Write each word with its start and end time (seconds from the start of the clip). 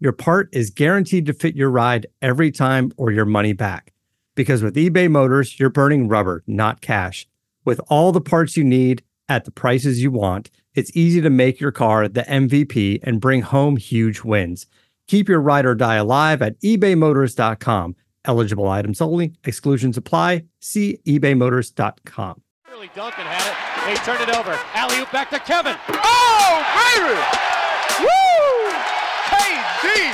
your 0.00 0.12
part 0.12 0.48
is 0.52 0.70
guaranteed 0.70 1.26
to 1.26 1.34
fit 1.34 1.54
your 1.54 1.70
ride 1.70 2.06
every 2.22 2.50
time 2.50 2.90
or 2.96 3.12
your 3.12 3.26
money 3.26 3.52
back. 3.52 3.92
Because 4.34 4.62
with 4.62 4.74
eBay 4.74 5.10
Motors, 5.10 5.60
you're 5.60 5.68
burning 5.68 6.08
rubber, 6.08 6.42
not 6.46 6.80
cash. 6.80 7.26
With 7.66 7.80
all 7.88 8.10
the 8.10 8.20
parts 8.20 8.56
you 8.56 8.64
need 8.64 9.02
at 9.28 9.44
the 9.44 9.50
prices 9.50 10.02
you 10.02 10.10
want, 10.10 10.50
it's 10.74 10.96
easy 10.96 11.20
to 11.20 11.30
make 11.30 11.60
your 11.60 11.72
car 11.72 12.08
the 12.08 12.22
MVP 12.22 13.00
and 13.02 13.20
bring 13.20 13.42
home 13.42 13.76
huge 13.76 14.22
wins. 14.22 14.66
Keep 15.06 15.28
your 15.28 15.40
ride 15.40 15.66
or 15.66 15.74
die 15.74 15.96
alive 15.96 16.40
at 16.40 16.58
ebaymotors.com. 16.60 17.96
Eligible 18.24 18.68
items 18.68 19.00
only, 19.00 19.34
exclusions 19.44 19.96
apply. 19.96 20.44
See 20.60 20.98
ebaymotors.com. 21.06 22.40
Early 22.72 22.90
Duncan 22.94 23.24
had 23.26 23.50
it. 23.50 23.94
They 23.98 24.04
turned 24.04 24.22
it 24.22 24.34
over. 24.34 24.58
Alley 24.74 25.00
oop 25.00 25.10
back 25.10 25.30
to 25.30 25.38
Kevin. 25.40 25.76
Oh, 25.88 26.64
baby! 26.94 28.04
Woo! 28.04 28.29
KD! 29.80 30.12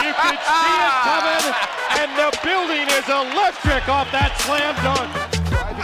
You 0.00 0.12
can 0.16 0.36
see 0.40 0.72
it 0.80 0.94
coming, 1.04 1.44
and 2.00 2.10
the 2.16 2.32
building 2.42 2.88
is 2.88 3.04
electric 3.12 3.84
off 3.90 4.08
that 4.10 4.32
slam 4.40 4.72
dunk. 4.80 5.12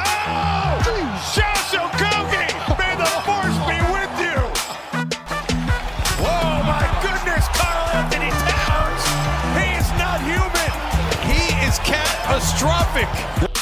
Oh! 0.01 0.81
Josh 1.37 1.77
Okogie! 1.77 2.49
May 2.81 2.97
the 2.97 3.05
force 3.29 3.59
be 3.69 3.77
with 3.93 4.09
you! 4.17 4.41
Whoa, 6.25 6.65
my 6.65 6.89
goodness, 7.05 7.45
Karl 7.53 7.85
Anthony 8.01 8.33
Towns! 8.49 9.05
He 9.61 9.77
is 9.77 9.89
not 10.01 10.25
human! 10.25 10.73
He 11.29 11.53
is 11.69 11.77
catastrophic! 11.81 13.56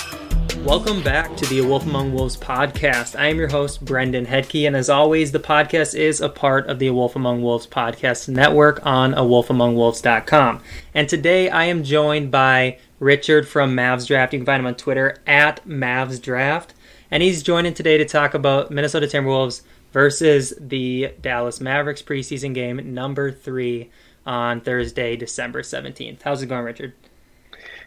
Welcome 0.64 1.02
back 1.02 1.36
to 1.36 1.46
the 1.46 1.58
A 1.58 1.66
Wolf 1.66 1.84
Among 1.84 2.14
Wolves 2.14 2.38
podcast. 2.38 3.20
I 3.20 3.26
am 3.26 3.36
your 3.36 3.48
host, 3.48 3.84
Brendan 3.84 4.24
Hedke, 4.24 4.66
and 4.66 4.74
as 4.74 4.88
always, 4.88 5.30
the 5.30 5.38
podcast 5.38 5.94
is 5.94 6.22
a 6.22 6.30
part 6.30 6.66
of 6.68 6.78
the 6.78 6.86
A 6.86 6.94
Wolf 6.94 7.14
Among 7.16 7.42
Wolves 7.42 7.66
podcast 7.66 8.30
network 8.30 8.84
on 8.84 9.12
awolfamongwolves.com. 9.12 10.62
And 10.94 11.06
today 11.06 11.50
I 11.50 11.64
am 11.66 11.84
joined 11.84 12.30
by 12.30 12.78
Richard 12.98 13.46
from 13.46 13.76
Mavs 13.76 14.06
Draft. 14.06 14.32
You 14.32 14.38
can 14.38 14.46
find 14.46 14.60
him 14.60 14.66
on 14.66 14.74
Twitter 14.74 15.18
at 15.26 15.62
Mavs 15.68 16.20
Draft. 16.20 16.72
And 17.10 17.22
he's 17.22 17.42
joining 17.42 17.74
today 17.74 17.98
to 17.98 18.06
talk 18.06 18.32
about 18.32 18.70
Minnesota 18.70 19.06
Timberwolves 19.06 19.60
versus 19.92 20.54
the 20.58 21.12
Dallas 21.20 21.60
Mavericks 21.60 22.00
preseason 22.00 22.54
game 22.54 22.94
number 22.94 23.30
three 23.30 23.90
on 24.24 24.62
Thursday, 24.62 25.14
December 25.14 25.60
17th. 25.60 26.22
How's 26.22 26.42
it 26.42 26.46
going, 26.46 26.64
Richard? 26.64 26.94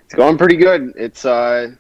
It's 0.05 0.13
going 0.13 0.37
pretty 0.37 0.57
good. 0.57 0.93
It's 0.95 1.25
uh, 1.25 1.71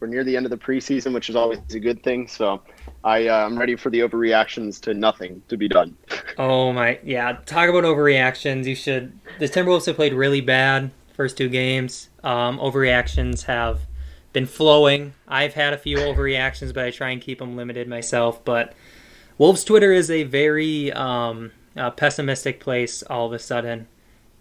we're 0.00 0.08
near 0.08 0.24
the 0.24 0.36
end 0.36 0.46
of 0.46 0.50
the 0.50 0.58
preseason, 0.58 1.14
which 1.14 1.30
is 1.30 1.36
always 1.36 1.58
a 1.74 1.80
good 1.80 2.02
thing. 2.02 2.28
So 2.28 2.62
I 3.04 3.28
uh, 3.28 3.46
I'm 3.46 3.58
ready 3.58 3.76
for 3.76 3.90
the 3.90 4.00
overreactions 4.00 4.80
to 4.82 4.94
nothing 4.94 5.42
to 5.48 5.56
be 5.56 5.68
done. 5.68 5.96
Oh 6.38 6.70
my, 6.70 7.00
yeah. 7.02 7.38
Talk 7.46 7.70
about 7.70 7.84
overreactions. 7.84 8.66
You 8.66 8.74
should. 8.74 9.18
The 9.38 9.48
Timberwolves 9.48 9.86
have 9.86 9.96
played 9.96 10.12
really 10.12 10.42
bad 10.42 10.90
first 11.16 11.38
two 11.38 11.48
games. 11.48 12.10
Um, 12.22 12.58
overreactions 12.58 13.44
have 13.44 13.80
been 14.34 14.46
flowing. 14.46 15.14
I've 15.26 15.54
had 15.54 15.72
a 15.72 15.78
few 15.78 15.96
overreactions, 15.96 16.74
but 16.74 16.84
I 16.84 16.90
try 16.90 17.10
and 17.10 17.22
keep 17.22 17.38
them 17.38 17.56
limited 17.56 17.88
myself. 17.88 18.44
But 18.44 18.74
Wolves 19.38 19.64
Twitter 19.64 19.92
is 19.92 20.10
a 20.10 20.24
very 20.24 20.92
um, 20.92 21.52
uh, 21.74 21.90
pessimistic 21.90 22.60
place 22.60 23.02
all 23.02 23.26
of 23.26 23.32
a 23.32 23.38
sudden, 23.38 23.88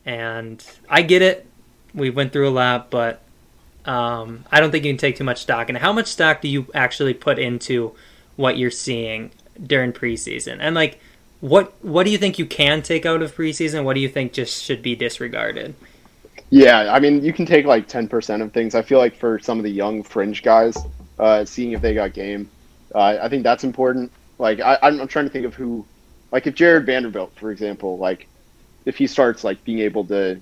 and 0.05 0.63
I 0.89 1.01
get 1.01 1.21
it. 1.21 1.47
We 1.94 2.09
went 2.09 2.33
through 2.33 2.49
a 2.49 2.51
lot, 2.51 2.91
but 2.91 3.21
um, 3.85 4.46
I 4.51 4.59
don't 4.59 4.72
think 4.72 4.85
you 4.85 4.91
can 4.91 4.97
take 4.97 5.16
too 5.18 5.23
much 5.23 5.41
stock. 5.41 5.69
And 5.69 5.78
how 5.78 5.94
much 5.94 6.07
stock 6.07 6.41
do 6.41 6.47
you 6.47 6.68
actually 6.73 7.13
put 7.13 7.40
into 7.40 7.96
what 8.35 8.57
you're 8.57 8.72
seeing 8.72 9.31
during 9.62 9.94
preseason? 9.94 10.57
And 10.59 10.75
like, 10.75 11.00
what 11.41 11.73
what 11.84 12.06
do 12.06 12.12
you 12.12 12.18
think 12.18 12.40
you 12.40 12.45
can 12.45 12.81
take 12.81 13.06
out 13.06 13.22
of 13.22 13.35
preseason? 13.35 13.84
What 13.84 13.94
do 13.94 14.00
you 14.00 14.09
think 14.09 14.34
just 14.34 14.63
should 14.63 14.81
be 14.81 14.95
disregarded? 14.95 15.75
Yeah, 16.50 16.94
I 16.94 17.00
mean, 17.00 17.24
you 17.24 17.34
can 17.34 17.45
take 17.45 17.66
like 17.66 17.88
10% 17.88 18.41
of 18.41 18.53
things. 18.53 18.75
I 18.75 18.81
feel 18.81 19.00
like 19.00 19.16
for 19.16 19.40
some 19.40 19.57
of 19.57 19.63
the 19.63 19.72
young 19.72 20.03
fringe 20.03 20.44
guys, 20.44 20.78
uh, 21.18 21.44
seeing 21.44 21.72
if 21.72 21.81
they 21.81 21.94
got 21.94 22.13
game, 22.13 22.50
uh, 22.94 23.18
I 23.22 23.29
think 23.29 23.44
that's 23.44 23.63
important. 23.63 24.12
Like, 24.38 24.59
I, 24.59 24.78
I'm, 24.81 25.07
trying 25.07 25.25
to 25.25 25.31
think 25.31 25.45
of 25.45 25.56
who, 25.56 25.85
like, 26.31 26.45
if 26.45 26.53
Jarred 26.53 26.85
Vanderbilt, 26.85 27.34
for 27.35 27.51
example, 27.51 27.97
like, 27.97 28.28
if 28.85 28.97
he 28.97 29.07
starts 29.07 29.44
like 29.44 29.63
being 29.63 29.79
able 29.79 30.06
to 30.06 30.40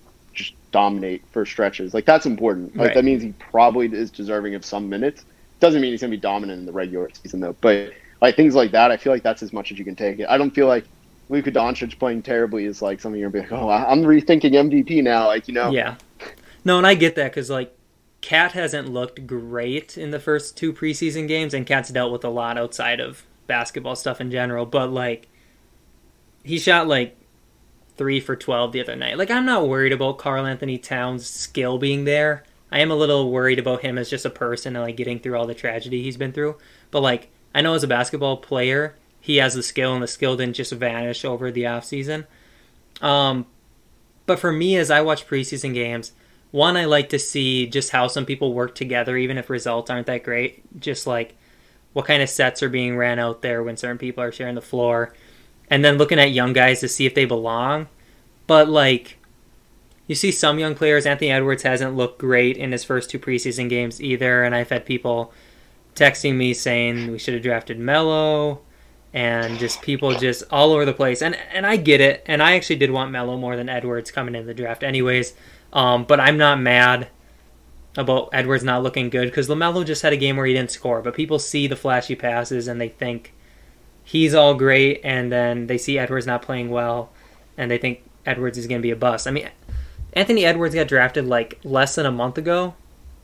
dominate 0.73 1.23
for 1.31 1.45
stretches, 1.45 1.93
like 1.93 2.03
that's 2.03 2.25
important. 2.25 2.75
Like 2.75 2.87
Right. 2.87 2.95
that 2.95 3.05
means 3.05 3.23
he 3.23 3.33
probably 3.39 3.87
is 3.87 4.11
deserving 4.11 4.55
of 4.55 4.65
some 4.65 4.89
minutes. 4.89 5.23
Doesn't 5.61 5.79
mean 5.79 5.91
he's 5.91 6.01
gonna 6.01 6.11
be 6.11 6.17
dominant 6.17 6.59
in 6.59 6.65
the 6.65 6.73
regular 6.73 7.09
season 7.13 7.39
though. 7.39 7.55
But 7.61 7.93
like 8.21 8.35
things 8.35 8.55
like 8.55 8.71
that, 8.71 8.91
I 8.91 8.97
feel 8.97 9.13
like 9.13 9.23
that's 9.23 9.41
as 9.41 9.53
much 9.53 9.71
as 9.71 9.79
you 9.79 9.85
can 9.85 9.95
take 9.95 10.19
it. 10.19 10.27
I 10.27 10.37
don't 10.37 10.51
feel 10.51 10.67
like 10.67 10.83
Luka 11.29 11.51
Doncic 11.51 11.97
playing 11.97 12.23
terribly 12.23 12.65
is 12.65 12.81
like 12.81 12.99
something 12.99 13.21
you're 13.21 13.29
gonna 13.29 13.45
be 13.45 13.49
like, 13.55 13.61
oh, 13.61 13.69
I'm 13.69 14.01
rethinking 14.03 14.51
MVP 14.51 15.01
now. 15.01 15.27
Like 15.27 15.47
you 15.47 15.53
know, 15.53 15.71
Yeah. 15.71 15.95
No, 16.65 16.77
and 16.77 16.85
I 16.87 16.95
get 16.95 17.15
that 17.15 17.31
because 17.31 17.49
like 17.49 17.73
KAT 18.21 18.53
hasn't 18.53 18.89
looked 18.89 19.27
great 19.27 19.97
in 19.97 20.11
the 20.11 20.19
first 20.19 20.57
two 20.57 20.73
preseason 20.73 21.27
games, 21.27 21.53
and 21.53 21.65
KAT's 21.65 21.89
dealt 21.89 22.11
with 22.11 22.23
a 22.23 22.29
lot 22.29 22.57
outside 22.57 22.99
of 22.99 23.23
basketball 23.47 23.95
stuff 23.95 24.21
in 24.21 24.31
general. 24.31 24.65
But 24.65 24.89
like, 24.91 25.27
he 26.43 26.57
shot 26.57 26.87
like 26.87 27.17
three 27.97 28.19
for 28.19 28.35
twelve 28.35 28.71
the 28.71 28.81
other 28.81 28.95
night. 28.95 29.17
Like, 29.17 29.31
I'm 29.31 29.45
not 29.45 29.67
worried 29.67 29.93
about 29.93 30.17
Karl 30.17 30.45
Anthony 30.45 30.77
Towns' 30.77 31.27
skill 31.27 31.77
being 31.77 32.05
there. 32.05 32.43
I 32.71 32.79
am 32.79 32.89
a 32.89 32.95
little 32.95 33.31
worried 33.31 33.59
about 33.59 33.81
him 33.81 33.97
as 33.97 34.09
just 34.09 34.25
a 34.25 34.31
person 34.31 34.75
and 34.75 34.83
like 34.83 34.97
getting 34.97 35.19
through 35.19 35.37
all 35.37 35.45
the 35.45 35.53
tragedy 35.53 36.01
he's 36.01 36.17
been 36.17 36.31
through. 36.31 36.55
But 36.89 37.01
like, 37.01 37.29
I 37.53 37.61
know 37.61 37.75
as 37.75 37.83
a 37.83 37.87
basketball 37.87 38.37
player, 38.37 38.95
he 39.19 39.37
has 39.37 39.53
the 39.53 39.63
skill, 39.63 39.93
and 39.93 40.01
the 40.01 40.07
skill 40.07 40.35
didn't 40.35 40.55
just 40.55 40.73
vanish 40.73 41.23
over 41.23 41.51
the 41.51 41.67
off 41.67 41.85
season. 41.85 42.25
Um, 43.01 43.45
but 44.25 44.39
for 44.39 44.51
me, 44.51 44.75
as 44.75 44.89
I 44.89 45.01
watch 45.01 45.27
preseason 45.27 45.73
games, 45.73 46.13
one, 46.51 46.77
I 46.77 46.85
like 46.85 47.09
to 47.09 47.19
see 47.19 47.67
just 47.67 47.91
how 47.91 48.07
some 48.07 48.25
people 48.25 48.53
work 48.53 48.75
together, 48.75 49.17
even 49.17 49.37
if 49.37 49.49
results 49.49 49.89
aren't 49.89 50.07
that 50.07 50.23
great. 50.23 50.79
Just 50.79 51.07
like 51.07 51.35
what 51.93 52.05
kind 52.05 52.23
of 52.23 52.29
sets 52.29 52.63
are 52.63 52.69
being 52.69 52.97
ran 52.97 53.19
out 53.19 53.41
there 53.41 53.61
when 53.63 53.77
certain 53.77 53.97
people 53.97 54.23
are 54.23 54.31
sharing 54.31 54.55
the 54.55 54.61
floor. 54.61 55.13
And 55.69 55.83
then 55.83 55.97
looking 55.97 56.19
at 56.19 56.31
young 56.31 56.53
guys 56.53 56.79
to 56.81 56.87
see 56.87 57.05
if 57.05 57.15
they 57.15 57.25
belong. 57.25 57.87
But 58.47 58.69
like, 58.69 59.17
you 60.07 60.15
see 60.15 60.31
some 60.31 60.59
young 60.59 60.75
players, 60.75 61.05
Anthony 61.05 61.31
Edwards 61.31 61.63
hasn't 61.63 61.95
looked 61.95 62.19
great 62.19 62.57
in 62.57 62.71
his 62.71 62.83
first 62.83 63.09
two 63.09 63.19
preseason 63.19 63.69
games 63.69 64.01
either. 64.01 64.43
And 64.43 64.53
I've 64.53 64.69
had 64.69 64.85
people 64.85 65.33
texting 65.95 66.35
me 66.35 66.53
saying 66.53 67.11
we 67.11 67.19
should 67.19 67.33
have 67.33 67.43
drafted 67.43 67.79
Melo 67.79 68.61
and 69.13 69.59
just 69.59 69.81
people 69.81 70.13
just 70.15 70.43
all 70.51 70.73
over 70.73 70.85
the 70.85 70.93
place. 70.93 71.21
And 71.21 71.35
and 71.53 71.65
I 71.65 71.77
get 71.77 72.01
it. 72.01 72.23
And 72.25 72.41
I 72.41 72.55
actually 72.55 72.77
did 72.77 72.91
want 72.91 73.11
Melo 73.11 73.37
more 73.37 73.55
than 73.55 73.69
Edwards 73.69 74.11
coming 74.11 74.35
in 74.35 74.45
the 74.45 74.53
draft, 74.53 74.83
anyways. 74.83 75.33
Um, 75.71 76.03
but 76.03 76.19
I'm 76.19 76.37
not 76.37 76.59
mad 76.59 77.07
about 77.95 78.29
Edwards 78.33 78.63
not 78.63 78.83
looking 78.83 79.09
good 79.09 79.29
because 79.29 79.47
Lamelo 79.47 79.85
just 79.85 80.01
had 80.01 80.13
a 80.13 80.17
game 80.17 80.35
where 80.35 80.45
he 80.45 80.53
didn't 80.53 80.71
score. 80.71 81.01
But 81.01 81.15
people 81.15 81.39
see 81.39 81.67
the 81.67 81.75
flashy 81.75 82.15
passes 82.15 82.67
and 82.67 82.81
they 82.81 82.89
think 82.89 83.33
he's 84.03 84.33
all 84.33 84.53
great, 84.53 85.01
and 85.03 85.31
then 85.31 85.67
they 85.67 85.77
see 85.77 85.97
Edwards 85.97 86.27
not 86.27 86.41
playing 86.41 86.69
well, 86.69 87.11
and 87.57 87.69
they 87.69 87.77
think 87.77 88.03
Edwards 88.25 88.57
is 88.57 88.67
going 88.67 88.79
to 88.79 88.83
be 88.83 88.91
a 88.91 88.95
bust. 88.95 89.27
I 89.27 89.31
mean, 89.31 89.49
Anthony 90.13 90.45
Edwards 90.45 90.75
got 90.75 90.87
drafted 90.87 91.25
like 91.25 91.59
less 91.63 91.95
than 91.95 92.05
a 92.05 92.11
month 92.11 92.37
ago, 92.37 92.75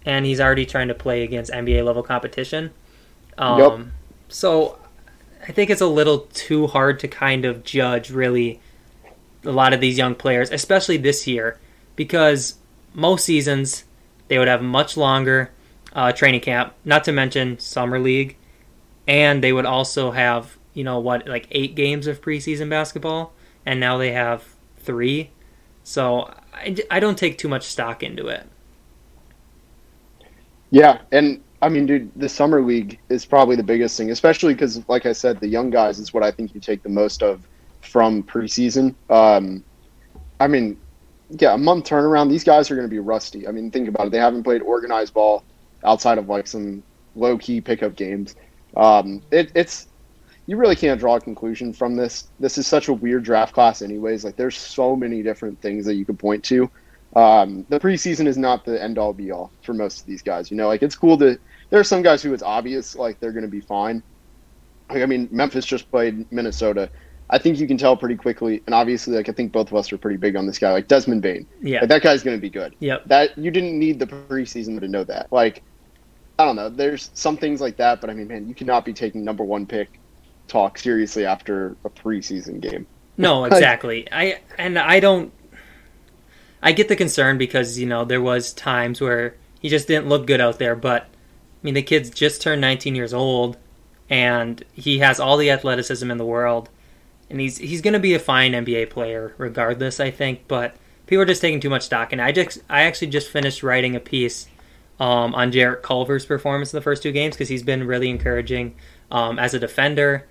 and 0.05 0.25
he's 0.25 0.39
already 0.39 0.65
trying 0.65 0.87
to 0.87 0.95
play 0.95 1.23
against 1.23 1.51
NBA 1.51 1.83
level 1.85 2.03
competition. 2.03 2.71
Um, 3.37 3.59
Yep. 3.59 3.79
So 4.29 4.77
I 5.47 5.51
think 5.51 5.69
it's 5.69 5.81
a 5.81 5.87
little 5.87 6.19
too 6.33 6.67
hard 6.67 6.99
to 6.99 7.07
kind 7.07 7.45
of 7.45 7.63
judge 7.63 8.11
really 8.11 8.59
a 9.43 9.51
lot 9.51 9.73
of 9.73 9.81
these 9.81 9.97
young 9.97 10.15
players, 10.15 10.51
especially 10.51 10.97
this 10.97 11.25
year, 11.25 11.57
because 11.95 12.55
most 12.93 13.25
seasons 13.25 13.85
they 14.27 14.37
would 14.37 14.47
have 14.47 14.61
much 14.61 14.95
longer 14.95 15.51
uh, 15.93 16.11
training 16.11 16.41
camp, 16.41 16.73
not 16.85 17.03
to 17.05 17.11
mention 17.11 17.57
summer 17.57 17.99
league, 17.99 18.37
and 19.07 19.43
they 19.43 19.51
would 19.51 19.65
also 19.65 20.11
have 20.11 20.58
you 20.73 20.83
know 20.83 20.99
what 20.99 21.27
like 21.27 21.47
eight 21.51 21.75
games 21.75 22.07
of 22.07 22.21
preseason 22.21 22.69
basketball, 22.69 23.33
and 23.65 23.79
now 23.79 23.97
they 23.97 24.11
have 24.11 24.55
three. 24.77 25.31
So 25.83 26.33
I, 26.53 26.77
I 26.91 26.99
don't 26.99 27.17
take 27.17 27.37
too 27.37 27.47
much 27.47 27.63
stock 27.63 28.03
into 28.03 28.27
it. 28.27 28.47
Yeah, 30.71 30.99
and 31.11 31.41
I 31.61 31.69
mean, 31.69 31.85
dude, 31.85 32.11
the 32.15 32.29
summer 32.29 32.61
league 32.61 32.99
is 33.09 33.25
probably 33.25 33.55
the 33.55 33.63
biggest 33.63 33.97
thing, 33.97 34.11
especially 34.11 34.53
because, 34.53 34.87
like 34.87 35.05
I 35.05 35.13
said, 35.13 35.39
the 35.39 35.47
young 35.47 35.69
guys 35.69 35.99
is 35.99 36.13
what 36.13 36.23
I 36.23 36.31
think 36.31 36.53
you 36.53 36.61
take 36.61 36.83
the 36.83 36.89
most 36.89 37.23
of 37.23 37.47
from 37.81 38.23
preseason. 38.23 38.93
Um, 39.09 39.63
I 40.39 40.47
mean, 40.47 40.79
yeah, 41.31 41.53
a 41.53 41.57
month 41.57 41.85
turnaround. 41.85 42.29
These 42.29 42.43
guys 42.43 42.71
are 42.71 42.75
going 42.75 42.87
to 42.87 42.91
be 42.91 42.99
rusty. 42.99 43.47
I 43.47 43.51
mean, 43.51 43.71
think 43.71 43.89
about 43.89 44.07
it. 44.07 44.11
They 44.11 44.19
haven't 44.19 44.43
played 44.43 44.61
organized 44.61 45.13
ball 45.13 45.43
outside 45.83 46.17
of 46.17 46.29
like 46.29 46.47
some 46.47 46.83
low 47.15 47.37
key 47.37 47.61
pickup 47.61 47.95
games. 47.95 48.35
Um, 48.77 49.21
it, 49.31 49.51
it's 49.55 49.87
you 50.49 50.57
really 50.57 50.75
can't 50.75 50.99
draw 50.99 51.15
a 51.15 51.21
conclusion 51.21 51.71
from 51.71 51.95
this. 51.95 52.29
This 52.39 52.57
is 52.57 52.65
such 52.65 52.87
a 52.87 52.93
weird 52.93 53.21
draft 53.21 53.53
class, 53.53 53.83
anyways. 53.83 54.25
Like, 54.25 54.35
there's 54.35 54.57
so 54.57 54.95
many 54.95 55.21
different 55.21 55.61
things 55.61 55.85
that 55.85 55.93
you 55.93 56.05
could 56.05 56.17
point 56.17 56.43
to. 56.45 56.67
Um, 57.15 57.67
the 57.69 57.79
preseason 57.79 58.25
is 58.25 58.35
not 58.35 58.65
the 58.65 58.81
end 58.81 58.97
all 58.97 59.13
be 59.13 59.29
all 59.29 59.51
for 59.61 59.75
most 59.75 59.99
of 59.99 60.05
these 60.07 60.23
guys. 60.23 60.49
You 60.49 60.57
know, 60.57 60.67
like 60.67 60.81
it's 60.81 60.95
cool 60.95 61.19
to. 61.19 61.37
There 61.69 61.79
are 61.79 61.83
some 61.83 62.01
guys 62.01 62.23
who 62.23 62.33
it's 62.33 62.41
obvious 62.41 62.95
like 62.95 63.19
they're 63.19 63.31
going 63.31 63.45
to 63.45 63.47
be 63.47 63.61
fine. 63.61 64.01
Like, 64.89 65.03
I 65.03 65.05
mean, 65.05 65.29
Memphis 65.31 65.67
just 65.67 65.89
played 65.91 66.31
Minnesota. 66.31 66.89
I 67.29 67.37
think 67.37 67.59
you 67.59 67.67
can 67.67 67.77
tell 67.77 67.95
pretty 67.95 68.15
quickly, 68.15 68.63
and 68.65 68.73
obviously, 68.73 69.15
like 69.15 69.29
I 69.29 69.33
think 69.33 69.51
both 69.51 69.67
of 69.67 69.75
us 69.75 69.93
are 69.93 69.99
pretty 69.99 70.17
big 70.17 70.35
on 70.35 70.47
this 70.47 70.57
guy, 70.57 70.71
like 70.71 70.87
Desmond 70.87 71.21
Bane. 71.21 71.45
Yeah, 71.61 71.81
like, 71.81 71.89
that 71.89 72.01
guy's 72.01 72.23
going 72.23 72.37
to 72.37 72.41
be 72.41 72.49
good. 72.49 72.75
Yep. 72.79 73.05
That 73.05 73.37
you 73.37 73.51
didn't 73.51 73.77
need 73.77 73.99
the 73.99 74.07
preseason 74.07 74.79
to 74.79 74.87
know 74.87 75.03
that. 75.03 75.31
Like, 75.31 75.61
I 76.39 76.45
don't 76.45 76.55
know. 76.55 76.69
There's 76.69 77.11
some 77.13 77.37
things 77.37 77.61
like 77.61 77.77
that, 77.77 78.01
but 78.01 78.09
I 78.09 78.15
mean, 78.15 78.27
man, 78.27 78.47
you 78.47 78.55
cannot 78.55 78.83
be 78.83 78.93
taking 78.93 79.23
number 79.23 79.43
one 79.43 79.67
pick 79.67 79.99
talk 80.49 80.77
seriously 80.77 81.25
after 81.25 81.77
a 81.85 81.89
preseason 81.89 82.59
game. 82.59 82.87
No, 83.17 83.45
exactly. 83.45 84.07
I 84.11 84.41
and 84.57 84.77
I 84.77 84.99
don't. 84.99 85.31
I 86.61 86.73
get 86.73 86.89
the 86.89 86.95
concern 86.95 87.37
because 87.37 87.79
you 87.79 87.85
know 87.85 88.03
there 88.03 88.21
was 88.21 88.53
times 88.53 88.99
where 88.99 89.35
he 89.59 89.69
just 89.69 89.87
didn't 89.87 90.09
look 90.09 90.27
good 90.27 90.41
out 90.41 90.59
there, 90.59 90.75
but 90.75 91.03
I 91.03 91.07
mean 91.63 91.73
the 91.73 91.81
kid's 91.81 92.09
just 92.09 92.41
turned 92.41 92.61
19 92.61 92.95
years 92.95 93.13
old, 93.13 93.57
and 94.09 94.63
he 94.73 94.99
has 94.99 95.19
all 95.19 95.37
the 95.37 95.51
athleticism 95.51 96.09
in 96.09 96.17
the 96.17 96.25
world 96.25 96.69
and 97.29 97.39
he's 97.39 97.57
he's 97.57 97.81
going 97.81 97.93
to 97.93 97.99
be 97.99 98.13
a 98.13 98.19
fine 98.19 98.53
NBA 98.53 98.89
player 98.89 99.33
regardless, 99.37 99.99
I 99.99 100.11
think. 100.11 100.47
But 100.47 100.75
people 101.05 101.21
are 101.21 101.25
just 101.25 101.41
taking 101.41 101.59
too 101.59 101.69
much 101.69 101.83
stock. 101.83 102.11
And 102.11 102.21
I 102.21 102.31
just 102.31 102.59
I 102.69 102.83
actually 102.83 103.07
just 103.07 103.29
finished 103.29 103.63
writing 103.63 103.95
a 103.95 103.99
piece 103.99 104.47
um, 104.99 105.35
on 105.35 105.51
Jarrett 105.51 105.83
Culver's 105.83 106.25
performance 106.25 106.73
in 106.73 106.77
the 106.77 106.81
first 106.81 107.03
two 107.03 107.11
games 107.11 107.35
because 107.35 107.49
he's 107.49 107.63
been 107.63 107.85
really 107.85 108.09
encouraging 108.09 108.75
um, 109.11 109.39
as 109.39 109.53
a 109.53 109.59
defender, 109.59 110.27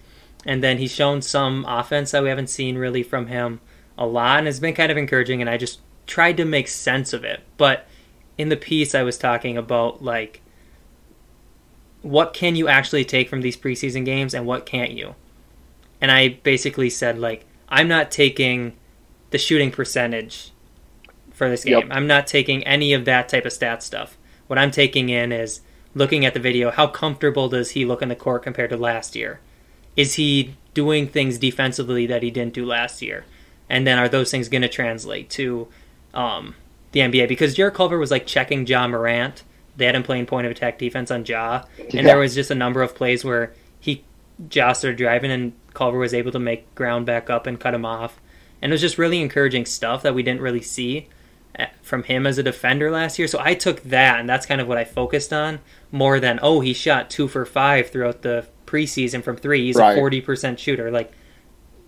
and 0.48 0.64
then 0.64 0.78
he's 0.78 0.90
shown 0.90 1.22
some 1.22 1.64
offense 1.68 2.10
that 2.10 2.24
we 2.24 2.28
haven't 2.28 2.50
seen 2.50 2.76
really 2.76 3.04
from 3.04 3.28
him 3.28 3.60
a 3.96 4.06
lot, 4.06 4.40
and 4.40 4.48
it's 4.48 4.58
been 4.58 4.74
kind 4.74 4.90
of 4.90 4.98
encouraging. 4.98 5.40
And 5.40 5.48
I 5.48 5.56
just 5.56 5.80
tried 6.06 6.36
to 6.38 6.44
make 6.44 6.66
sense 6.66 7.12
of 7.12 7.22
it, 7.22 7.42
but 7.56 7.86
in 8.38 8.48
the 8.48 8.56
piece 8.56 8.94
I 8.94 9.02
was 9.02 9.18
talking 9.18 9.56
about 9.56 10.02
like 10.02 10.40
what 12.02 12.32
can 12.32 12.54
you 12.54 12.68
actually 12.68 13.04
take 13.04 13.28
from 13.28 13.42
these 13.42 13.56
preseason 13.56 14.04
games 14.04 14.32
and 14.32 14.46
what 14.46 14.64
can't 14.64 14.92
you 14.92 15.16
and 16.00 16.12
I 16.12 16.28
basically 16.28 16.88
said 16.88 17.18
like 17.18 17.44
I'm 17.68 17.88
not 17.88 18.10
taking 18.10 18.74
the 19.30 19.38
shooting 19.38 19.70
percentage 19.70 20.52
for 21.32 21.48
this 21.48 21.64
game. 21.64 21.78
Yep. 21.80 21.88
I'm 21.90 22.06
not 22.06 22.26
taking 22.26 22.66
any 22.66 22.92
of 22.92 23.04
that 23.04 23.28
type 23.28 23.44
of 23.44 23.52
stat 23.52 23.82
stuff. 23.82 24.16
What 24.46 24.58
I'm 24.58 24.70
taking 24.70 25.08
in 25.08 25.32
is 25.32 25.60
looking 25.94 26.24
at 26.24 26.34
the 26.34 26.40
video. 26.40 26.70
How 26.70 26.86
comfortable 26.86 27.48
does 27.48 27.72
he 27.72 27.84
look 27.84 28.00
in 28.00 28.08
the 28.08 28.16
court 28.16 28.42
compared 28.42 28.70
to 28.70 28.76
last 28.76 29.14
year? 29.14 29.40
Is 29.98 30.14
he 30.14 30.54
doing 30.74 31.08
things 31.08 31.38
defensively 31.38 32.06
that 32.06 32.22
he 32.22 32.30
didn't 32.30 32.54
do 32.54 32.64
last 32.64 33.02
year? 33.02 33.24
And 33.68 33.84
then 33.84 33.98
are 33.98 34.08
those 34.08 34.30
things 34.30 34.48
going 34.48 34.62
to 34.62 34.68
translate 34.68 35.28
to 35.30 35.66
um, 36.14 36.54
the 36.92 37.00
NBA? 37.00 37.26
Because 37.26 37.54
Jarrett 37.54 37.74
Culver 37.74 37.98
was 37.98 38.12
like 38.12 38.24
checking 38.24 38.64
Ja 38.64 38.86
Morant. 38.86 39.42
They 39.76 39.86
had 39.86 39.96
him 39.96 40.04
playing 40.04 40.26
point 40.26 40.46
of 40.46 40.52
attack 40.52 40.78
defense 40.78 41.10
on 41.10 41.24
Ja, 41.24 41.64
and 41.78 41.94
yeah. 41.94 42.02
there 42.02 42.18
was 42.18 42.36
just 42.36 42.52
a 42.52 42.54
number 42.54 42.80
of 42.80 42.94
plays 42.94 43.24
where 43.24 43.52
he 43.80 44.04
Ja 44.52 44.72
started 44.72 44.98
driving 44.98 45.32
and 45.32 45.52
Culver 45.74 45.98
was 45.98 46.14
able 46.14 46.30
to 46.30 46.38
make 46.38 46.72
ground 46.76 47.04
back 47.04 47.28
up 47.28 47.48
and 47.48 47.58
cut 47.58 47.74
him 47.74 47.84
off. 47.84 48.20
And 48.62 48.70
it 48.70 48.74
was 48.74 48.80
just 48.80 48.98
really 48.98 49.20
encouraging 49.20 49.66
stuff 49.66 50.02
that 50.02 50.14
we 50.14 50.22
didn't 50.22 50.40
really 50.40 50.62
see 50.62 51.08
eh, 51.56 51.66
from 51.82 52.04
him 52.04 52.24
as 52.24 52.38
a 52.38 52.44
defender 52.44 52.90
last 52.92 53.18
year. 53.18 53.26
So 53.26 53.40
I 53.42 53.54
took 53.54 53.82
that, 53.82 54.20
and 54.20 54.28
that's 54.28 54.46
kind 54.46 54.60
of 54.60 54.68
what 54.68 54.78
I 54.78 54.84
focused 54.84 55.32
on 55.32 55.58
more 55.90 56.20
than, 56.20 56.38
oh, 56.40 56.60
he 56.60 56.72
shot 56.72 57.10
two 57.10 57.26
for 57.26 57.44
five 57.44 57.90
throughout 57.90 58.22
the 58.22 58.46
preseason 58.68 59.22
from 59.22 59.36
three. 59.36 59.66
He's 59.66 59.76
right. 59.76 59.96
a 59.96 60.00
40% 60.00 60.58
shooter. 60.58 60.90
Like, 60.90 61.12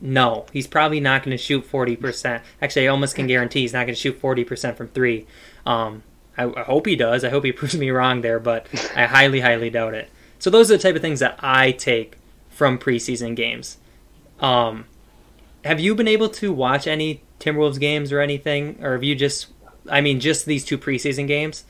no, 0.00 0.46
he's 0.52 0.66
probably 0.66 1.00
not 1.00 1.22
going 1.22 1.36
to 1.36 1.42
shoot 1.42 1.70
40%. 1.70 2.40
Actually, 2.62 2.88
I 2.88 2.90
almost 2.90 3.14
can 3.14 3.26
guarantee 3.26 3.60
he's 3.60 3.72
not 3.72 3.84
going 3.84 3.94
to 3.94 4.00
shoot 4.00 4.20
40% 4.20 4.76
from 4.76 4.88
three. 4.88 5.26
Um, 5.66 6.02
I, 6.36 6.44
I, 6.44 6.62
hope 6.62 6.86
he 6.86 6.96
does. 6.96 7.22
I 7.22 7.28
hope 7.28 7.44
he 7.44 7.52
proves 7.60 7.76
me 7.76 7.90
wrong 7.90 8.22
there, 8.22 8.40
but 8.40 8.66
I 8.96 9.06
highly, 9.06 9.40
highly 9.40 9.70
doubt 9.70 9.94
it. 9.94 10.08
So 10.38 10.48
those 10.48 10.70
are 10.70 10.76
the 10.76 10.82
type 10.82 10.96
of 10.96 11.02
things 11.02 11.20
that 11.20 11.38
I 11.40 11.72
take 11.72 12.16
from 12.48 12.78
preseason 12.78 13.36
games. 13.36 13.76
Um, 14.40 14.86
have 15.64 15.80
you 15.80 15.94
been 15.94 16.08
able 16.08 16.30
to 16.30 16.52
watch 16.52 16.86
any 16.86 17.22
Timberwolves 17.38 17.78
games 17.78 18.10
or 18.10 18.20
anything, 18.20 18.82
or 18.82 18.92
have 18.92 19.04
you 19.04 19.14
just, 19.14 19.48
I 19.88 20.00
mean, 20.00 20.18
just 20.18 20.46
these 20.46 20.64
two 20.64 20.78
preseason 20.78 21.26
games? 21.26 21.64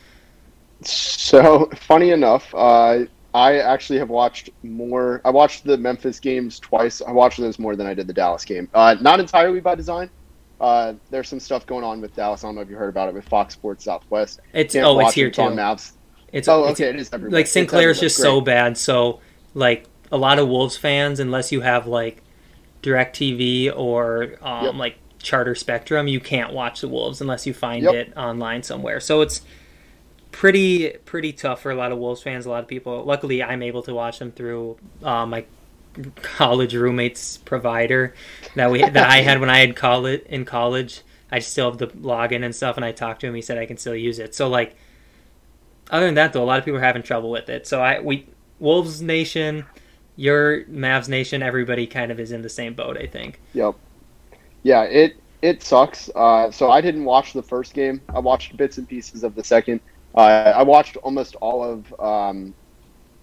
So 0.82 1.66
funny 1.74 2.10
enough, 2.10 2.54
uh, 2.54 3.04
I 3.32 3.58
actually 3.58 3.98
have 3.98 4.10
watched 4.10 4.50
more. 4.62 5.20
I 5.24 5.30
watched 5.30 5.64
the 5.64 5.76
Memphis 5.76 6.18
games 6.18 6.58
twice. 6.58 7.00
I 7.00 7.12
watched 7.12 7.38
those 7.38 7.58
more 7.58 7.76
than 7.76 7.86
I 7.86 7.94
did 7.94 8.06
the 8.06 8.12
Dallas 8.12 8.44
game. 8.44 8.68
Uh, 8.74 8.96
not 9.00 9.20
entirely 9.20 9.60
by 9.60 9.74
design. 9.74 10.10
Uh, 10.60 10.94
there's 11.10 11.28
some 11.28 11.40
stuff 11.40 11.64
going 11.66 11.84
on 11.84 12.00
with 12.00 12.14
Dallas. 12.14 12.44
I 12.44 12.48
don't 12.48 12.56
know 12.56 12.60
if 12.60 12.68
you 12.68 12.76
heard 12.76 12.88
about 12.90 13.08
it 13.08 13.14
with 13.14 13.26
Fox 13.28 13.54
Sports 13.54 13.84
Southwest. 13.84 14.40
It's 14.52 14.74
Can't 14.74 14.86
oh, 14.86 14.98
it's 15.00 15.14
here 15.14 15.30
too. 15.30 15.42
On 15.42 15.56
maps. 15.56 15.94
It's 16.32 16.48
oh, 16.48 16.64
okay. 16.64 16.70
It's, 16.70 16.80
it 16.80 16.96
is 16.96 17.10
everywhere. 17.12 17.38
Like 17.38 17.46
Sinclair's 17.46 18.00
just 18.00 18.16
so 18.16 18.40
bad. 18.40 18.76
So 18.76 19.20
like 19.54 19.86
a 20.12 20.16
lot 20.16 20.38
of 20.38 20.48
Wolves 20.48 20.76
fans, 20.76 21.20
unless 21.20 21.50
you 21.50 21.60
have 21.62 21.86
like 21.86 22.22
DirecTV 22.82 23.72
or 23.74 24.36
um, 24.42 24.64
yep. 24.64 24.74
like 24.74 24.96
Charter 25.18 25.54
Spectrum, 25.54 26.08
you 26.08 26.20
can't 26.20 26.52
watch 26.52 26.80
the 26.80 26.88
Wolves 26.88 27.20
unless 27.20 27.46
you 27.46 27.54
find 27.54 27.84
yep. 27.84 27.94
it 27.94 28.16
online 28.16 28.62
somewhere. 28.62 29.00
So 29.00 29.22
it's 29.22 29.42
pretty 30.32 30.90
pretty 31.04 31.32
tough 31.32 31.62
for 31.62 31.70
a 31.70 31.74
lot 31.74 31.92
of 31.92 31.98
Wolves 31.98 32.22
fans. 32.22 32.46
A 32.46 32.50
lot 32.50 32.62
of 32.62 32.68
people. 32.68 33.04
Luckily, 33.04 33.42
I'm 33.42 33.62
able 33.62 33.82
to 33.82 33.94
watch 33.94 34.18
them 34.18 34.32
through 34.32 34.78
uh, 35.02 35.26
my 35.26 35.44
college 36.22 36.74
roommate's 36.74 37.38
provider 37.38 38.14
that 38.54 38.70
we 38.70 38.80
that 38.80 39.10
I 39.10 39.22
had 39.22 39.40
when 39.40 39.50
I 39.50 39.58
had 39.58 39.76
college 39.76 40.22
in 40.26 40.44
college. 40.44 41.02
I 41.32 41.38
still 41.38 41.70
have 41.70 41.78
the 41.78 41.88
login 41.88 42.44
and 42.44 42.54
stuff, 42.54 42.76
and 42.76 42.84
I 42.84 42.92
talked 42.92 43.20
to 43.20 43.26
him. 43.26 43.34
He 43.34 43.42
said 43.42 43.58
I 43.58 43.66
can 43.66 43.76
still 43.76 43.94
use 43.94 44.18
it. 44.18 44.34
So 44.34 44.48
like, 44.48 44.76
other 45.90 46.06
than 46.06 46.14
that, 46.14 46.32
though, 46.32 46.42
a 46.42 46.44
lot 46.44 46.58
of 46.58 46.64
people 46.64 46.78
are 46.78 46.82
having 46.82 47.02
trouble 47.02 47.30
with 47.30 47.48
it. 47.48 47.66
So 47.66 47.80
I 47.80 48.00
we 48.00 48.26
Wolves 48.58 49.00
Nation 49.00 49.66
your 50.20 50.64
Mavs 50.64 51.08
Nation, 51.08 51.42
everybody 51.42 51.86
kind 51.86 52.12
of 52.12 52.20
is 52.20 52.30
in 52.30 52.42
the 52.42 52.48
same 52.50 52.74
boat, 52.74 52.98
I 52.98 53.06
think. 53.06 53.40
Yep. 53.54 53.74
Yeah, 54.62 54.82
it 54.82 55.16
it 55.40 55.62
sucks. 55.62 56.10
Uh, 56.14 56.50
so 56.50 56.70
I 56.70 56.82
didn't 56.82 57.06
watch 57.06 57.32
the 57.32 57.42
first 57.42 57.72
game. 57.72 58.02
I 58.10 58.18
watched 58.18 58.54
bits 58.58 58.76
and 58.76 58.86
pieces 58.86 59.24
of 59.24 59.34
the 59.34 59.42
second. 59.42 59.80
Uh, 60.14 60.52
I 60.56 60.62
watched 60.62 60.96
almost 60.98 61.36
all 61.36 61.62
of. 61.62 62.00
Um, 62.00 62.54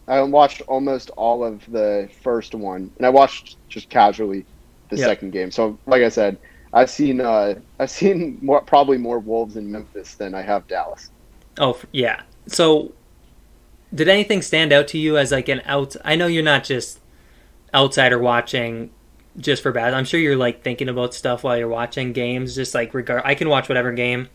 I 0.08 0.22
watched 0.22 0.62
almost 0.62 1.10
all 1.12 1.44
of 1.44 1.70
the 1.70 2.10
first 2.22 2.56
one, 2.56 2.92
and 2.98 3.06
I 3.06 3.10
watched 3.10 3.58
just 3.68 3.90
casually 3.90 4.46
the 4.90 4.96
yep. 4.96 5.06
second 5.06 5.32
game. 5.32 5.52
So, 5.52 5.78
like 5.86 6.02
I 6.02 6.10
said, 6.10 6.38
I've 6.74 6.90
seen 6.90 7.22
uh, 7.22 7.56
I've 7.80 7.92
seen 7.92 8.40
more 8.42 8.62
probably 8.62 8.98
more 8.98 9.20
Wolves 9.20 9.58
in 9.58 9.72
Memphis 9.72 10.16
than 10.16 10.34
I 10.34 10.42
have 10.42 10.68
Dallas. 10.68 11.12
Oh 11.58 11.80
yeah. 11.92 12.22
So 12.48 12.94
did 13.94 14.08
anything 14.08 14.42
stand 14.42 14.72
out 14.72 14.88
to 14.90 14.98
you 14.98 15.18
as 15.18 15.32
like 15.32 15.50
an 15.50 15.62
out? 15.66 15.96
I 16.04 16.16
know 16.16 16.28
you're 16.28 16.44
not 16.44 16.64
just 16.64 17.00
outsider 17.74 18.20
watching 18.20 18.92
just 19.38 19.62
for 19.62 19.72
bad. 19.72 19.94
I'm 19.94 20.06
sure 20.06 20.20
you're 20.20 20.36
like 20.36 20.64
thinking 20.64 20.90
about 20.90 21.14
stuff 21.14 21.44
while 21.44 21.58
you're 21.58 21.68
watching 21.68 22.14
games. 22.14 22.56
Just 22.56 22.74
like 22.74 22.94
regard, 22.94 23.22
I 23.26 23.36
can 23.36 23.50
watch 23.50 23.70
whatever 23.70 23.92
game, 23.92 24.30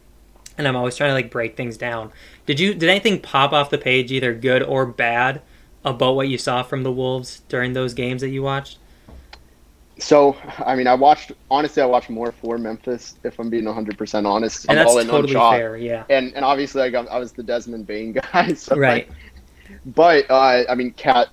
and 0.62 0.68
I'm 0.68 0.76
always 0.76 0.96
trying 0.96 1.10
to 1.10 1.14
like 1.14 1.30
break 1.30 1.56
things 1.56 1.76
down. 1.76 2.12
Did 2.46 2.60
you? 2.60 2.74
Did 2.74 2.88
anything 2.88 3.20
pop 3.20 3.52
off 3.52 3.70
the 3.70 3.78
page, 3.78 4.12
either 4.12 4.32
good 4.34 4.62
or 4.62 4.86
bad, 4.86 5.42
about 5.84 6.14
what 6.14 6.28
you 6.28 6.38
saw 6.38 6.62
from 6.62 6.82
the 6.82 6.92
Wolves 6.92 7.42
during 7.48 7.72
those 7.72 7.94
games 7.94 8.22
that 8.22 8.30
you 8.30 8.42
watched? 8.42 8.78
So, 9.98 10.36
I 10.58 10.74
mean, 10.74 10.86
I 10.86 10.94
watched. 10.94 11.32
Honestly, 11.50 11.82
I 11.82 11.86
watched 11.86 12.10
more 12.10 12.32
for 12.32 12.58
Memphis. 12.58 13.14
If 13.24 13.38
I'm 13.38 13.50
being 13.50 13.64
100 13.64 13.98
percent 13.98 14.26
honest, 14.26 14.66
and 14.68 14.78
I'm 14.78 14.86
that's 14.86 15.08
totally 15.08 15.34
fair. 15.34 15.76
Yeah. 15.76 16.04
And 16.08 16.32
and 16.34 16.44
obviously, 16.44 16.90
like 16.90 17.08
I 17.08 17.18
was 17.18 17.32
the 17.32 17.42
Desmond 17.42 17.86
Bane 17.86 18.12
guy. 18.32 18.54
So 18.54 18.76
right. 18.76 19.08
Like, 19.08 19.16
but 19.86 20.30
uh, 20.30 20.64
I 20.68 20.74
mean, 20.74 20.92
KAT, 20.92 21.28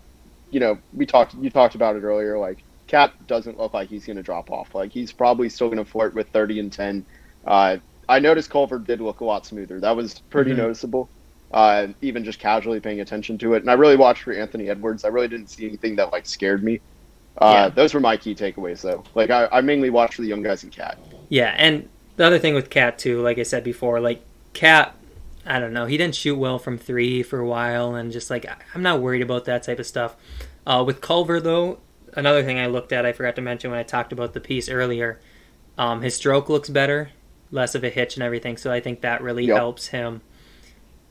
you 0.51 0.59
know, 0.59 0.77
we 0.93 1.05
talked. 1.05 1.35
You 1.35 1.49
talked 1.49 1.75
about 1.75 1.95
it 1.95 2.03
earlier. 2.03 2.37
Like, 2.37 2.59
KAT 2.87 3.11
doesn't 3.27 3.57
look 3.57 3.73
like 3.73 3.89
he's 3.89 4.05
going 4.05 4.17
to 4.17 4.23
drop 4.23 4.51
off. 4.51 4.75
Like, 4.75 4.91
he's 4.91 5.11
probably 5.11 5.49
still 5.49 5.67
going 5.67 5.83
to 5.83 5.89
flirt 5.89 6.13
with 6.13 6.29
30 6.29 6.59
and 6.59 6.71
10. 6.73 7.05
Uh, 7.45 7.77
I 8.09 8.19
noticed 8.19 8.49
Culver 8.49 8.79
did 8.79 8.99
look 8.99 9.21
a 9.21 9.25
lot 9.25 9.45
smoother. 9.45 9.79
That 9.79 9.95
was 9.95 10.19
pretty 10.29 10.51
Mhm. 10.51 10.57
noticeable. 10.57 11.07
Uh, 11.51 11.87
even 12.01 12.23
just 12.23 12.39
casually 12.39 12.79
paying 12.79 12.99
attention 13.01 13.37
to 13.39 13.53
it, 13.53 13.61
and 13.63 13.69
I 13.71 13.73
really 13.73 13.95
watched 13.95 14.23
for 14.23 14.33
Anthony 14.33 14.69
Edwards. 14.69 15.05
I 15.05 15.07
really 15.07 15.27
didn't 15.27 15.49
see 15.49 15.65
anything 15.67 15.95
that 15.95 16.11
like 16.11 16.25
scared 16.25 16.63
me. 16.63 16.79
Uh, 17.37 17.51
Yeah. 17.53 17.69
Those 17.69 17.93
were 17.93 17.99
my 17.99 18.17
key 18.17 18.35
takeaways, 18.35 18.81
though. 18.81 19.03
Like 19.15 19.29
I, 19.29 19.47
I 19.51 19.61
mainly 19.61 19.89
watched 19.89 20.15
for 20.15 20.21
the 20.23 20.27
young 20.27 20.43
guys 20.43 20.63
in 20.63 20.69
KAT. 20.69 20.97
Yeah, 21.29 21.55
and 21.57 21.87
the 22.17 22.25
other 22.25 22.37
thing 22.39 22.53
with 22.53 22.69
KAT 22.69 22.97
too, 22.99 23.21
like 23.21 23.39
I 23.39 23.43
said 23.43 23.63
before, 23.63 23.99
like 23.99 24.21
KAT, 24.53 24.93
I 25.45 25.59
don't 25.59 25.73
know, 25.73 25.85
he 25.85 25.97
didn't 25.97 26.15
shoot 26.15 26.35
well 26.35 26.59
from 26.59 26.77
three 26.77 27.23
for 27.23 27.39
a 27.39 27.47
while, 27.47 27.95
and 27.95 28.11
just 28.11 28.29
like 28.29 28.45
I'm 28.75 28.83
not 28.83 29.01
worried 29.01 29.21
about 29.21 29.45
that 29.45 29.63
type 29.63 29.79
of 29.79 29.87
stuff. 29.87 30.15
Uh, 30.67 30.83
with 30.85 31.01
Culver 31.01 31.39
though, 31.39 31.79
another 32.13 32.43
thing 32.43 32.59
I 32.59 32.67
looked 32.67 32.91
at, 32.91 33.05
I 33.05 33.11
forgot 33.13 33.35
to 33.37 33.41
mention 33.41 33.71
when 33.71 33.79
I 33.79 33.83
talked 33.83 34.11
about 34.13 34.33
the 34.33 34.39
piece 34.39 34.69
earlier. 34.69 35.19
Um, 35.79 36.01
his 36.01 36.15
stroke 36.15 36.49
looks 36.49 36.69
better, 36.69 37.09
less 37.51 37.75
of 37.75 37.83
a 37.83 37.89
hitch 37.89 38.15
and 38.15 38.23
everything, 38.23 38.57
so 38.57 38.71
I 38.71 38.79
think 38.79 39.01
that 39.01 39.21
really 39.21 39.45
Yep. 39.45 39.57
helps 39.57 39.87
him. 39.87 40.21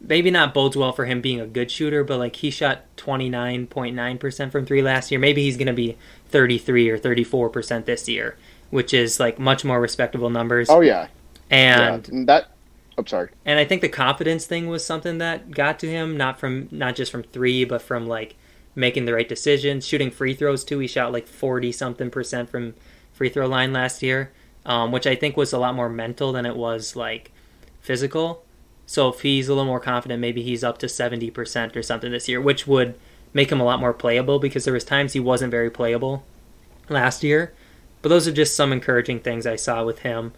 Maybe 0.00 0.30
not 0.30 0.54
bodes 0.54 0.76
well 0.76 0.92
for 0.92 1.06
him 1.06 1.20
being 1.20 1.40
a 1.40 1.46
good 1.46 1.70
shooter, 1.70 2.04
but 2.04 2.18
like 2.18 2.36
he 2.36 2.50
shot 2.50 2.84
29.9% 2.96 4.52
from 4.52 4.64
three 4.64 4.82
last 4.82 5.10
year. 5.10 5.18
Maybe 5.18 5.42
he's 5.42 5.56
going 5.56 5.66
to 5.66 5.72
be 5.72 5.96
33 6.28 6.88
or 6.90 6.98
34% 6.98 7.84
this 7.84 8.08
year, 8.08 8.36
which 8.70 8.94
is 8.94 9.18
like 9.18 9.38
much 9.38 9.64
more 9.64 9.80
respectable 9.80 10.30
numbers. 10.30 10.68
Oh 10.70 10.80
yeah, 10.80 11.08
and 11.50 12.06
yeah. 12.08 12.14
And 12.18 12.28
that. 12.28 12.48
I'm 12.96 13.06
sorry. 13.06 13.30
and 13.44 13.60
I 13.60 13.64
think 13.64 13.80
the 13.80 13.88
confidence 13.88 14.44
thing 14.46 14.66
was 14.66 14.84
something 14.84 15.18
that 15.18 15.52
got 15.52 15.78
to 15.80 15.88
him, 15.88 16.16
not 16.16 16.38
from 16.40 16.68
not 16.72 16.96
just 16.96 17.12
from 17.12 17.22
three, 17.22 17.64
but 17.64 17.80
from 17.80 18.06
like 18.08 18.34
making 18.74 19.04
the 19.04 19.14
right 19.14 19.28
decisions, 19.28 19.86
shooting 19.86 20.10
free 20.10 20.34
throws 20.34 20.64
too. 20.64 20.80
He 20.80 20.88
shot 20.88 21.12
like 21.12 21.28
forty 21.28 21.70
something 21.70 22.10
percent 22.10 22.50
from 22.50 22.74
free 23.12 23.28
throw 23.28 23.46
line 23.46 23.72
last 23.72 24.02
year, 24.02 24.32
um, 24.66 24.92
which 24.92 25.06
I 25.06 25.14
think 25.14 25.36
was 25.36 25.52
a 25.52 25.58
lot 25.58 25.74
more 25.74 25.88
mental 25.88 26.32
than 26.32 26.46
it 26.46 26.56
was 26.56 26.96
like 26.96 27.32
physical. 27.80 28.44
So 28.86 29.08
if 29.08 29.20
he's 29.20 29.48
a 29.48 29.52
little 29.52 29.66
more 29.66 29.80
confident, 29.80 30.20
maybe 30.20 30.42
he's 30.42 30.64
up 30.64 30.78
to 30.78 30.88
seventy 30.88 31.30
percent 31.30 31.76
or 31.76 31.82
something 31.82 32.10
this 32.10 32.28
year, 32.28 32.40
which 32.40 32.66
would 32.66 32.94
make 33.34 33.52
him 33.52 33.60
a 33.60 33.64
lot 33.64 33.80
more 33.80 33.92
playable 33.92 34.38
because 34.38 34.64
there 34.64 34.74
was 34.74 34.84
times 34.84 35.12
he 35.12 35.20
wasn't 35.20 35.50
very 35.50 35.70
playable 35.70 36.24
last 36.88 37.22
year. 37.22 37.52
But 38.00 38.08
those 38.08 38.26
are 38.26 38.32
just 38.32 38.56
some 38.56 38.72
encouraging 38.72 39.20
things 39.20 39.46
I 39.46 39.56
saw 39.56 39.84
with 39.84 40.00
him. 40.00 40.32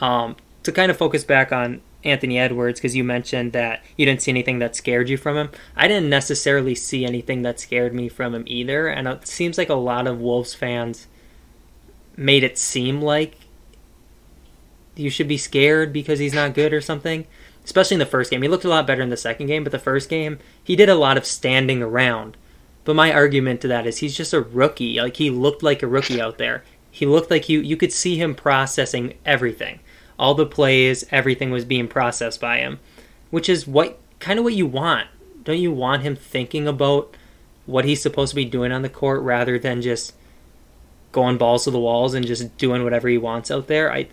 Um, 0.00 0.36
to 0.62 0.70
kind 0.70 0.90
of 0.90 0.96
focus 0.96 1.24
back 1.24 1.50
on 1.50 1.80
Anthony 2.04 2.38
Edwards, 2.38 2.78
because 2.78 2.94
you 2.94 3.02
mentioned 3.02 3.52
that 3.52 3.82
you 3.96 4.06
didn't 4.06 4.22
see 4.22 4.30
anything 4.30 4.60
that 4.60 4.76
scared 4.76 5.08
you 5.08 5.16
from 5.16 5.36
him. 5.36 5.50
I 5.74 5.88
didn't 5.88 6.10
necessarily 6.10 6.74
see 6.74 7.04
anything 7.04 7.42
that 7.42 7.58
scared 7.58 7.94
me 7.94 8.08
from 8.08 8.34
him 8.34 8.44
either. 8.46 8.86
And 8.86 9.08
it 9.08 9.26
seems 9.26 9.58
like 9.58 9.68
a 9.68 9.74
lot 9.74 10.06
of 10.06 10.20
Wolves 10.20 10.54
fans 10.54 11.08
made 12.16 12.44
it 12.44 12.58
seem 12.58 13.00
like 13.00 13.38
you 14.96 15.10
should 15.10 15.28
be 15.28 15.38
scared 15.38 15.92
because 15.92 16.18
he's 16.18 16.34
not 16.34 16.54
good 16.54 16.72
or 16.72 16.80
something. 16.80 17.26
Especially 17.64 17.96
in 17.96 18.00
the 18.00 18.06
first 18.06 18.30
game. 18.30 18.42
He 18.42 18.48
looked 18.48 18.64
a 18.64 18.68
lot 18.68 18.86
better 18.86 19.02
in 19.02 19.10
the 19.10 19.16
second 19.16 19.48
game, 19.48 19.64
but 19.64 19.72
the 19.72 19.78
first 19.78 20.08
game, 20.08 20.38
he 20.62 20.76
did 20.76 20.88
a 20.88 20.94
lot 20.94 21.16
of 21.16 21.26
standing 21.26 21.82
around. 21.82 22.36
But 22.84 22.94
my 22.94 23.12
argument 23.12 23.60
to 23.62 23.68
that 23.68 23.88
is 23.88 23.98
he's 23.98 24.16
just 24.16 24.32
a 24.32 24.40
rookie. 24.40 25.00
Like 25.00 25.16
he 25.16 25.30
looked 25.30 25.64
like 25.64 25.82
a 25.82 25.88
rookie 25.88 26.20
out 26.20 26.38
there. 26.38 26.62
He 26.88 27.04
looked 27.04 27.30
like 27.30 27.48
you 27.48 27.60
you 27.60 27.76
could 27.76 27.92
see 27.92 28.16
him 28.16 28.36
processing 28.36 29.14
everything. 29.26 29.80
All 30.18 30.34
the 30.34 30.46
plays, 30.46 31.04
everything 31.10 31.50
was 31.50 31.64
being 31.64 31.88
processed 31.88 32.40
by 32.40 32.58
him, 32.58 32.78
which 33.30 33.48
is 33.48 33.66
what 33.66 33.98
kind 34.20 34.38
of 34.38 34.44
what 34.44 34.54
you 34.54 34.66
want. 34.66 35.08
Don't 35.42 35.58
you 35.58 35.72
want 35.72 36.02
him 36.02 36.14
thinking 36.14 36.68
about 36.68 37.16
what 37.66 37.84
he's 37.84 38.00
supposed 38.00 38.30
to 38.30 38.36
be 38.36 38.44
doing 38.44 38.70
on 38.70 38.82
the 38.82 38.88
court 38.88 39.20
rather 39.22 39.58
than 39.58 39.82
just 39.82 40.14
going 41.10 41.36
balls 41.36 41.64
to 41.64 41.72
the 41.72 41.80
walls 41.80 42.14
and 42.14 42.24
just 42.24 42.56
doing 42.56 42.84
whatever 42.84 43.08
he 43.08 43.18
wants 43.18 43.50
out 43.50 43.66
there? 43.66 43.92
I 43.92 44.06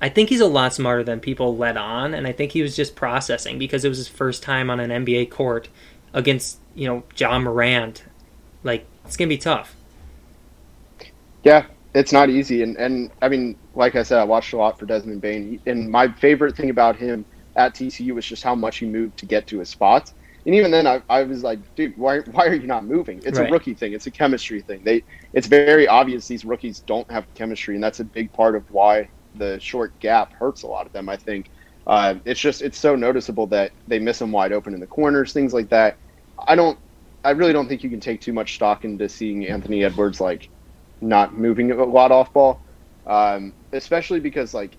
I 0.00 0.08
think 0.08 0.28
he's 0.28 0.40
a 0.40 0.46
lot 0.46 0.74
smarter 0.74 1.02
than 1.02 1.20
people 1.20 1.56
let 1.56 1.76
on, 1.76 2.14
and 2.14 2.26
I 2.26 2.32
think 2.32 2.52
he 2.52 2.62
was 2.62 2.76
just 2.76 2.94
processing 2.96 3.58
because 3.58 3.84
it 3.84 3.88
was 3.88 3.98
his 3.98 4.08
first 4.08 4.42
time 4.42 4.70
on 4.70 4.78
an 4.80 4.90
NBA 4.92 5.26
court 5.26 5.68
against, 6.14 6.60
you 6.74 6.86
know, 6.86 7.04
Ja 7.16 7.38
Morant. 7.38 8.04
Like, 8.62 8.90
it's 9.04 9.16
going 9.16 9.28
to 9.28 9.34
be 9.34 9.38
tough. 9.38 9.76
Yeah, 11.44 11.66
it's 11.94 12.12
not 12.12 12.30
easy, 12.30 12.62
and 12.62 12.76
and 12.76 13.10
I 13.22 13.28
mean, 13.28 13.58
like 13.74 13.94
I 13.96 14.02
said, 14.02 14.18
I 14.18 14.24
watched 14.24 14.52
a 14.52 14.56
lot 14.56 14.78
for 14.78 14.86
Desmond 14.86 15.20
Bane, 15.20 15.60
and 15.66 15.90
my 15.90 16.08
favorite 16.12 16.56
thing 16.56 16.70
about 16.70 16.96
him 16.96 17.26
at 17.56 17.74
TCU 17.74 18.12
was 18.12 18.26
just 18.26 18.42
how 18.42 18.54
much 18.54 18.78
he 18.78 18.86
moved 18.86 19.18
to 19.18 19.26
get 19.26 19.46
to 19.48 19.58
his 19.60 19.70
spots. 19.70 20.14
And 20.46 20.54
even 20.54 20.70
then, 20.70 20.86
I, 20.86 21.02
I 21.08 21.24
was 21.24 21.42
like, 21.42 21.60
dude, 21.76 21.96
why 21.96 22.20
why 22.20 22.46
are 22.46 22.54
you 22.54 22.66
not 22.66 22.84
moving? 22.86 23.22
It's 23.24 23.38
Right. 23.38 23.40
a 23.40 23.44
rookie 23.44 23.74
thing. 23.74 23.92
It's 23.92 24.06
a 24.06 24.10
chemistry 24.10 24.62
thing. 24.62 24.82
They 24.84 25.04
it's 25.32 25.46
very 25.46 25.86
obvious 25.88 26.26
these 26.26 26.44
rookies 26.44 26.80
don't 26.80 27.10
have 27.10 27.26
chemistry, 27.34 27.74
and 27.74 27.82
that's 27.84 28.00
a 28.00 28.04
big 28.04 28.32
part 28.32 28.56
of 28.56 28.64
why 28.70 29.10
the 29.34 29.58
short 29.60 29.98
gap 30.00 30.32
hurts 30.32 30.62
a 30.62 30.66
lot 30.66 30.86
of 30.86 30.92
them. 30.92 31.08
I 31.08 31.16
think 31.16 31.50
uh, 31.86 32.16
it's 32.24 32.40
just 32.40 32.62
it's 32.62 32.78
so 32.78 32.96
noticeable 32.96 33.46
that 33.48 33.72
they 33.86 33.98
miss 33.98 34.20
him 34.20 34.32
wide 34.32 34.52
open 34.52 34.74
in 34.74 34.80
the 34.80 34.86
corners, 34.86 35.32
things 35.32 35.54
like 35.54 35.70
that. 35.70 35.98
I 36.46 36.54
don't, 36.54 36.78
I 37.24 37.30
really 37.30 37.52
don't 37.52 37.68
think 37.68 37.82
you 37.82 37.90
can 37.90 38.00
take 38.00 38.20
too 38.20 38.32
much 38.32 38.54
stock 38.54 38.84
into 38.84 39.08
seeing 39.08 39.46
Anthony 39.46 39.84
Edwards 39.84 40.20
like 40.20 40.50
not 41.00 41.34
moving 41.36 41.70
a 41.72 41.84
lot 41.84 42.12
off 42.12 42.32
ball, 42.32 42.62
um, 43.06 43.54
especially 43.72 44.20
because 44.20 44.54
like 44.54 44.78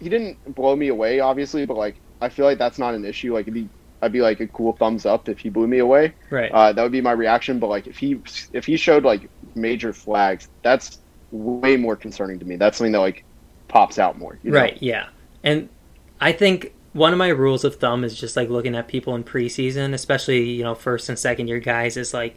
he 0.00 0.08
didn't 0.08 0.38
blow 0.54 0.74
me 0.74 0.88
away, 0.88 1.20
obviously, 1.20 1.66
but 1.66 1.76
like 1.76 2.00
I 2.20 2.28
feel 2.28 2.44
like 2.46 2.58
that's 2.58 2.78
not 2.78 2.94
an 2.94 3.04
issue. 3.04 3.34
Like 3.34 3.44
it'd 3.44 3.54
be, 3.54 3.70
I'd 4.00 4.12
be 4.12 4.20
like 4.20 4.40
a 4.40 4.48
cool 4.48 4.72
thumbs 4.72 5.06
up 5.06 5.28
if 5.28 5.40
he 5.40 5.48
blew 5.50 5.66
me 5.66 5.78
away. 5.78 6.14
Right. 6.30 6.50
Uh, 6.50 6.72
that 6.72 6.82
would 6.82 6.92
be 6.92 7.00
my 7.00 7.12
reaction. 7.12 7.58
But 7.58 7.68
like 7.68 7.86
if 7.86 7.98
he 7.98 8.22
if 8.52 8.64
he 8.64 8.76
showed 8.76 9.04
like 9.04 9.30
major 9.54 9.92
flags, 9.92 10.48
that's 10.62 10.98
way 11.30 11.76
more 11.76 11.96
concerning 11.96 12.38
to 12.38 12.44
me. 12.44 12.56
That's 12.56 12.78
something 12.78 12.92
that 12.92 13.00
like 13.00 13.24
pops 13.68 13.98
out 13.98 14.18
more. 14.18 14.38
you 14.42 14.50
know? 14.50 14.58
Right, 14.58 14.78
yeah. 14.80 15.08
And 15.44 15.68
I 16.20 16.32
think 16.32 16.74
one 16.92 17.12
of 17.12 17.18
my 17.18 17.28
rules 17.28 17.64
of 17.64 17.76
thumb 17.76 18.02
is 18.02 18.18
just 18.18 18.34
like 18.36 18.48
looking 18.48 18.74
at 18.74 18.88
people 18.88 19.14
in 19.14 19.22
preseason, 19.24 19.94
especially, 19.94 20.50
you 20.50 20.64
know, 20.64 20.74
first 20.74 21.08
and 21.08 21.18
second 21.18 21.48
year 21.48 21.60
guys, 21.60 21.96
is 21.96 22.12
like 22.14 22.36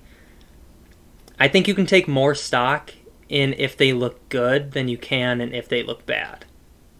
I 1.39 1.47
think 1.47 1.67
you 1.67 1.73
can 1.73 1.85
take 1.85 2.07
more 2.07 2.35
stock 2.35 2.93
in 3.29 3.53
if 3.57 3.77
they 3.77 3.93
look 3.93 4.27
good 4.29 4.73
than 4.73 4.87
you 4.87 4.97
can 4.97 5.41
and 5.41 5.53
if 5.53 5.67
they 5.69 5.81
look 5.83 6.05
bad. 6.05 6.45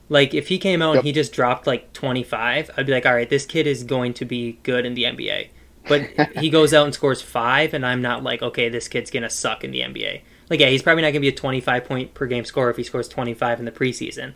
Like 0.10 0.34
if 0.34 0.48
he 0.48 0.58
came 0.58 0.82
out 0.82 0.92
Yep. 0.94 1.00
and 1.00 1.06
he 1.08 1.12
just 1.14 1.32
dropped 1.34 1.68
like 1.68 1.94
25, 1.94 2.72
I'd 2.76 2.86
be 2.86 2.92
like, 2.92 3.06
"All 3.06 3.14
right, 3.14 3.30
this 3.30 3.46
kid 3.46 3.68
is 3.68 3.84
going 3.84 4.14
to 4.16 4.26
be 4.26 4.60
good 4.64 4.86
in 4.86 4.94
the 4.94 5.04
NBA." 5.04 5.50
But 5.88 6.02
he 6.38 6.50
goes 6.50 6.74
out 6.74 6.86
and 6.86 6.94
scores 6.94 7.22
5 7.22 7.74
and 7.74 7.86
I'm 7.86 8.02
not 8.02 8.24
like, 8.24 8.42
"Okay, 8.42 8.70
this 8.70 8.88
kid's 8.88 9.12
going 9.12 9.24
to 9.24 9.30
suck 9.30 9.64
in 9.64 9.72
the 9.72 9.82
NBA." 9.82 10.22
Like 10.52 10.60
yeah, 10.60 10.68
he's 10.68 10.84
probably 10.84 11.02
not 11.02 11.08
going 11.08 11.16
to 11.16 11.20
be 11.22 11.30
a 11.30 11.36
25 11.36 11.86
point 11.86 12.14
per 12.14 12.28
game 12.28 12.46
scorer 12.46 12.70
if 12.70 12.78
he 12.78 12.84
scores 12.84 13.08
25 13.08 13.58
in 13.58 13.66
the 13.66 13.72
preseason 13.72 14.34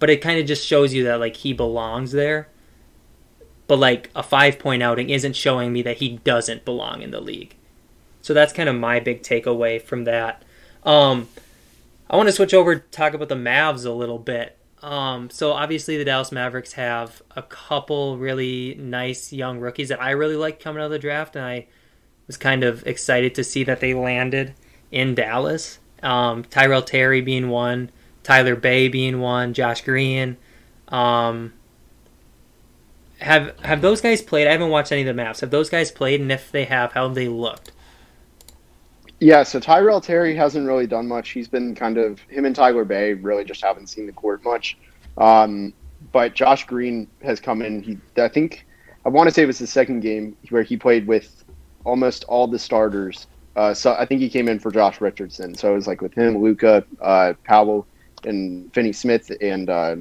but 0.00 0.10
it 0.10 0.22
kind 0.22 0.40
of 0.40 0.46
just 0.46 0.66
shows 0.66 0.92
you 0.92 1.04
that 1.04 1.20
like 1.20 1.36
he 1.36 1.52
belongs 1.52 2.10
there. 2.10 2.48
But 3.68 3.78
like 3.78 4.10
a 4.16 4.24
five 4.24 4.58
point 4.58 4.82
outing 4.82 5.10
isn't 5.10 5.36
showing 5.36 5.72
me 5.72 5.82
that 5.82 5.98
he 5.98 6.18
doesn't 6.18 6.64
belong 6.64 7.02
in 7.02 7.12
the 7.12 7.20
league. 7.20 7.54
So 8.22 8.34
that's 8.34 8.52
kind 8.52 8.68
of 8.68 8.74
my 8.74 8.98
big 8.98 9.22
takeaway 9.22 9.80
from 9.80 10.04
that. 10.04 10.42
Um, 10.82 11.28
I 12.08 12.16
want 12.16 12.28
to 12.28 12.32
switch 12.32 12.52
over 12.52 12.74
to 12.74 12.80
talk 12.90 13.14
about 13.14 13.28
the 13.28 13.36
Mavs 13.36 13.86
a 13.86 13.90
little 13.90 14.18
bit. 14.18 14.58
Um, 14.82 15.30
so 15.30 15.52
obviously 15.52 15.98
the 15.98 16.04
Dallas 16.04 16.32
Mavericks 16.32 16.72
have 16.72 17.22
a 17.36 17.42
couple 17.42 18.16
really 18.16 18.74
nice 18.76 19.32
young 19.32 19.60
rookies 19.60 19.90
that 19.90 20.02
I 20.02 20.10
really 20.12 20.36
like 20.36 20.58
coming 20.58 20.80
out 20.80 20.86
of 20.86 20.90
the 20.90 20.98
draft, 20.98 21.36
and 21.36 21.44
I 21.44 21.66
was 22.26 22.38
kind 22.38 22.64
of 22.64 22.86
excited 22.86 23.34
to 23.34 23.44
see 23.44 23.62
that 23.64 23.80
they 23.80 23.92
landed 23.92 24.54
in 24.90 25.14
Dallas. 25.14 25.78
Um, 26.02 26.44
Tyrell 26.44 26.82
Terry 26.82 27.20
being 27.20 27.48
one, 27.48 27.90
Tyler 28.22 28.56
Bey 28.56 28.88
being 28.88 29.20
one, 29.20 29.54
Josh 29.54 29.82
Green. 29.82 30.36
Um, 30.88 31.52
have 33.18 33.58
have 33.60 33.82
those 33.82 34.00
guys 34.00 34.22
played? 34.22 34.46
I 34.46 34.52
haven't 34.52 34.70
watched 34.70 34.92
any 34.92 35.06
of 35.06 35.14
the 35.14 35.22
Mavs. 35.22 35.40
Have 35.40 35.50
those 35.50 35.68
guys 35.68 35.90
played? 35.90 36.20
And 36.20 36.32
if 36.32 36.50
they 36.50 36.64
have, 36.64 36.92
how 36.92 37.06
have 37.06 37.14
they 37.14 37.28
looked? 37.28 37.72
Yeah, 39.20 39.42
so 39.42 39.60
Tyrell 39.60 40.00
Terry 40.00 40.34
hasn't 40.34 40.66
really 40.66 40.86
done 40.86 41.06
much. 41.06 41.30
He's 41.30 41.48
been 41.48 41.74
kind 41.74 41.98
of 41.98 42.20
him 42.20 42.46
and 42.46 42.56
Tyler 42.56 42.86
Bey 42.86 43.12
really 43.12 43.44
just 43.44 43.62
haven't 43.62 43.88
seen 43.88 44.06
the 44.06 44.12
court 44.12 44.42
much. 44.42 44.78
Um, 45.18 45.74
but 46.12 46.34
Josh 46.34 46.66
Green 46.66 47.06
has 47.22 47.38
come 47.40 47.60
in. 47.60 47.82
He 47.82 47.98
I 48.16 48.28
think 48.28 48.66
I 49.04 49.10
want 49.10 49.28
to 49.28 49.34
say 49.34 49.42
it 49.42 49.46
was 49.46 49.58
the 49.58 49.66
second 49.66 50.00
game 50.00 50.36
where 50.48 50.62
he 50.62 50.76
played 50.76 51.06
with 51.06 51.44
almost 51.84 52.24
all 52.24 52.46
the 52.46 52.58
starters. 52.58 53.26
Uh, 53.60 53.74
so 53.74 53.94
I 53.98 54.06
think 54.06 54.22
he 54.22 54.30
came 54.30 54.48
in 54.48 54.58
for 54.58 54.70
Josh 54.70 55.02
Richardson. 55.02 55.54
So 55.54 55.70
it 55.70 55.74
was 55.74 55.86
like 55.86 56.00
with 56.00 56.14
him, 56.14 56.38
Luka, 56.38 56.82
uh, 57.02 57.34
Powell, 57.44 57.86
and 58.24 58.72
Finney 58.72 58.92
Smith, 58.92 59.30
and 59.42 59.68
uh, 59.68 59.96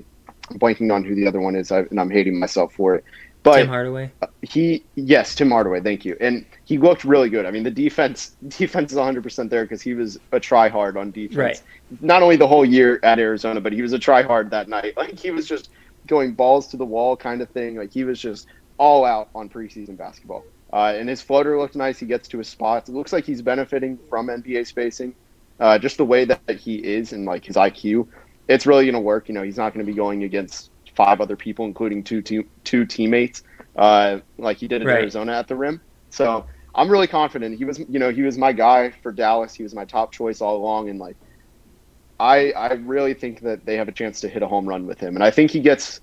I'm 0.50 0.60
blanking 0.60 0.94
on 0.94 1.04
who 1.04 1.14
the 1.14 1.28
other 1.28 1.42
one 1.42 1.56
is, 1.58 1.70
I, 1.70 1.80
and 1.80 2.00
I'm 2.00 2.10
hating 2.10 2.40
myself 2.40 2.74
for 2.74 2.96
it. 2.96 3.04
But 3.44 3.58
Tim 3.58 3.68
Hardaway. 3.68 4.12
he 4.42 4.84
yes 4.96 5.34
tim 5.34 5.50
hardaway 5.50 5.80
thank 5.80 6.04
you 6.04 6.18
and 6.20 6.46
he 6.66 6.78
looked 6.78 7.06
really 7.06 7.30
good 7.30 7.46
i 7.46 7.52
mean 7.52 7.64
the 7.64 7.72
defense 7.72 8.36
defense 8.50 8.92
is 8.92 8.98
100% 8.98 9.50
there 9.50 9.64
because 9.64 9.82
he 9.82 9.94
was 9.94 10.20
a 10.34 10.40
try 10.42 10.68
hard 10.68 10.98
on 10.98 11.12
defense 11.12 11.38
Right. 11.38 11.62
not 12.02 12.22
only 12.22 12.36
the 12.36 12.48
whole 12.48 12.66
year 12.66 13.00
at 13.02 13.18
arizona 13.18 13.62
but 13.62 13.72
he 13.72 13.82
was 13.82 13.94
a 13.94 14.00
try 14.00 14.24
hard 14.24 14.52
that 14.52 14.68
night 14.68 14.94
like 15.02 15.18
he 15.18 15.32
was 15.32 15.48
just 15.48 15.70
going 16.06 16.34
balls 16.34 16.68
to 16.68 16.78
the 16.78 16.84
wall 16.86 17.16
kind 17.16 17.42
of 17.42 17.50
thing 17.52 17.78
like 17.78 17.94
he 17.94 18.04
was 18.04 18.20
just 18.20 18.48
all 18.78 19.06
out 19.06 19.30
on 19.34 19.48
preseason 19.48 19.96
basketball 19.98 20.44
uh, 20.74 20.94
and 20.96 21.10
his 21.10 21.22
floater 21.22 21.58
looked 21.60 21.76
nice 21.76 22.00
he 22.00 22.06
gets 22.06 22.28
to 22.28 22.38
his 22.38 22.50
spots 22.50 22.90
it 22.90 22.94
looks 22.96 23.14
like 23.14 23.26
he's 23.26 23.42
benefiting 23.42 24.00
from 24.10 24.28
nba 24.28 24.66
spacing 24.66 25.16
uh, 25.60 25.78
just 25.80 25.98
the 25.98 26.06
way 26.06 26.26
that 26.26 26.60
he 26.60 26.76
is 26.76 27.14
and 27.14 27.26
like 27.26 27.46
his 27.46 27.56
iq 27.58 28.08
it's 28.48 28.66
really 28.66 28.86
going 28.86 28.94
to 28.94 29.00
work 29.00 29.28
you 29.30 29.34
know 29.36 29.44
he's 29.44 29.58
not 29.58 29.74
going 29.74 29.86
to 29.86 29.92
be 29.92 29.96
going 29.96 30.24
against 30.24 30.72
five 30.96 31.22
other 31.22 31.38
people, 31.38 31.66
including 31.66 32.04
two 32.04 32.22
te- 32.22 32.50
two 32.66 32.86
teammates, 32.86 33.42
uh, 33.78 34.20
like 34.38 34.58
he 34.58 34.68
did 34.68 34.82
in 34.82 34.90
Right. 34.90 34.92
Arizona 34.92 35.34
at 35.34 35.48
the 35.48 35.56
rim. 35.56 35.82
So 36.12 36.46
I'm 36.76 36.90
really 36.90 37.08
confident. 37.08 37.58
He 37.58 37.66
was, 37.66 37.80
you 37.80 38.00
know, 38.00 38.10
he 38.12 38.22
was 38.24 38.38
my 38.38 38.52
guy 38.52 38.92
for 39.02 39.12
Dallas. 39.14 39.54
He 39.54 39.64
was 39.64 39.74
my 39.74 39.86
top 39.86 40.12
choice 40.12 40.42
all 40.42 40.58
along, 40.58 40.90
and 40.90 41.00
like, 41.00 41.18
I 42.20 42.52
I 42.52 42.74
really 42.74 43.14
think 43.14 43.42
that 43.42 43.66
they 43.66 43.78
have 43.78 43.88
a 43.88 43.94
chance 43.94 44.22
to 44.22 44.30
hit 44.30 44.44
a 44.44 44.48
home 44.48 44.68
run 44.68 44.86
with 44.88 45.00
him, 45.00 45.16
and 45.16 45.24
I 45.24 45.32
think 45.32 45.52
he 45.52 45.62
gets 45.62 46.02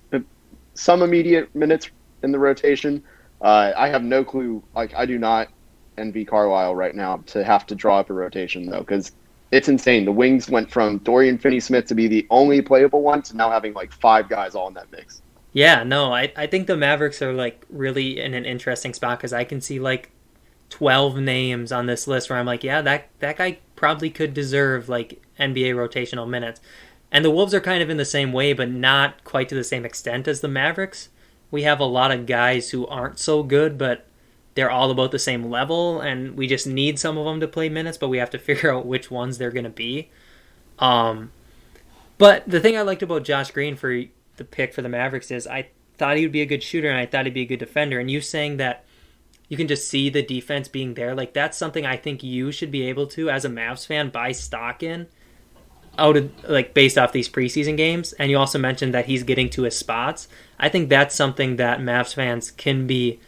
some 0.75 1.01
immediate 1.03 1.53
minutes 1.55 1.91
in 2.23 2.31
the 2.31 2.39
rotation. 2.39 3.03
Uh, 3.41 3.71
I 3.75 3.89
have 3.89 4.03
no 4.03 4.23
clue. 4.23 4.63
Like, 4.75 4.93
I 4.95 5.05
do 5.05 5.17
not 5.17 5.49
envy 5.97 6.25
Carlisle 6.25 6.75
right 6.75 6.95
now 6.95 7.17
to 7.27 7.43
have 7.43 7.65
to 7.67 7.75
draw 7.75 7.99
up 7.99 8.09
a 8.09 8.13
rotation 8.13 8.69
though, 8.69 8.79
because 8.79 9.11
it's 9.51 9.69
insane. 9.69 10.05
The 10.05 10.11
Wings 10.11 10.49
went 10.49 10.69
from 10.69 10.97
Dorian 10.99 11.37
Finney-Smith 11.37 11.85
to 11.85 11.95
be 11.95 12.07
the 12.07 12.27
only 12.29 12.61
playable 12.61 13.01
one 13.01 13.21
to 13.23 13.37
now 13.37 13.49
having 13.49 13.73
like 13.73 13.91
five 13.93 14.29
guys 14.29 14.55
all 14.55 14.67
in 14.67 14.73
that 14.75 14.91
mix. 14.91 15.21
Yeah, 15.53 15.83
no, 15.83 16.13
I, 16.13 16.31
I 16.35 16.47
think 16.47 16.67
the 16.67 16.77
Mavericks 16.77 17.21
are 17.21 17.33
like 17.33 17.65
really 17.69 18.19
in 18.19 18.33
an 18.33 18.45
interesting 18.45 18.93
spot 18.93 19.19
because 19.19 19.33
I 19.33 19.43
can 19.43 19.61
see 19.61 19.79
like 19.79 20.11
twelve 20.69 21.17
names 21.17 21.71
on 21.71 21.85
this 21.85 22.07
list 22.07 22.29
where 22.29 22.37
I'm 22.37 22.45
like, 22.45 22.63
yeah, 22.63 22.81
that 22.81 23.09
that 23.19 23.37
guy 23.37 23.59
probably 23.75 24.09
could 24.09 24.33
deserve 24.33 24.89
like 24.89 25.21
NBA 25.39 25.73
rotational 25.73 26.27
minutes. 26.27 26.59
And 27.11 27.23
the 27.23 27.31
Wolves 27.31 27.53
are 27.53 27.61
kind 27.61 27.81
of 27.81 27.89
in 27.89 27.97
the 27.97 28.05
same 28.05 28.33
way, 28.33 28.51
but 28.53 28.69
not 28.69 29.23
quite 29.23 29.47
to 29.49 29.55
the 29.55 29.63
same 29.63 29.85
extent 29.85 30.27
as 30.27 30.41
the 30.41 30.49
Mavericks. 30.49 31.09
We 31.51 31.63
have 31.63 31.79
a 31.79 31.85
lot 31.85 32.11
of 32.11 32.25
guys 32.25 32.71
who 32.71 32.85
aren't 32.87 33.19
so 33.19 33.43
good, 33.43 33.77
but 33.77 34.05
they're 34.55 34.71
all 34.71 34.91
about 34.91 35.11
the 35.11 35.19
same 35.19 35.49
level, 35.49 36.01
and 36.01 36.35
we 36.35 36.47
just 36.47 36.65
need 36.65 36.99
some 36.99 37.17
of 37.17 37.25
them 37.25 37.39
to 37.39 37.47
play 37.47 37.69
minutes, 37.69 37.97
but 37.97 38.09
we 38.09 38.17
have 38.17 38.31
to 38.31 38.39
figure 38.39 38.73
out 38.73 38.85
which 38.85 39.11
ones 39.11 39.37
they're 39.37 39.51
going 39.51 39.63
to 39.63 39.69
be. 39.69 40.09
Um, 40.79 41.31
but 42.17 42.47
the 42.47 42.59
thing 42.59 42.77
I 42.77 42.81
liked 42.81 43.03
about 43.03 43.23
Josh 43.23 43.51
Green 43.51 43.75
for 43.75 44.03
the 44.37 44.43
pick 44.43 44.73
for 44.73 44.81
the 44.81 44.89
Mavericks 44.89 45.31
is 45.31 45.47
I 45.47 45.69
thought 45.97 46.17
he 46.17 46.23
would 46.23 46.31
be 46.31 46.41
a 46.41 46.47
good 46.47 46.63
shooter 46.63 46.89
and 46.89 46.97
I 46.97 47.05
thought 47.05 47.25
he'd 47.25 47.33
be 47.33 47.41
a 47.41 47.45
good 47.45 47.59
defender. 47.59 47.99
And 47.99 48.09
you 48.09 48.21
saying 48.21 48.57
that 48.57 48.83
you 49.49 49.57
can 49.57 49.67
just 49.67 49.87
see 49.87 50.09
the 50.09 50.21
defense 50.21 50.67
being 50.67 50.93
there, 50.93 51.15
like 51.15 51.33
that's 51.33 51.57
something 51.57 51.85
I 51.85 51.97
think 51.97 52.23
you 52.23 52.51
should 52.51 52.71
be 52.71 52.83
able 52.83 53.07
to, 53.07 53.29
as 53.29 53.45
a 53.45 53.49
Mavs 53.49 53.85
fan, 53.85 54.09
buy 54.09 54.31
stock 54.31 54.83
in 54.83 55.07
out 55.97 56.17
of 56.17 56.31
like 56.47 56.73
based 56.73 56.97
off 56.97 57.11
these 57.11 57.29
preseason 57.29 57.77
games. 57.77 58.13
And 58.13 58.29
you 58.31 58.37
also 58.37 58.59
mentioned 58.59 58.93
that 58.93 59.05
he's 59.05 59.23
getting 59.23 59.49
to 59.51 59.63
his 59.63 59.77
spots. 59.77 60.27
I 60.59 60.69
think 60.69 60.89
that's 60.89 61.15
something 61.15 61.55
that 61.57 61.79
Mavs 61.79 62.13
fans 62.13 62.51
can 62.51 62.87
be 62.87 63.19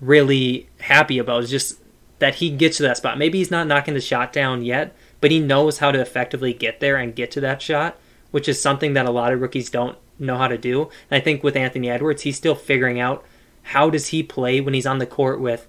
really 0.00 0.68
happy 0.80 1.18
about 1.18 1.44
is 1.44 1.50
just 1.50 1.80
that 2.18 2.36
he 2.36 2.50
gets 2.50 2.76
to 2.78 2.82
that 2.84 2.96
spot. 2.96 3.18
Maybe 3.18 3.38
he's 3.38 3.50
not 3.50 3.66
knocking 3.66 3.94
the 3.94 4.00
shot 4.00 4.32
down 4.32 4.64
yet, 4.64 4.94
but 5.20 5.30
he 5.30 5.40
knows 5.40 5.78
how 5.78 5.90
to 5.90 6.00
effectively 6.00 6.52
get 6.52 6.80
there 6.80 6.96
and 6.96 7.14
get 7.14 7.30
to 7.32 7.40
that 7.40 7.62
shot, 7.62 7.98
which 8.30 8.48
is 8.48 8.60
something 8.60 8.92
that 8.94 9.06
a 9.06 9.10
lot 9.10 9.32
of 9.32 9.40
rookies 9.40 9.70
don't 9.70 9.96
know 10.18 10.36
how 10.36 10.48
to 10.48 10.58
do. 10.58 10.82
And 11.10 11.20
I 11.20 11.20
think 11.20 11.42
with 11.42 11.56
Anthony 11.56 11.90
Edwards, 11.90 12.22
he's 12.22 12.36
still 12.36 12.54
figuring 12.54 12.98
out 12.98 13.24
how 13.62 13.90
does 13.90 14.08
he 14.08 14.22
play 14.22 14.60
when 14.60 14.74
he's 14.74 14.86
on 14.86 14.98
the 14.98 15.06
court 15.06 15.40
with 15.40 15.68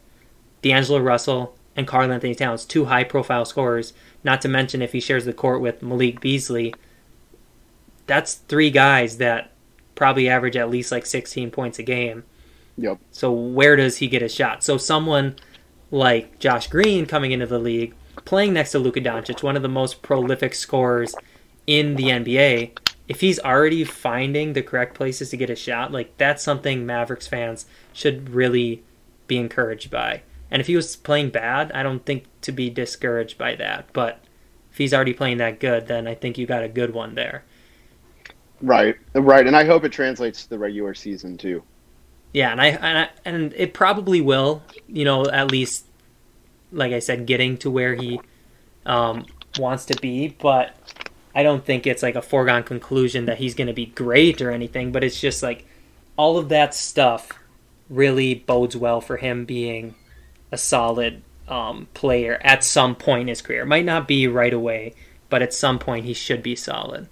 D'Angelo 0.62 1.00
Russell 1.00 1.56
and 1.76 1.88
Karl 1.88 2.12
Anthony 2.12 2.36
Towns, 2.36 2.66
two 2.66 2.86
high 2.86 3.04
profile 3.04 3.46
scorers, 3.46 3.94
not 4.24 4.42
to 4.42 4.48
mention 4.48 4.82
if 4.82 4.92
he 4.92 5.00
shares 5.00 5.26
the 5.26 5.34
court 5.34 5.62
with 5.62 5.82
Malik 5.82 6.20
Beasley. 6.20 6.74
That's 8.08 8.36
three 8.36 8.72
guys 8.72 9.18
that 9.18 9.52
probably 9.96 10.30
average 10.30 10.56
at 10.56 10.70
least 10.70 10.92
like 10.92 11.06
16 11.06 11.52
points 11.52 11.80
a 11.80 11.84
game. 11.84 12.24
Yep. 12.78 13.00
So 13.12 13.32
where 13.32 13.76
does 13.76 13.98
he 13.98 14.08
get 14.08 14.22
a 14.22 14.30
shot? 14.30 14.64
So 14.64 14.78
someone 14.78 15.36
like 15.92 16.40
Josh 16.40 16.68
Green 16.68 17.06
coming 17.06 17.32
into 17.32 17.46
the 17.46 17.60
league, 17.60 17.94
playing 18.26 18.54
next 18.54 18.72
to 18.72 18.80
Luka 18.80 19.02
Doncic, 19.02 19.44
one 19.44 19.56
of 19.56 19.62
the 19.62 19.70
most 19.70 20.02
prolific 20.02 20.54
scorers 20.54 21.14
in 21.68 21.96
the 21.96 22.06
NBA, 22.06 22.78
if 23.08 23.22
he's 23.22 23.40
already 23.40 23.84
finding 23.84 24.54
the 24.54 24.62
correct 24.62 24.96
places 24.96 25.32
to 25.32 25.38
get 25.38 25.50
a 25.50 25.56
shot, 25.56 25.92
like 25.92 26.16
that's 26.18 26.44
something 26.44 26.86
Mavericks 26.86 27.28
fans 27.28 27.66
should 27.92 28.30
really 28.30 28.84
be 29.28 29.38
encouraged 29.38 29.92
by. 29.92 30.22
And 30.52 30.60
if 30.60 30.68
he 30.68 30.76
was 30.76 30.96
playing 30.96 31.30
bad, 31.30 31.72
I 31.74 31.84
don't 31.84 32.06
think 32.06 32.26
to 32.42 32.52
be 32.52 32.70
discouraged 32.70 33.38
by 33.38 33.56
that. 33.56 33.92
But 33.94 34.24
if 34.72 34.78
he's 34.78 34.94
already 34.94 35.14
playing 35.14 35.38
that 35.38 35.60
good, 35.60 35.88
then 35.88 36.08
I 36.08 36.16
think 36.16 36.38
you 36.38 36.46
got 36.46 36.64
a 36.64 36.70
good 36.70 36.94
one 36.94 37.16
there. 37.16 37.44
Right, 38.62 38.96
right, 39.14 39.48
and 39.48 39.56
I 39.56 39.64
hope 39.64 39.86
it 39.86 39.92
translates 39.92 40.44
to 40.44 40.50
the 40.50 40.60
regular 40.60 40.94
season 40.94 41.38
too. 41.38 41.64
Yeah, 42.34 42.52
and 42.52 42.62
I 42.62 42.68
and 42.68 42.98
I, 42.98 43.10
and 43.26 43.54
it 43.54 43.74
probably 43.74 44.22
will. 44.22 44.62
You 44.88 45.06
know, 45.06 45.26
at 45.26 45.50
least 45.50 45.86
like 46.72 46.92
I 46.92 47.00
said, 47.00 47.26
getting 47.26 47.58
to 47.60 47.72
where 47.72 47.96
he 47.96 48.20
um, 48.86 49.26
wants 49.58 49.86
to 49.86 50.00
be. 50.00 50.36
But 50.40 50.76
I 51.34 51.44
don't 51.44 51.66
think 51.66 51.88
it's 51.88 52.04
like 52.04 52.16
a 52.16 52.22
foregone 52.22 52.64
conclusion 52.64 53.26
that 53.26 53.38
he's 53.38 53.56
going 53.56 53.68
to 53.68 53.74
be 53.74 53.88
great 53.88 54.42
or 54.42 54.52
anything. 54.52 54.92
But 54.92 55.04
it's 55.04 55.20
just 55.20 55.42
like 55.42 55.66
all 56.18 56.38
of 56.38 56.50
that 56.50 56.74
stuff 56.74 57.32
really 57.90 58.36
bodes 58.36 58.76
well 58.76 59.02
for 59.02 59.18
him 59.18 59.46
being 59.46 59.96
a 60.52 60.58
solid 60.58 61.22
um, 61.48 61.88
player 61.94 62.40
at 62.44 62.64
some 62.64 62.96
point 62.96 63.22
in 63.22 63.28
his 63.28 63.42
career. 63.42 63.66
Might 63.66 63.86
not 63.86 64.08
be 64.08 64.28
right 64.28 64.54
away, 64.54 64.94
but 65.30 65.42
at 65.42 65.54
some 65.54 65.80
point 65.80 66.06
he 66.06 66.14
should 66.14 66.44
be 66.44 66.56
solid. 66.56 67.08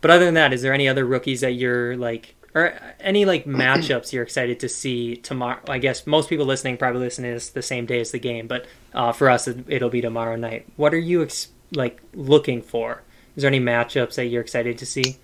But 0.00 0.10
other 0.10 0.24
than 0.24 0.34
that, 0.34 0.52
is 0.52 0.62
there 0.62 0.72
any 0.74 0.88
other 0.88 1.04
rookies 1.04 1.40
that 1.40 1.52
you're 1.52 1.96
like, 1.96 2.34
or 2.54 2.78
any 3.00 3.24
like 3.24 3.44
matchups 3.46 4.12
you're 4.12 4.22
excited 4.22 4.60
to 4.60 4.68
see 4.68 5.16
tomorrow? 5.16 5.58
I 5.68 5.78
guess 5.78 6.06
most 6.06 6.28
people 6.28 6.46
listening 6.46 6.76
probably 6.76 7.00
listen 7.00 7.24
to 7.24 7.30
this 7.30 7.48
the 7.50 7.62
same 7.62 7.86
day 7.86 8.00
as 8.00 8.12
the 8.12 8.18
game, 8.18 8.46
but 8.46 8.66
uh, 8.94 9.12
for 9.12 9.28
us, 9.30 9.48
it- 9.48 9.64
it'll 9.68 9.90
be 9.90 10.00
tomorrow 10.00 10.36
night. 10.36 10.66
What 10.76 10.94
are 10.94 10.98
you 10.98 11.22
ex- 11.22 11.48
like 11.74 12.00
looking 12.14 12.62
for? 12.62 13.02
Is 13.36 13.42
there 13.42 13.48
any 13.48 13.60
matchups 13.60 14.14
that 14.14 14.26
you're 14.26 14.40
excited 14.42 14.78
to 14.78 14.86
see? 14.86 15.16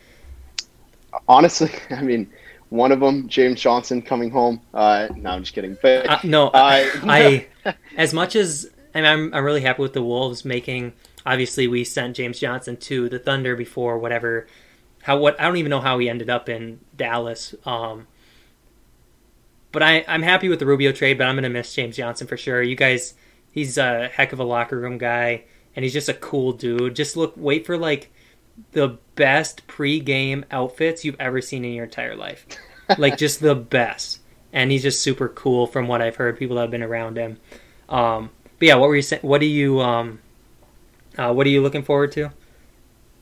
Honestly, 1.29 1.71
I 1.91 2.03
mean, 2.03 2.31
one 2.73 2.91
of 2.91 3.01
them, 3.01 3.29
James 3.29 3.61
Johnson 3.61 4.01
coming 4.01 4.31
home. 4.31 4.61
Uh, 4.73 5.09
no, 5.15 5.31
I'm 5.31 5.43
just 5.43 5.55
kidding. 5.55 5.77
But 5.83 6.09
Uh, 6.09 6.19
no, 6.25 6.51
I- 6.55 7.47
I 7.65 7.75
as 7.97 8.15
much 8.15 8.35
as 8.35 8.71
I 8.95 9.03
mean, 9.03 9.11
I'm 9.11 9.35
I'm 9.35 9.45
really 9.45 9.61
happy 9.61 9.83
with 9.83 9.93
the 9.93 10.03
Wolves 10.03 10.45
making. 10.45 10.95
Obviously, 11.27 11.69
we 11.69 11.85
sent 11.85 12.17
James 12.17 12.39
Johnson 12.41 12.77
to 12.79 13.09
the 13.11 13.19
Thunder 13.19 13.55
before 13.57 13.99
whatever. 13.99 14.47
How 15.03 15.19
what 15.19 15.39
I 15.39 15.45
don't 15.45 15.57
even 15.59 15.71
know 15.71 15.81
how 15.81 15.99
he 15.99 16.09
ended 16.09 16.31
up 16.31 16.49
in 16.49 16.81
Dallas. 16.97 17.55
Um, 17.67 18.07
but 19.71 19.83
I 19.83 20.05
I'm 20.09 20.23
happy 20.23 20.49
with 20.49 20.59
the 20.59 20.67
Rubio 20.67 20.93
trade, 20.93 21.19
but 21.19 21.27
I'm 21.27 21.35
gonna 21.37 21.51
miss 21.51 21.75
James 21.75 21.97
Johnson 21.97 22.27
for 22.27 22.37
sure. 22.37 22.63
You 22.63 22.75
guys, 22.77 23.15
he's 23.51 23.77
a 23.79 24.09
heck 24.09 24.33
of 24.33 24.41
a 24.41 24.45
locker 24.45 24.79
room 24.79 24.99
guy, 24.99 25.45
and 25.77 25.83
he's 25.85 25.93
just 25.93 26.09
a 26.09 26.15
cool 26.15 26.53
dude. 26.53 26.97
Just 26.97 27.17
look, 27.17 27.35
wait 27.37 27.67
for 27.67 27.77
like 27.79 28.11
the 28.73 28.99
best 29.14 29.66
pre-game 29.66 30.44
outfits 30.51 31.05
you've 31.05 31.20
ever 31.20 31.40
seen 31.40 31.64
in 31.64 31.72
your 31.72 31.85
entire 31.85 32.16
life. 32.16 32.46
like 32.98 33.16
just 33.16 33.40
the 33.40 33.55
best. 33.55 34.20
And 34.53 34.70
he's 34.70 34.83
just 34.83 35.01
super 35.01 35.29
cool 35.29 35.66
from 35.66 35.88
what 35.88 36.03
I've 36.03 36.16
heard. 36.16 36.38
People 36.38 36.57
that 36.57 36.62
have 36.62 36.70
been 36.70 36.83
around 36.83 37.16
him. 37.16 37.38
Um, 37.88 38.31
but 38.59 38.68
yeah, 38.68 38.75
what 38.75 38.88
were 38.88 38.96
you 38.96 39.03
saying? 39.03 39.22
What 39.22 39.40
are 39.40 39.46
you 39.46 39.81
um, 39.81 40.20
uh, 41.16 41.33
what 41.33 41.46
are 41.46 41.51
you 41.51 41.62
looking 41.62 41.83
forward 41.83 42.12
to? 42.12 42.31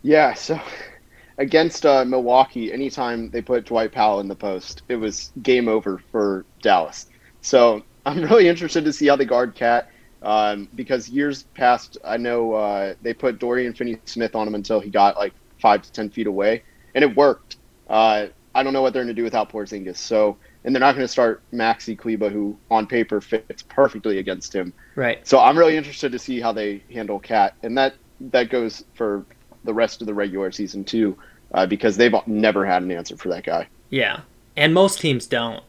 Yeah, 0.03 0.35
so 0.35 0.61
against 1.39 1.87
uh, 1.87 2.05
Milwaukee, 2.05 2.73
anytime 2.73 3.31
they 3.31 3.43
put 3.43 3.67
Dwight 3.67 3.93
Powell 3.93 4.21
in 4.21 4.29
the 4.29 4.35
post, 4.35 4.83
it 4.89 4.97
was 4.97 5.33
game 5.43 5.69
over 5.69 6.03
for 6.11 6.45
Dallas. 6.63 7.07
So 7.43 7.83
I'm 8.07 8.23
really 8.31 8.49
interested 8.49 8.85
to 8.85 8.93
see 8.93 9.07
how 9.07 9.17
they 9.17 9.25
guard 9.25 9.55
KAT 9.55 9.89
um, 10.23 10.69
because 10.75 11.09
years 11.09 11.45
past, 11.55 11.99
I 12.05 12.17
know 12.17 12.55
uh, 12.55 12.95
they 13.03 13.15
put 13.15 13.39
Dorian 13.39 13.73
Finney-Smith 13.73 14.35
on 14.35 14.47
him 14.47 14.55
until 14.55 14.81
he 14.81 14.91
got 14.91 15.17
like 15.17 15.33
five 15.61 15.83
to 15.83 15.93
ten 15.93 16.11
feet 16.11 16.27
away, 16.27 16.63
and 16.95 17.05
it 17.05 17.17
worked. 17.17 17.57
Uh, 17.89 18.27
I 18.55 18.63
don't 18.63 18.73
know 18.73 18.83
what 18.83 18.93
they're 18.93 19.03
going 19.05 19.15
to 19.15 19.21
do 19.21 19.25
without 19.25 19.51
Porzingis. 19.51 19.97
So, 19.97 20.37
and 20.65 20.75
they're 20.75 20.81
not 20.81 20.95
going 20.95 21.05
to 21.05 21.09
start 21.09 21.43
Maxi 21.53 21.97
Kleber, 21.97 22.31
who 22.31 22.57
on 22.71 22.87
paper 22.87 23.21
fits 23.21 23.63
perfectly 23.63 24.19
against 24.19 24.53
him. 24.53 24.73
Right. 24.97 25.27
So 25.27 25.39
I'm 25.39 25.57
really 25.57 25.77
interested 25.77 26.11
to 26.13 26.19
see 26.19 26.41
how 26.41 26.53
they 26.53 26.83
handle 26.93 27.21
KAT, 27.21 27.55
and 27.63 27.77
that 27.79 27.95
that 28.33 28.51
goes 28.51 28.85
for 28.95 29.25
the 29.65 29.73
rest 29.75 30.01
of 30.01 30.07
the 30.07 30.15
regular 30.15 30.51
season 30.51 30.85
too, 30.85 31.17
uh, 31.53 31.67
because 31.67 31.97
they've 31.97 32.15
never 32.27 32.65
had 32.67 32.83
an 32.83 32.91
answer 32.91 33.17
for 33.17 33.29
that 33.29 33.45
guy. 33.45 33.69
Yeah, 33.91 34.21
and 34.57 34.75
most 34.75 35.01
teams 35.01 35.27
don't. 35.27 35.63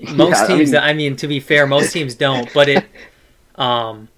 Most 0.14 0.38
Yeah, 0.38 0.44
I 0.44 0.46
teams, 0.46 0.72
mean- 0.72 0.80
I 0.80 0.92
mean, 0.94 1.16
to 1.16 1.28
be 1.28 1.40
fair, 1.40 1.66
most 1.66 1.92
teams 1.92 2.14
don't. 2.14 2.50
But 2.54 2.70
it, 2.70 2.84
um, 3.56 4.08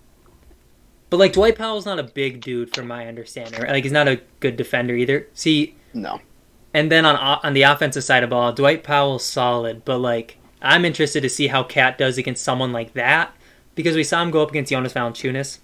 but 1.12 1.18
like 1.18 1.34
Dwight 1.34 1.58
Powell's 1.58 1.84
not 1.84 1.98
a 1.98 2.04
big 2.04 2.40
dude, 2.40 2.74
from 2.74 2.86
my 2.86 3.06
understanding. 3.06 3.60
Right? 3.60 3.70
Like 3.70 3.84
he's 3.84 3.92
not 3.92 4.08
a 4.08 4.22
good 4.40 4.56
defender 4.56 4.94
either. 4.94 5.28
See, 5.34 5.76
No, 5.92 6.22
and 6.72 6.90
then 6.90 7.04
on 7.04 7.16
on 7.16 7.52
the 7.52 7.64
offensive 7.64 8.02
side 8.02 8.24
of 8.24 8.30
ball, 8.30 8.50
Dwight 8.54 8.82
Powell's 8.82 9.22
solid, 9.22 9.84
but 9.84 9.98
like 9.98 10.38
I'm 10.62 10.86
interested 10.86 11.20
to 11.20 11.28
see 11.28 11.48
how 11.48 11.64
KAT 11.64 11.98
does 11.98 12.16
against 12.16 12.42
someone 12.42 12.72
like 12.72 12.94
that 12.94 13.36
because 13.74 13.94
we 13.94 14.04
saw 14.04 14.22
him 14.22 14.30
go 14.30 14.42
up 14.42 14.48
against 14.48 14.70
Jonas 14.70 14.94
Valanciunas, 14.94 15.58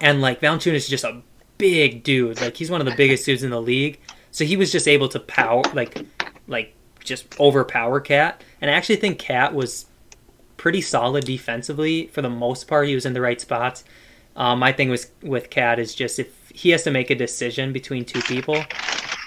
and 0.00 0.20
like 0.20 0.40
Valanciunas 0.40 0.76
is 0.76 0.88
just 0.88 1.02
a 1.02 1.20
big 1.58 2.04
dude, 2.04 2.40
like 2.40 2.56
he's 2.56 2.70
one 2.70 2.80
of 2.80 2.86
the 2.86 2.94
biggest 2.94 3.26
dudes 3.26 3.42
in 3.42 3.50
the 3.50 3.60
league, 3.60 3.98
so 4.30 4.44
he 4.44 4.56
was 4.56 4.70
just 4.70 4.86
able 4.86 5.08
to 5.08 5.18
power 5.18 5.64
like 5.74 6.06
like 6.46 6.76
just 7.02 7.40
overpower 7.40 7.98
KAT, 7.98 8.44
and 8.60 8.70
I 8.70 8.74
actually 8.74 8.96
think 8.96 9.18
KAT 9.18 9.52
was 9.52 9.86
pretty 10.56 10.80
solid 10.80 11.24
defensively 11.24 12.06
for 12.06 12.22
the 12.22 12.30
most 12.30 12.68
part. 12.68 12.86
He 12.86 12.94
was 12.94 13.04
in 13.04 13.14
the 13.14 13.20
right 13.20 13.40
spots. 13.40 13.82
Um, 14.40 14.58
my 14.58 14.72
thing 14.72 14.88
was 14.88 15.10
with 15.22 15.50
KAT 15.50 15.78
is 15.78 15.94
just 15.94 16.18
if 16.18 16.48
he 16.48 16.70
has 16.70 16.82
to 16.84 16.90
make 16.90 17.10
a 17.10 17.14
decision 17.14 17.74
between 17.74 18.06
two 18.06 18.22
people, 18.22 18.64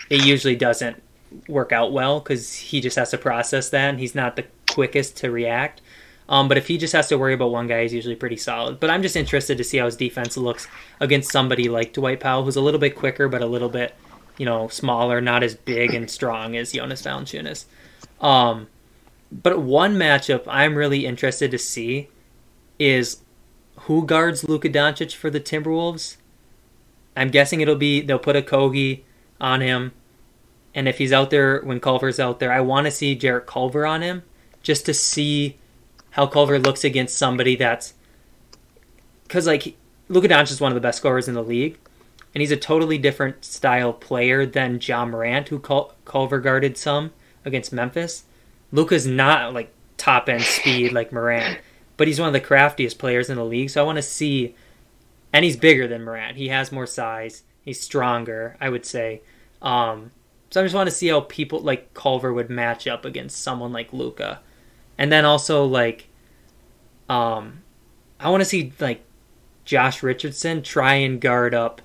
it 0.10 0.26
usually 0.26 0.56
doesn't 0.56 1.04
work 1.48 1.72
out 1.72 1.94
well 1.94 2.20
because 2.20 2.56
he 2.56 2.82
just 2.82 2.98
has 2.98 3.12
to 3.12 3.20
process 3.20 3.70
that, 3.70 3.92
and 3.92 4.00
he's 4.00 4.16
not 4.16 4.36
the 4.36 4.46
quickest 4.72 5.16
to 5.18 5.30
react. 5.30 5.82
Um, 6.28 6.48
but 6.48 6.58
if 6.58 6.68
he 6.68 6.80
just 6.80 6.94
has 6.94 7.10
to 7.10 7.18
worry 7.20 7.36
about 7.36 7.52
one 7.52 7.68
guy, 7.68 7.84
he's 7.84 7.94
usually 7.94 8.16
pretty 8.16 8.38
solid. 8.38 8.80
But 8.80 8.90
I'm 8.90 9.04
just 9.04 9.16
interested 9.16 9.56
to 9.60 9.64
see 9.64 9.78
how 9.78 9.86
his 9.86 9.96
defense 9.96 10.36
looks 10.36 10.68
against 11.00 11.32
somebody 11.32 11.70
like 11.70 11.94
Dwight 11.94 12.20
Powell, 12.20 12.44
who's 12.44 12.56
a 12.56 12.62
little 12.62 12.80
bit 12.80 12.96
quicker, 12.96 13.28
but 13.28 13.44
a 13.44 13.46
little 13.46 13.70
bit, 13.70 13.94
you 14.40 14.48
know, 14.48 14.68
smaller, 14.68 15.22
not 15.22 15.44
as 15.44 15.54
big 15.54 15.94
and 15.94 16.10
strong 16.10 16.58
as 16.58 16.72
Jonas 16.72 17.04
Valanciunas. 17.04 17.66
Um, 18.20 18.68
but 19.32 19.60
one 19.60 19.96
matchup 19.96 20.46
I'm 20.48 20.74
really 20.74 21.06
interested 21.06 21.52
to 21.52 21.60
see 21.60 22.08
is 22.80 23.23
who 23.86 24.06
guards 24.06 24.48
Luka 24.48 24.70
Doncic 24.70 25.14
for 25.14 25.30
the 25.30 25.42
Timberwolves. 25.42 26.18
I'm 27.16 27.30
guessing 27.30 27.62
it'll 27.62 27.76
be 27.76 28.02
they'll 28.02 28.20
put 28.20 28.36
Okogie 28.36 29.02
on 29.40 29.62
him, 29.62 29.92
and 30.74 30.88
if 30.88 30.98
he's 30.98 31.14
out 31.14 31.30
there 31.30 31.62
when 31.62 31.80
Culver's 31.80 32.20
out 32.20 32.40
there, 32.40 32.52
I 32.52 32.62
want 32.62 32.86
to 32.86 32.92
see 32.92 33.16
Jarrett 33.16 33.46
Culver 33.46 33.86
on 33.86 34.02
him 34.02 34.24
just 34.62 34.86
to 34.86 34.94
see 34.94 35.58
how 36.12 36.28
Culver 36.28 36.60
looks 36.60 36.84
against 36.84 37.18
somebody 37.18 37.56
that's 37.56 37.94
because 39.24 39.48
like 39.48 39.76
Luka 40.10 40.28
Doncic 40.28 40.52
is 40.52 40.62
one 40.62 40.72
of 40.72 40.76
the 40.76 40.82
best 40.82 41.00
scorers 41.00 41.28
in 41.28 41.34
the 41.34 41.44
league, 41.44 41.78
and 42.34 42.42
he's 42.42 42.52
a 42.52 42.58
totally 42.58 42.98
different 42.98 43.44
style 43.44 43.94
player 43.94 44.46
than 44.46 44.80
Ja 44.82 45.06
Morant, 45.06 45.50
who 45.50 45.60
Cul- 45.60 45.94
Culver 46.06 46.40
guarded 46.40 46.78
some 46.78 47.12
against 47.44 47.74
Memphis. 47.74 48.24
Luka's 48.72 49.06
not 49.06 49.54
like 49.54 49.72
top 49.98 50.30
end 50.30 50.44
speed 50.44 50.94
like 50.94 51.12
Morant, 51.12 51.60
but 51.98 52.08
he's 52.08 52.20
one 52.20 52.28
of 52.28 52.34
the 52.34 52.40
craftiest 52.40 52.98
players 53.00 53.30
in 53.30 53.38
the 53.38 53.46
league. 53.46 53.70
So 53.70 53.82
I 53.82 53.86
want 53.86 53.98
to 53.98 54.02
see, 54.04 54.56
and 55.32 55.46
he's 55.46 55.58
bigger 55.58 55.88
than 55.88 56.04
Morant. 56.04 56.38
He 56.38 56.50
has 56.50 56.72
more 56.72 56.88
size. 56.88 57.44
He's 57.62 57.80
stronger, 57.80 58.58
I 58.60 58.70
would 58.70 58.86
say. 58.86 59.22
Um, 59.62 60.12
so 60.50 60.62
I 60.62 60.64
just 60.64 60.76
want 60.76 60.90
to 60.90 60.96
see 60.96 61.08
how 61.08 61.22
people 61.22 61.60
like 61.60 61.94
Culver 61.94 62.34
would 62.34 62.50
match 62.50 62.88
up 62.88 63.06
against 63.06 63.42
someone 63.42 63.72
like 63.72 63.94
Luka, 63.94 64.42
and 64.98 65.12
then 65.12 65.26
also 65.26 65.66
like, 65.66 66.10
um, 67.10 67.64
I 68.20 68.30
want 68.30 68.42
to 68.42 68.46
see 68.46 68.74
like 68.80 69.04
Josh 69.66 70.04
Richardson 70.04 70.62
try 70.62 70.96
and 70.96 71.20
guard 71.20 71.54
up 71.54 71.82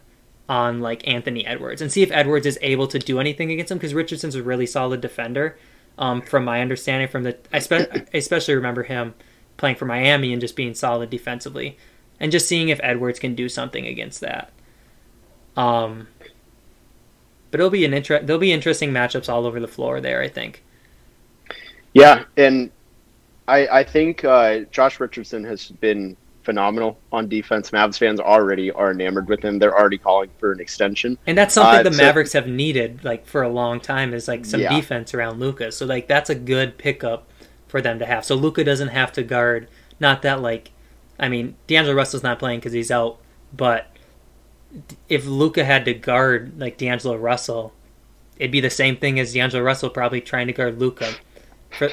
on 0.48 0.80
like 0.80 1.06
Anthony 1.06 1.46
Edwards 1.46 1.82
and 1.82 1.92
see 1.92 2.02
if 2.02 2.10
Edwards 2.10 2.46
is 2.46 2.58
able 2.62 2.86
to 2.88 2.98
do 2.98 3.20
anything 3.20 3.50
against 3.52 3.70
him 3.70 3.78
because 3.78 3.94
Richardson's 3.94 4.34
a 4.34 4.42
really 4.42 4.66
solid 4.66 5.00
defender 5.00 5.58
um, 5.98 6.22
from 6.22 6.44
my 6.44 6.60
understanding, 6.60 7.08
from 7.08 7.22
the 7.22 7.36
I, 7.52 7.58
spe- 7.58 7.72
I 7.72 8.06
especially 8.14 8.54
remember 8.54 8.82
him 8.82 9.14
playing 9.58 9.76
for 9.76 9.84
Miami 9.84 10.32
and 10.32 10.40
just 10.40 10.56
being 10.56 10.72
solid 10.72 11.10
defensively, 11.10 11.76
and 12.18 12.32
just 12.32 12.48
seeing 12.48 12.70
if 12.70 12.80
Edwards 12.82 13.18
can 13.18 13.34
do 13.34 13.50
something 13.50 13.86
against 13.86 14.20
that. 14.20 14.50
Um, 15.56 16.08
but 17.50 17.60
it'll 17.60 17.70
be 17.70 17.84
an 17.84 17.92
inter- 17.92 18.22
there'll 18.22 18.40
be 18.40 18.52
interesting 18.52 18.90
matchups 18.90 19.28
all 19.28 19.44
over 19.44 19.60
the 19.60 19.68
floor 19.68 20.00
there. 20.00 20.22
I 20.22 20.28
think. 20.28 20.64
Yeah, 21.92 22.24
and 22.38 22.70
I 23.46 23.66
I 23.68 23.84
think 23.84 24.24
uh, 24.24 24.60
Josh 24.70 24.98
Richardson 25.00 25.44
has 25.44 25.68
been 25.68 26.16
phenomenal 26.48 26.98
on 27.12 27.28
defense. 27.28 27.72
Mavs 27.72 27.98
fans 27.98 28.20
already 28.20 28.70
are 28.70 28.92
enamored 28.92 29.28
with 29.28 29.44
him. 29.44 29.58
They're 29.58 29.78
already 29.78 29.98
calling 29.98 30.30
for 30.38 30.50
an 30.50 30.60
extension. 30.60 31.18
And 31.26 31.36
that's 31.36 31.52
something 31.52 31.80
uh, 31.80 31.82
the 31.82 31.92
so, 31.92 32.02
Mavericks 32.02 32.32
have 32.32 32.46
needed 32.46 33.04
like 33.04 33.26
for 33.26 33.42
a 33.42 33.50
long 33.50 33.80
time 33.80 34.14
is 34.14 34.28
like 34.28 34.46
some 34.46 34.62
yeah. 34.62 34.74
defense 34.74 35.12
around 35.12 35.40
Luka. 35.40 35.70
So 35.72 35.84
like 35.84 36.08
that's 36.08 36.30
a 36.30 36.34
good 36.34 36.78
pickup 36.78 37.28
for 37.68 37.80
them 37.80 37.98
to 37.98 38.06
have. 38.06 38.24
So 38.24 38.34
Luka 38.34 38.64
doesn't 38.64 38.88
have 38.88 39.12
to 39.12 39.22
guard. 39.22 39.68
Not 40.00 40.22
that 40.22 40.42
like, 40.42 40.72
I 41.18 41.28
mean, 41.28 41.54
D'Angelo 41.66 41.94
Russell's 41.94 42.22
not 42.22 42.38
playing 42.38 42.60
because 42.60 42.72
he's 42.72 42.90
out, 42.90 43.20
but 43.56 43.86
if 45.08 45.26
Luka 45.26 45.64
had 45.64 45.84
to 45.84 45.94
guard 45.94 46.58
like 46.58 46.78
D'Angelo 46.78 47.16
Russell, 47.16 47.72
it'd 48.36 48.50
be 48.52 48.60
the 48.60 48.70
same 48.70 48.96
thing 48.96 49.18
as 49.20 49.32
D'Angelo 49.32 49.62
Russell 49.62 49.90
probably 49.90 50.20
trying 50.20 50.46
to 50.46 50.52
guard 50.52 50.80
Luka. 50.80 51.12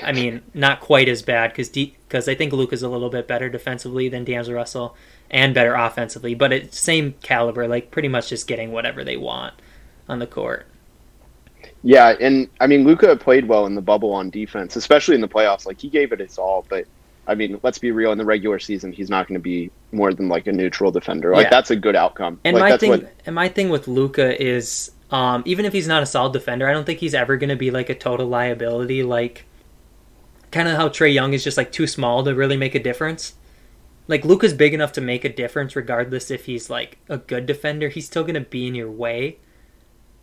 I 0.02 0.14
mean, 0.14 0.42
not 0.54 0.80
quite 0.80 1.10
as 1.10 1.22
bad 1.22 1.52
because 1.52 1.70
because 1.70 2.30
I 2.30 2.36
think 2.36 2.54
Luka's 2.54 2.84
a 2.84 2.90
little 2.90 3.10
bit 3.10 3.28
better 3.28 3.50
defensively 3.50 4.08
than 4.08 4.24
D'Angelo 4.24 4.56
Russell 4.56 4.96
and 5.30 5.54
better 5.54 5.74
offensively, 5.74 6.34
but 6.34 6.54
it's 6.54 6.80
same 6.80 7.16
caliber, 7.22 7.68
like 7.68 7.92
pretty 7.92 8.08
much 8.08 8.30
just 8.30 8.48
getting 8.48 8.72
whatever 8.72 9.04
they 9.04 9.18
want 9.18 9.54
on 10.08 10.20
the 10.20 10.28
court. 10.28 10.66
Yeah, 11.86 12.16
and 12.20 12.50
I 12.60 12.66
mean 12.66 12.84
Luka 12.84 13.16
played 13.16 13.48
well 13.48 13.68
in 13.68 13.76
the 13.76 13.82
bubble 13.82 14.12
on 14.12 14.32
defense, 14.32 14.76
especially 14.76 15.14
in 15.14 15.22
the 15.22 15.28
playoffs. 15.28 15.68
Like 15.68 15.80
he 15.80 15.88
gave 15.88 16.12
it 16.12 16.20
his 16.20 16.40
all, 16.40 16.66
but 16.68 16.88
I 17.28 17.36
mean, 17.36 17.60
let's 17.62 17.78
be 17.78 17.92
real. 17.92 18.12
In 18.12 18.18
the 18.18 18.26
regular 18.26 18.58
season, 18.58 18.92
he's 18.92 19.10
not 19.10 19.28
going 19.28 19.40
to 19.40 19.44
be 19.44 19.70
more 19.92 20.12
than 20.12 20.28
like 20.28 20.48
a 20.48 20.52
neutral 20.52 20.92
defender. 20.92 21.32
Like 21.32 21.46
yeah. 21.46 21.50
that's 21.52 21.70
a 21.70 21.76
good 21.76 21.96
outcome. 21.96 22.40
And 22.44 22.58
like, 22.58 22.72
my 22.72 22.78
thing, 22.78 22.90
what... 22.90 23.14
and 23.28 23.36
my 23.36 23.50
thing 23.50 23.70
with 23.70 23.88
Luka 23.88 24.42
is, 24.42 24.92
um, 25.12 25.44
even 25.46 25.66
if 25.66 25.74
he's 25.74 25.88
not 25.88 26.02
a 26.02 26.08
solid 26.08 26.34
defender, 26.34 26.68
I 26.68 26.74
don't 26.74 26.86
think 26.86 27.00
he's 27.00 27.14
ever 27.14 27.38
going 27.38 27.50
to 27.50 27.56
be 27.56 27.70
like 27.70 27.90
a 27.90 27.96
total 27.96 28.28
liability. 28.28 29.04
Like 29.04 29.46
kind 30.52 30.68
of 30.68 30.78
how 30.78 30.90
Trae 30.90 31.14
Young 31.14 31.34
is 31.34 31.44
just 31.44 31.58
like 31.58 31.72
too 31.72 31.86
small 31.86 32.24
to 32.24 32.34
really 32.34 32.58
make 32.58 32.74
a 32.74 32.80
difference. 32.80 33.36
Like 34.08 34.26
Luka's 34.26 34.54
big 34.54 34.74
enough 34.74 34.92
to 34.94 35.02
make 35.02 35.24
a 35.24 35.34
difference 35.34 35.76
regardless 35.76 36.32
if 36.32 36.46
he's 36.46 36.70
like 36.70 36.98
a 37.10 37.18
good 37.18 37.46
defender, 37.46 37.90
he's 37.90 38.08
still 38.08 38.24
going 38.24 38.36
to 38.36 38.42
be 38.42 38.68
in 38.68 38.74
your 38.74 38.90
way. 38.90 39.38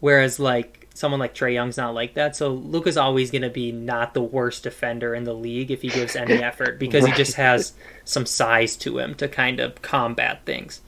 Whereas 0.01 0.41
like 0.41 0.82
someone 0.95 1.21
like 1.21 1.35
Trae 1.35 1.55
Young's 1.55 1.77
not 1.77 1.95
like 1.95 2.15
that. 2.15 2.37
So 2.37 2.51
Luka's 2.51 2.97
always 2.97 3.31
going 3.31 3.43
to 3.43 3.51
be 3.51 3.73
not 3.73 4.15
the 4.15 4.23
worst 4.23 4.63
defender 4.63 5.15
in 5.15 5.25
the 5.25 5.35
league 5.35 5.71
if 5.71 5.83
he 5.83 5.89
gives 5.89 6.17
any 6.17 6.35
effort 6.43 6.79
because 6.79 7.05
right. 7.05 7.13
he 7.13 7.17
just 7.17 7.35
has 7.35 7.73
some 8.05 8.27
size 8.27 8.77
to 8.77 8.99
him 8.99 9.15
to 9.17 9.29
kind 9.29 9.61
of 9.61 9.81
combat 9.83 10.43
things. 10.45 10.81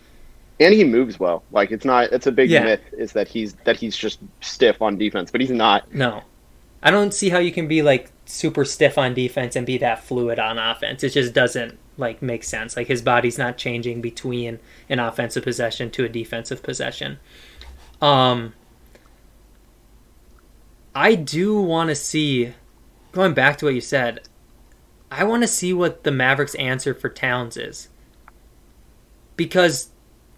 And 0.61 0.73
he 0.73 0.85
moves 0.85 1.19
well. 1.19 1.43
Like 1.51 1.71
it's 1.71 1.85
not 1.85 2.12
it's 2.12 2.27
a 2.27 2.33
big 2.33 2.51
yeah. 2.51 2.64
myth 2.64 2.81
is 2.93 3.12
that 3.12 3.29
he's 3.29 3.55
that 3.64 3.77
he's 3.77 3.97
just 3.97 4.21
stiff 4.40 4.81
on 4.81 4.97
defense, 4.99 5.31
but 5.31 5.40
he's 5.40 5.51
not. 5.51 5.93
No. 5.93 6.23
I 6.83 6.90
don't 6.90 7.14
see 7.14 7.31
how 7.31 7.38
you 7.38 7.51
can 7.51 7.67
be 7.67 7.83
like 7.83 8.12
super 8.27 8.64
stiff 8.64 8.99
on 8.99 9.14
defense 9.14 9.57
and 9.57 9.67
be 9.67 9.79
that 9.79 10.05
fluid 10.05 10.38
on 10.38 10.59
offense. 10.59 11.03
It 11.03 11.11
just 11.11 11.33
doesn't 11.33 11.79
like 11.97 12.23
make 12.23 12.45
sense. 12.45 12.77
Like 12.77 12.87
his 12.87 13.03
body's 13.03 13.38
not 13.38 13.57
changing 13.57 14.01
between 14.01 14.61
an 14.88 15.01
offensive 15.01 15.43
possession 15.43 15.90
to 15.93 16.05
a 16.05 16.09
defensive 16.09 16.62
possession. 16.62 17.19
Um 18.01 18.55
I 20.95 21.15
do 21.15 21.61
want 21.61 21.89
to 21.89 21.95
see 21.95 22.55
going 23.13 23.35
back 23.35 23.59
to 23.59 23.67
what 23.67 23.75
you 23.75 23.81
said. 23.81 24.29
I 25.11 25.25
want 25.25 25.43
to 25.43 25.49
see 25.49 25.73
what 25.73 26.05
the 26.05 26.11
Mavericks 26.11 26.55
answer 26.57 26.95
for 26.95 27.09
Towns 27.09 27.57
is. 27.57 27.89
Because 29.37 29.91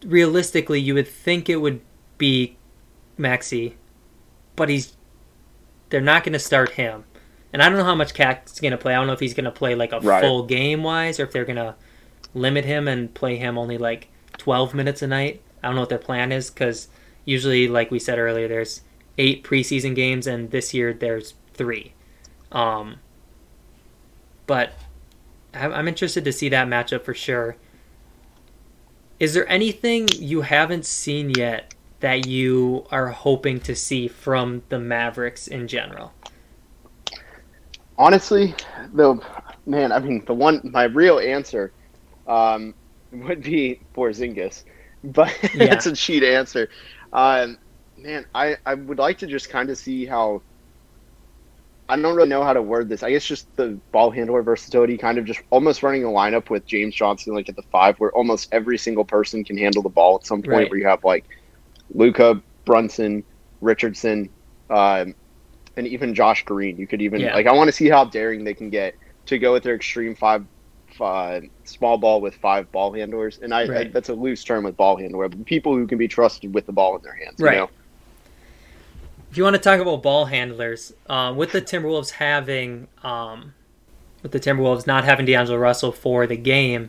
realistically, 0.05 0.81
you 0.81 0.95
would 0.95 1.09
think 1.09 1.49
it 1.49 1.57
would 1.57 1.81
be 2.19 2.57
Maxi, 3.19 3.75
but 4.55 4.69
he's 4.69 4.97
they're 5.91 6.01
not 6.01 6.25
going 6.25 6.33
to 6.33 6.39
start 6.39 6.73
him. 6.73 7.05
And 7.53 7.63
I 7.63 7.69
don't 7.69 7.79
know 7.79 7.85
how 7.85 7.95
much 7.95 8.13
KAT's 8.13 8.61
going 8.61 8.73
to 8.73 8.79
play. 8.79 8.95
I 8.95 8.97
don't 8.97 9.07
know 9.07 9.13
if 9.13 9.21
he's 9.21 9.35
going 9.35 9.45
to 9.45 9.51
play 9.51 9.75
like 9.75 9.93
a 9.93 10.01
right. 10.01 10.21
full 10.21 10.45
game 10.45 10.83
wise 10.83 11.21
or 11.21 11.25
if 11.25 11.33
they're 11.33 11.45
going 11.45 11.57
to 11.57 11.75
limit 12.35 12.65
him 12.65 12.89
and 12.89 13.13
play 13.15 13.37
him 13.37 13.57
only 13.57 13.79
like 13.79 14.09
12 14.39 14.75
minutes 14.75 15.03
a 15.03 15.07
night. 15.07 15.43
I 15.63 15.69
don't 15.69 15.77
know 15.77 15.83
what 15.83 15.89
their 15.89 15.99
plan 15.99 16.33
is 16.33 16.51
because 16.51 16.89
usually, 17.25 17.69
like 17.69 17.91
we 17.91 17.99
said 17.99 18.19
earlier, 18.19 18.49
there's 18.49 18.83
eight 19.19 19.45
preseason 19.45 19.95
games 19.95 20.27
and 20.27 20.51
this 20.51 20.75
year 20.75 20.93
there's 20.93 21.35
three. 21.55 21.95
Um, 22.53 22.97
but 24.47 24.73
I'm 25.55 25.89
interested 25.89 26.25
to 26.25 26.33
see 26.33 26.49
that 26.51 26.69
matchup 26.69 27.03
for 27.03 27.15
sure. 27.15 27.57
Is 29.19 29.33
there 29.33 29.49
anything 29.49 30.07
you 30.15 30.43
haven't 30.43 30.85
seen 30.85 31.31
yet 31.31 31.75
that 32.01 32.27
you 32.27 32.87
are 32.91 33.09
hoping 33.09 33.61
to 33.61 33.75
see 33.75 34.07
from 34.07 34.63
the 34.69 34.79
Mavericks 34.79 35.49
in 35.49 35.67
general? 35.67 36.13
honestly, 37.99 38.55
the 38.95 39.21
man, 39.67 39.93
I 39.93 39.99
mean, 39.99 40.25
the 40.27 40.35
one, 40.35 40.61
my 40.65 40.85
real 40.85 41.19
answer 41.19 41.73
um, 42.27 42.75
would 43.13 43.43
be 43.43 43.81
Porzingis, 43.95 44.65
but 45.05 45.33
yeah. 45.43 45.67
that's 45.69 45.87
a 45.87 45.95
cheat 45.95 46.23
answer. 46.23 46.69
Um, 47.13 47.59
man, 48.07 48.25
I, 48.35 48.57
I 48.65 48.75
would 48.75 48.99
like 48.99 49.19
to 49.19 49.27
just 49.27 49.51
kind 49.51 49.69
of 49.69 49.77
see 49.77 50.07
how. 50.07 50.43
I 51.89 51.97
don't 51.97 52.17
really 52.17 52.29
know 52.29 52.43
how 52.43 52.53
to 52.53 52.63
word 52.63 52.89
this. 52.89 53.05
I 53.05 53.11
guess 53.11 53.25
just 53.25 53.55
the 53.55 53.79
ball 53.93 54.11
handler 54.11 54.43
versatility, 54.43 54.97
kind 54.97 55.19
of 55.19 55.25
just 55.25 55.41
almost 55.51 55.85
running 55.85 56.03
a 56.03 56.09
lineup 56.09 56.51
with 56.51 56.67
James 56.67 56.97
Johnson 56.97 57.33
like 57.33 57.49
at 57.49 57.55
the 57.55 57.63
five, 57.63 57.97
where 57.99 58.11
almost 58.11 58.49
every 58.51 58.77
single 58.77 59.05
person 59.05 59.45
can 59.45 59.57
handle 59.57 59.83
the 59.83 59.89
ball 59.89 60.17
at 60.17 60.27
some 60.27 60.43
point. 60.43 60.57
Right. 60.57 60.71
Where 60.71 60.81
you 60.81 60.87
have 60.87 61.05
like 61.05 61.25
Luka, 61.95 62.43
Brunson, 62.65 63.23
Richardson, 63.61 64.29
um, 64.69 65.15
and 65.77 65.87
even 65.87 66.13
Josh 66.13 66.45
Green. 66.45 66.77
You 66.77 66.89
could 66.89 67.03
even 67.03 67.21
yeah. 67.21 67.35
like 67.35 67.47
I 67.47 67.53
want 67.53 67.69
to 67.69 67.73
see 67.73 67.89
how 67.89 68.05
daring 68.05 68.43
they 68.43 68.55
can 68.55 68.69
get 68.69 68.97
to 69.27 69.39
go 69.39 69.53
with 69.53 69.63
their 69.63 69.77
extreme 69.77 70.17
five, 70.17 70.45
five 70.99 71.45
small 71.63 71.99
ball 71.99 72.21
with 72.21 72.35
five 72.35 72.71
ball 72.73 72.93
handlers. 72.93 73.39
And 73.41 73.55
I, 73.55 73.69
right. 73.69 73.87
I, 73.87 73.91
that's 73.91 74.09
a 74.09 74.15
loose 74.15 74.43
term 74.43 74.65
with 74.65 74.77
ball 74.77 74.97
handler, 74.97 75.29
but 75.29 75.45
people 75.45 75.77
who 75.77 75.87
can 75.87 75.99
be 75.99 76.09
trusted 76.09 76.53
with 76.53 76.67
the 76.67 76.73
ball 76.73 76.97
in 76.97 77.03
their 77.03 77.15
hands. 77.15 77.37
Right. 77.39 77.55
You 77.55 77.61
know? 77.61 77.71
If 79.37 79.39
you 79.39 79.45
want 79.45 79.57
to 79.57 79.61
talk 79.61 79.81
about 79.81 80.03
ball 80.03 80.25
handlers, 80.25 80.95
uh, 81.11 81.35
with 81.37 81.53
the 81.53 81.61
Timberwolves 81.61 82.13
having, 82.13 82.89
um, 83.03 83.53
with 84.23 84.33
the 84.33 84.41
Timberwolves 84.41 84.87
not 84.87 85.05
having 85.05 85.27
D'Angelo 85.27 85.59
Russell 85.59 85.93
for 85.93 86.27
the 86.27 86.39
game, 86.39 86.89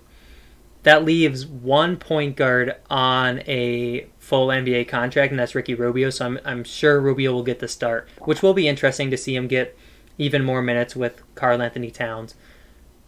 that 0.84 1.04
leaves 1.04 1.46
one 1.46 1.98
point 1.98 2.38
guard 2.38 2.78
on 2.90 3.40
a 3.48 4.08
full 4.18 4.48
NBA 4.48 4.88
contract, 4.88 5.32
and 5.32 5.38
that's 5.38 5.56
Ricky 5.56 5.74
Rubio. 5.74 6.10
So 6.10 6.26
I'm 6.26 6.40
I'm 6.46 6.64
sure 6.64 7.02
Rubio 7.02 7.34
will 7.34 7.44
get 7.44 7.60
the 7.60 7.68
start, 7.68 8.08
which 8.20 8.42
will 8.42 8.54
be 8.54 8.70
interesting 8.70 9.12
to 9.12 9.18
see 9.18 9.36
him 9.36 9.50
get 9.50 9.78
even 10.18 10.46
more 10.46 10.62
minutes 10.62 10.96
with 10.96 11.22
Karl 11.36 11.62
Anthony 11.62 11.92
Towns. 11.92 12.34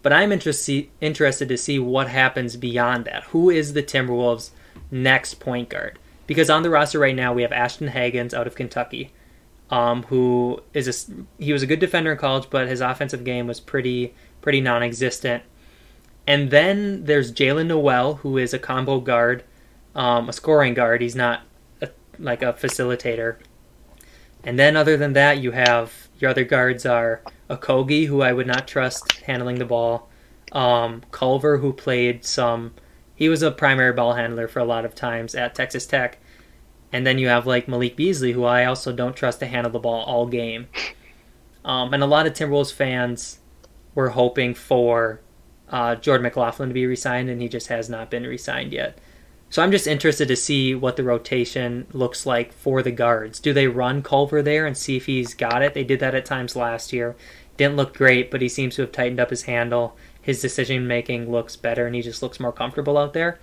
But 0.02 0.12
I'm 0.12 0.34
interested 0.34 0.90
interested 1.00 1.48
to 1.48 1.58
see 1.58 1.80
what 1.80 2.10
happens 2.10 2.58
beyond 2.58 3.06
that. 3.06 3.24
Who 3.28 3.50
is 3.50 3.72
the 3.72 3.84
Timberwolves' 3.84 4.50
next 4.92 5.36
point 5.36 5.70
guard? 5.70 5.98
Because 6.28 6.50
on 6.50 6.62
the 6.62 6.70
roster 6.70 7.00
right 7.00 7.16
now 7.16 7.32
we 7.32 7.44
have 7.44 7.54
Ashton 7.54 7.88
Hagans 7.88 8.34
out 8.34 8.46
of 8.46 8.56
Kentucky, 8.56 9.14
um, 9.70 10.04
who 10.04 10.62
is 10.74 10.88
a 10.88 11.44
he 11.44 11.54
was 11.54 11.64
a 11.64 11.68
good 11.68 11.80
defender 11.80 12.12
in 12.12 12.18
college, 12.18 12.50
but 12.50 12.68
his 12.68 12.82
offensive 12.82 13.24
game 13.24 13.48
was 13.48 13.60
pretty 13.60 14.14
pretty 14.42 14.62
non-existent. 14.62 15.44
And 16.26 16.52
then 16.52 17.06
there's 17.06 17.32
Jaylen 17.32 17.68
Nowell, 17.68 18.16
who 18.16 18.38
is 18.38 18.54
a 18.54 18.60
combo 18.60 19.00
guard, 19.00 19.44
um, 19.96 20.30
a 20.30 20.34
scoring 20.34 20.76
guard. 20.76 21.02
He's 21.02 21.16
not 21.16 21.42
a, 21.82 21.90
like 22.20 22.42
a 22.42 22.54
facilitator. 22.54 23.38
And 24.44 24.58
then 24.58 24.78
other 24.78 24.96
than 24.96 25.14
that, 25.14 25.40
you 25.40 25.52
have 25.52 26.08
your 26.20 26.32
other 26.32 26.44
guards 26.44 26.86
are 26.86 27.22
Okogie, 27.50 28.08
who 28.08 28.22
I 28.22 28.32
would 28.32 28.48
not 28.48 28.68
trust 28.68 29.22
handling 29.22 29.58
the 29.60 29.66
ball, 29.66 30.10
um, 30.52 31.04
Culver, 31.12 31.58
who 31.58 31.74
played 31.74 32.24
some. 32.24 32.74
He 33.16 33.28
was 33.28 33.42
a 33.42 33.52
primary 33.52 33.94
ball 33.94 34.14
handler 34.14 34.48
for 34.48 34.60
a 34.60 34.66
lot 34.66 34.86
of 34.86 34.96
times 34.96 35.36
at 35.36 35.56
Texas 35.56 35.86
Tech. 35.86 36.20
And 36.92 37.06
then 37.06 37.18
you 37.20 37.28
have 37.28 37.46
like 37.46 37.68
Malik 37.68 37.96
Beasley, 37.96 38.32
who 38.32 38.44
I 38.44 38.66
also 38.66 38.92
don't 38.92 39.16
trust 39.16 39.40
to 39.40 39.46
handle 39.46 39.72
the 39.72 39.80
ball 39.80 40.04
all 40.04 40.26
game. 40.26 40.68
Um, 41.64 41.94
and 41.94 42.02
a 42.02 42.08
lot 42.08 42.26
of 42.26 42.34
Timberwolves 42.34 42.74
fans 42.74 43.40
were 43.94 44.10
hoping 44.10 44.54
for 44.54 45.22
uh, 45.70 45.96
Jordan 45.96 46.24
McLaughlin 46.24 46.70
to 46.70 46.74
be 46.74 46.86
resigned, 46.86 47.30
and 47.30 47.42
he 47.42 47.48
just 47.48 47.68
has 47.68 47.90
not 47.90 48.10
been 48.10 48.24
resigned 48.24 48.74
yet. 48.74 48.98
So 49.52 49.64
I'm 49.64 49.72
just 49.72 49.88
interested 49.88 50.28
to 50.28 50.36
see 50.36 50.76
what 50.76 50.96
the 50.96 51.04
rotation 51.04 51.88
looks 51.92 52.26
like 52.26 52.54
for 52.54 52.84
the 52.84 52.92
guards. 52.92 53.40
Do 53.40 53.52
they 53.52 53.68
run 53.68 54.04
Culver 54.04 54.42
there 54.42 54.68
and 54.68 54.78
see 54.78 54.96
if 54.96 55.08
he's 55.08 55.34
got 55.34 55.64
it? 55.64 55.74
They 55.74 55.84
did 55.84 56.00
that 56.02 56.14
at 56.14 56.26
times 56.26 56.56
last 56.56 56.94
year. 56.94 57.16
Didn't 57.58 57.76
look 57.76 57.96
great, 57.96 58.30
but 58.30 58.42
he 58.42 58.50
seems 58.50 58.76
to 58.76 58.84
have 58.84 58.92
tightened 58.92 59.20
up 59.20 59.32
his 59.32 59.44
handle. 59.44 59.98
His 60.22 60.42
decision 60.42 60.88
making 60.88 61.32
looks 61.32 61.56
better, 61.56 61.88
and 61.88 61.96
he 61.96 62.02
just 62.02 62.22
looks 62.22 62.40
more 62.40 62.52
comfortable 62.52 62.98
out 62.98 63.14
there. 63.14 63.40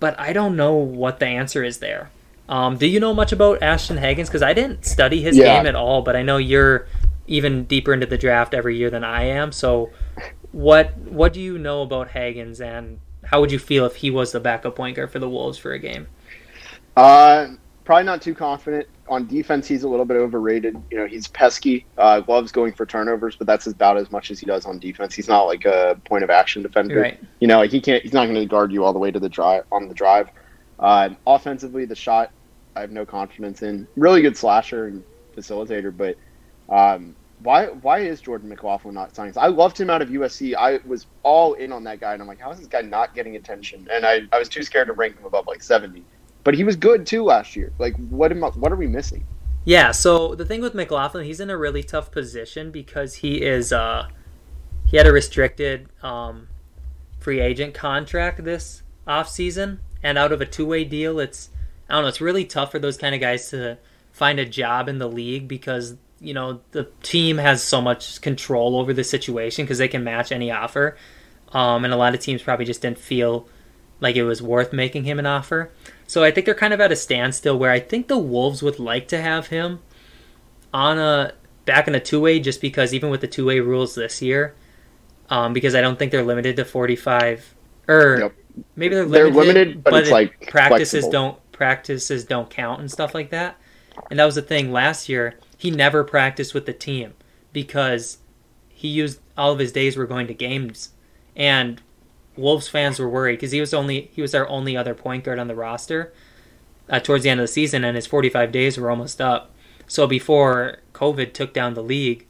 But 0.00 0.18
I 0.18 0.32
don't 0.32 0.56
know 0.56 0.74
what 0.74 1.20
the 1.20 1.26
answer 1.26 1.62
is 1.62 1.78
there. 1.78 2.10
Um, 2.48 2.78
do 2.78 2.86
you 2.86 2.98
know 2.98 3.12
much 3.12 3.32
about 3.32 3.62
Ashton 3.62 3.98
Hagans? 3.98 4.26
Because 4.26 4.42
I 4.42 4.54
didn't 4.54 4.84
study 4.84 5.20
his 5.20 5.36
yeah. 5.36 5.56
game 5.56 5.66
at 5.66 5.74
all, 5.74 6.02
but 6.02 6.16
I 6.16 6.22
know 6.22 6.38
you're 6.38 6.86
even 7.26 7.64
deeper 7.64 7.92
into 7.92 8.06
the 8.06 8.18
draft 8.18 8.54
every 8.54 8.76
year 8.76 8.90
than 8.90 9.04
I 9.04 9.24
am. 9.24 9.52
So, 9.52 9.90
what 10.52 10.96
what 10.96 11.32
do 11.32 11.40
you 11.40 11.58
know 11.58 11.82
about 11.82 12.08
Hagans, 12.08 12.60
and 12.60 13.00
how 13.24 13.40
would 13.40 13.52
you 13.52 13.58
feel 13.58 13.84
if 13.84 13.96
he 13.96 14.10
was 14.10 14.32
the 14.32 14.40
backup 14.40 14.76
point 14.76 14.96
guard 14.96 15.10
for 15.10 15.18
the 15.18 15.28
Wolves 15.28 15.58
for 15.58 15.72
a 15.72 15.78
game? 15.78 16.08
Uh, 16.96 17.48
probably 17.84 18.04
not 18.04 18.22
too 18.22 18.34
confident. 18.34 18.88
On 19.08 19.26
defense, 19.26 19.66
he's 19.66 19.82
a 19.82 19.88
little 19.88 20.04
bit 20.04 20.16
overrated. 20.16 20.76
You 20.90 20.98
know, 20.98 21.06
he's 21.06 21.28
pesky. 21.28 21.86
Uh, 21.96 22.22
loves 22.28 22.50
going 22.50 22.72
for 22.72 22.84
turnovers, 22.84 23.36
but 23.36 23.46
that's 23.46 23.66
about 23.66 23.98
as 23.98 24.10
much 24.10 24.30
as 24.30 24.40
he 24.40 24.46
does 24.46 24.66
on 24.66 24.78
defense. 24.78 25.14
He's 25.14 25.28
not 25.28 25.44
like 25.44 25.64
a 25.64 26.00
point 26.04 26.24
of 26.24 26.30
action 26.30 26.62
defender. 26.62 27.00
Right. 27.00 27.20
You 27.40 27.46
know, 27.46 27.58
like 27.58 27.70
he 27.70 27.80
can't. 27.80 28.02
He's 28.02 28.12
not 28.14 28.24
going 28.24 28.36
to 28.36 28.46
guard 28.46 28.72
you 28.72 28.84
all 28.84 28.92
the 28.94 28.98
way 28.98 29.10
to 29.10 29.20
the 29.20 29.28
drive 29.28 29.64
on 29.70 29.88
the 29.88 29.94
drive. 29.94 30.30
Uh, 30.78 31.10
offensively, 31.26 31.84
the 31.84 31.94
shot 31.94 32.30
I 32.78 32.82
have 32.82 32.92
no 32.92 33.04
confidence 33.04 33.62
in. 33.62 33.88
Really 33.96 34.22
good 34.22 34.36
slasher 34.36 34.86
and 34.86 35.02
facilitator, 35.36 35.94
but 35.94 36.16
um, 36.72 37.16
why 37.40 37.66
why 37.66 37.98
is 37.98 38.20
Jordan 38.20 38.48
McLaughlin 38.48 38.94
not 38.94 39.16
signing? 39.16 39.34
I 39.36 39.48
loved 39.48 39.80
him 39.80 39.90
out 39.90 40.00
of 40.00 40.10
USC. 40.10 40.54
I 40.54 40.78
was 40.86 41.06
all 41.24 41.54
in 41.54 41.72
on 41.72 41.82
that 41.84 41.98
guy, 41.98 42.12
and 42.12 42.22
I'm 42.22 42.28
like, 42.28 42.40
how 42.40 42.52
is 42.52 42.58
this 42.58 42.68
guy 42.68 42.82
not 42.82 43.16
getting 43.16 43.34
attention? 43.34 43.88
And 43.92 44.06
I, 44.06 44.22
I 44.30 44.38
was 44.38 44.48
too 44.48 44.62
scared 44.62 44.86
to 44.86 44.92
rank 44.92 45.18
him 45.18 45.26
above 45.26 45.48
like 45.48 45.60
70. 45.60 46.04
But 46.44 46.54
he 46.54 46.62
was 46.62 46.76
good 46.76 47.04
too 47.04 47.24
last 47.24 47.56
year. 47.56 47.72
Like, 47.80 47.96
what 48.10 48.30
am 48.30 48.44
I, 48.44 48.48
what 48.50 48.70
are 48.70 48.76
we 48.76 48.86
missing? 48.86 49.24
Yeah. 49.64 49.90
So 49.90 50.36
the 50.36 50.44
thing 50.44 50.60
with 50.60 50.74
McLaughlin, 50.74 51.24
he's 51.24 51.40
in 51.40 51.50
a 51.50 51.58
really 51.58 51.82
tough 51.82 52.12
position 52.12 52.70
because 52.70 53.16
he 53.16 53.42
is 53.42 53.72
uh 53.72 54.06
he 54.86 54.96
had 54.96 55.06
a 55.06 55.12
restricted 55.12 55.88
um, 56.02 56.46
free 57.18 57.40
agent 57.40 57.74
contract 57.74 58.44
this 58.44 58.82
off 59.04 59.28
season, 59.28 59.80
and 60.00 60.16
out 60.16 60.30
of 60.30 60.40
a 60.40 60.46
two 60.46 60.64
way 60.64 60.84
deal, 60.84 61.18
it's 61.18 61.50
I 61.88 61.94
don't 61.94 62.02
know. 62.02 62.08
It's 62.08 62.20
really 62.20 62.44
tough 62.44 62.70
for 62.70 62.78
those 62.78 62.96
kind 62.96 63.14
of 63.14 63.20
guys 63.20 63.50
to 63.50 63.78
find 64.12 64.38
a 64.38 64.44
job 64.44 64.88
in 64.88 64.98
the 64.98 65.08
league 65.08 65.48
because 65.48 65.96
you 66.20 66.34
know 66.34 66.60
the 66.72 66.88
team 67.02 67.38
has 67.38 67.62
so 67.62 67.80
much 67.80 68.20
control 68.20 68.78
over 68.78 68.92
the 68.92 69.04
situation 69.04 69.64
because 69.64 69.78
they 69.78 69.88
can 69.88 70.04
match 70.04 70.32
any 70.32 70.50
offer, 70.50 70.96
um, 71.52 71.84
and 71.84 71.94
a 71.94 71.96
lot 71.96 72.14
of 72.14 72.20
teams 72.20 72.42
probably 72.42 72.64
just 72.66 72.82
didn't 72.82 72.98
feel 72.98 73.48
like 74.00 74.16
it 74.16 74.24
was 74.24 74.42
worth 74.42 74.72
making 74.72 75.04
him 75.04 75.18
an 75.18 75.26
offer. 75.26 75.70
So 76.06 76.24
I 76.24 76.30
think 76.30 76.46
they're 76.46 76.54
kind 76.54 76.72
of 76.72 76.80
at 76.80 76.92
a 76.92 76.96
standstill 76.96 77.58
where 77.58 77.70
I 77.70 77.80
think 77.80 78.08
the 78.08 78.18
Wolves 78.18 78.62
would 78.62 78.78
like 78.78 79.08
to 79.08 79.20
have 79.20 79.48
him 79.48 79.80
on 80.72 80.98
a 80.98 81.32
back 81.64 81.88
in 81.88 81.94
a 81.94 82.00
two 82.00 82.20
way 82.20 82.40
just 82.40 82.60
because 82.60 82.94
even 82.94 83.10
with 83.10 83.20
the 83.20 83.26
two 83.26 83.46
way 83.46 83.60
rules 83.60 83.94
this 83.94 84.22
year, 84.22 84.54
um, 85.30 85.52
because 85.52 85.74
I 85.74 85.80
don't 85.80 85.98
think 85.98 86.12
they're 86.12 86.24
limited 86.24 86.56
to 86.56 86.64
forty 86.64 86.96
five 86.96 87.54
or 87.86 88.18
yep. 88.20 88.34
maybe 88.76 88.94
they're 88.94 89.06
limited, 89.06 89.34
they're 89.34 89.44
limited 89.44 89.84
but, 89.84 89.90
but 89.90 90.02
it's 90.02 90.10
like 90.10 90.48
practices 90.48 91.04
flexible. 91.04 91.10
don't 91.12 91.47
practices 91.58 92.24
don't 92.24 92.48
count 92.48 92.80
and 92.80 92.90
stuff 92.90 93.14
like 93.14 93.30
that. 93.30 93.58
And 94.10 94.18
that 94.18 94.24
was 94.24 94.36
the 94.36 94.42
thing 94.42 94.72
last 94.72 95.08
year 95.08 95.38
he 95.58 95.70
never 95.70 96.04
practiced 96.04 96.54
with 96.54 96.66
the 96.66 96.72
team 96.72 97.14
because 97.52 98.18
he 98.68 98.86
used 98.86 99.18
all 99.36 99.52
of 99.52 99.58
his 99.58 99.72
days 99.72 99.96
were 99.96 100.06
going 100.06 100.28
to 100.28 100.34
games, 100.34 100.90
and 101.34 101.82
Wolves 102.36 102.68
fans 102.68 103.00
were 103.00 103.08
worried 103.08 103.34
because 103.34 103.50
he 103.50 103.60
was 103.60 103.74
only 103.74 104.08
he 104.12 104.22
was 104.22 104.34
our 104.34 104.48
only 104.48 104.76
other 104.76 104.94
point 104.94 105.24
guard 105.24 105.40
on 105.40 105.48
the 105.48 105.56
roster 105.56 106.12
uh, 106.88 107.00
towards 107.00 107.24
the 107.24 107.30
end 107.30 107.40
of 107.40 107.44
the 107.44 107.52
season, 107.52 107.82
and 107.84 107.96
his 107.96 108.06
45 108.06 108.52
days 108.52 108.78
were 108.78 108.88
almost 108.88 109.20
up. 109.20 109.52
So 109.88 110.06
before 110.06 110.78
COVID 110.92 111.32
took 111.32 111.52
down 111.52 111.74
the 111.74 111.82
league, 111.82 112.26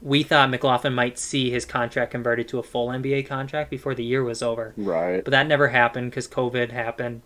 we 0.00 0.22
thought 0.22 0.48
McLaughlin 0.48 0.94
might 0.94 1.18
see 1.18 1.50
his 1.50 1.66
contract 1.66 2.12
converted 2.12 2.48
to 2.48 2.58
a 2.58 2.62
full 2.62 2.88
NBA 2.88 3.26
contract 3.26 3.68
before 3.68 3.94
the 3.94 4.04
year 4.04 4.24
was 4.24 4.42
over. 4.42 4.72
Right. 4.76 5.22
But 5.22 5.32
that 5.32 5.46
never 5.46 5.68
happened 5.68 6.10
because 6.10 6.28
COVID 6.28 6.70
happened. 6.70 7.20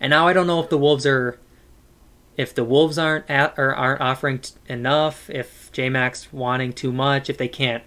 And 0.00 0.10
now 0.10 0.26
I 0.26 0.32
don't 0.32 0.46
know 0.46 0.60
if 0.60 0.68
the 0.68 0.78
Wolves 0.78 1.06
are 1.06 1.38
if 2.36 2.54
the 2.54 2.64
Wolves 2.64 2.98
aren't 2.98 3.28
at, 3.30 3.54
or 3.56 3.74
aren't 3.74 4.00
offering 4.00 4.40
t- 4.40 4.52
enough, 4.66 5.30
if 5.30 5.70
JMax 5.72 6.32
wanting 6.32 6.72
too 6.72 6.92
much, 6.92 7.30
if 7.30 7.38
they 7.38 7.48
can't 7.48 7.82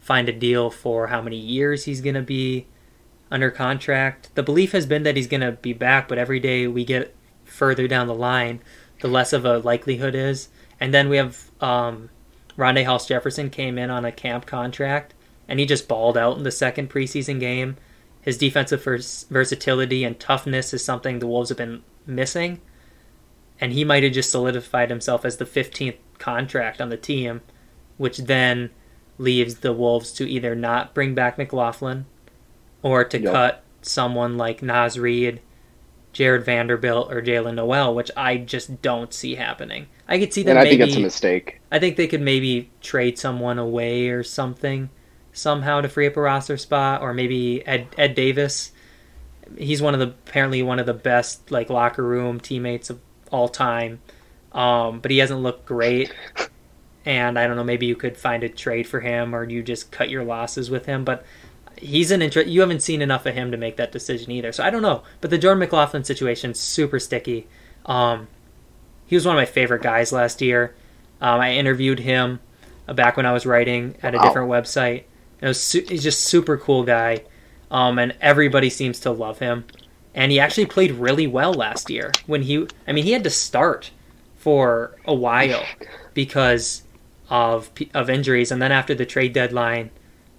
find 0.00 0.28
a 0.28 0.32
deal 0.32 0.70
for 0.70 1.08
how 1.08 1.20
many 1.20 1.36
years 1.36 1.84
he's 1.84 2.00
to 2.14 2.22
be 2.22 2.66
under 3.30 3.50
contract. 3.50 4.30
The 4.34 4.42
belief 4.42 4.72
has 4.72 4.86
been 4.86 5.02
that 5.04 5.16
he's 5.16 5.26
to 5.40 5.52
be 5.52 5.72
back, 5.72 6.08
but 6.08 6.18
every 6.18 6.40
day 6.40 6.66
we 6.66 6.84
get 6.84 7.14
further 7.44 7.88
down 7.88 8.06
the 8.06 8.14
line, 8.14 8.60
the 9.00 9.08
less 9.08 9.32
of 9.32 9.44
a 9.44 9.58
likelihood 9.58 10.14
is. 10.14 10.48
And 10.80 10.92
then 10.92 11.08
we 11.08 11.16
have 11.16 11.50
um, 11.60 12.10
Rondae 12.56 12.84
Hollis 12.84 13.06
Jefferson 13.06 13.50
came 13.50 13.78
in 13.78 13.90
on 13.90 14.04
a 14.04 14.12
camp 14.12 14.46
contract, 14.46 15.14
and 15.48 15.58
he 15.58 15.66
just 15.66 15.88
balled 15.88 16.16
out 16.16 16.36
in 16.36 16.44
the 16.44 16.50
second 16.50 16.90
preseason 16.90 17.40
game. 17.40 17.76
His 18.26 18.36
defensive 18.36 18.84
vers- 18.84 19.24
versatility 19.30 20.04
and 20.04 20.20
toughness 20.20 20.74
is 20.74 20.84
something 20.84 21.20
the 21.20 21.26
Wolves 21.26 21.48
have 21.48 21.56
been 21.56 21.82
missing 22.06 22.60
and 23.60 23.72
he 23.72 23.84
might 23.84 24.02
have 24.02 24.12
just 24.12 24.30
solidified 24.30 24.90
himself 24.90 25.24
as 25.24 25.36
the 25.36 25.44
15th 25.44 25.96
contract 26.18 26.80
on 26.80 26.88
the 26.88 26.96
team, 26.96 27.40
which 27.96 28.18
then 28.18 28.70
leaves 29.18 29.56
the 29.56 29.72
Wolves 29.72 30.12
to 30.12 30.28
either 30.28 30.54
not 30.54 30.92
bring 30.92 31.14
back 31.14 31.38
McLaughlin 31.38 32.04
or 32.82 33.04
to 33.04 33.20
yep. 33.20 33.32
cut 33.32 33.64
someone 33.80 34.36
like 34.36 34.62
Naz 34.62 34.98
Reid, 34.98 35.40
Jarred 36.12 36.44
Vanderbilt, 36.44 37.12
or 37.12 37.22
Jaylen 37.22 37.54
Nowell, 37.54 37.94
which 37.94 38.10
I 38.16 38.36
just 38.36 38.82
don't 38.82 39.14
see 39.14 39.36
happening. 39.36 39.86
I 40.08 40.18
could 40.18 40.32
see 40.32 40.42
them. 40.42 40.50
And 40.50 40.58
I 40.58 40.64
maybe, 40.64 40.78
think 40.78 40.88
it's 40.88 40.96
a 40.96 41.00
mistake. 41.00 41.60
I 41.72 41.78
think 41.78 41.96
they 41.96 42.06
could 42.06 42.20
maybe 42.20 42.70
trade 42.80 43.18
someone 43.18 43.58
away 43.58 44.08
or 44.08 44.22
something 44.22 44.90
somehow 45.36 45.80
to 45.80 45.88
free 45.88 46.06
up 46.06 46.16
a 46.16 46.20
roster 46.20 46.56
spot, 46.56 47.02
or 47.02 47.12
maybe 47.12 47.66
Ed 47.66 47.88
Ed 47.96 48.14
Davis. 48.14 48.72
He's 49.56 49.80
one 49.80 49.94
of 49.94 50.00
the 50.00 50.08
apparently 50.08 50.62
one 50.62 50.78
of 50.78 50.86
the 50.86 50.94
best 50.94 51.50
like 51.50 51.70
locker 51.70 52.02
room 52.02 52.40
teammates 52.40 52.90
of 52.90 53.00
all 53.30 53.48
time. 53.48 54.00
Um, 54.52 55.00
but 55.00 55.10
he 55.10 55.18
hasn't 55.18 55.40
looked 55.40 55.66
great. 55.66 56.12
And 57.04 57.38
I 57.38 57.46
don't 57.46 57.56
know, 57.56 57.62
maybe 57.62 57.86
you 57.86 57.94
could 57.94 58.16
find 58.16 58.42
a 58.42 58.48
trade 58.48 58.88
for 58.88 58.98
him 58.98 59.34
or 59.34 59.44
you 59.44 59.62
just 59.62 59.92
cut 59.92 60.10
your 60.10 60.24
losses 60.24 60.70
with 60.70 60.86
him. 60.86 61.04
But 61.04 61.24
he's 61.76 62.10
an 62.10 62.22
interest. 62.22 62.48
You 62.48 62.62
haven't 62.62 62.82
seen 62.82 63.00
enough 63.00 63.26
of 63.26 63.34
him 63.34 63.52
to 63.52 63.56
make 63.56 63.76
that 63.76 63.92
decision 63.92 64.32
either. 64.32 64.50
So 64.50 64.64
I 64.64 64.70
don't 64.70 64.82
know. 64.82 65.02
But 65.20 65.30
the 65.30 65.38
Jordan 65.38 65.60
McLaughlin 65.60 66.02
situation 66.02 66.54
super 66.54 66.98
sticky. 66.98 67.46
Um, 67.84 68.26
he 69.06 69.14
was 69.14 69.24
one 69.24 69.36
of 69.36 69.40
my 69.40 69.46
favorite 69.46 69.82
guys 69.82 70.10
last 70.10 70.42
year. 70.42 70.74
Um, 71.20 71.40
I 71.40 71.52
interviewed 71.52 72.00
him 72.00 72.40
back 72.92 73.16
when 73.16 73.26
I 73.26 73.32
was 73.32 73.46
writing 73.46 73.96
at 74.02 74.14
a 74.14 74.18
wow. 74.18 74.24
different 74.24 74.50
website. 74.50 75.04
It 75.40 75.46
was 75.46 75.62
su- 75.62 75.84
he's 75.88 76.02
just 76.02 76.20
super 76.20 76.56
cool 76.56 76.82
guy, 76.82 77.24
um, 77.70 77.98
and 77.98 78.14
everybody 78.20 78.70
seems 78.70 79.00
to 79.00 79.10
love 79.10 79.38
him 79.38 79.64
and 80.14 80.32
he 80.32 80.40
actually 80.40 80.64
played 80.64 80.92
really 80.92 81.26
well 81.26 81.52
last 81.52 81.90
year 81.90 82.10
when 82.26 82.40
he 82.40 82.66
I 82.88 82.92
mean 82.92 83.04
he 83.04 83.12
had 83.12 83.24
to 83.24 83.30
start 83.30 83.90
for 84.38 84.96
a 85.04 85.12
while 85.14 85.62
because 86.14 86.84
of 87.28 87.70
of 87.92 88.08
injuries 88.08 88.50
and 88.50 88.62
then 88.62 88.72
after 88.72 88.94
the 88.94 89.04
trade 89.04 89.34
deadline 89.34 89.90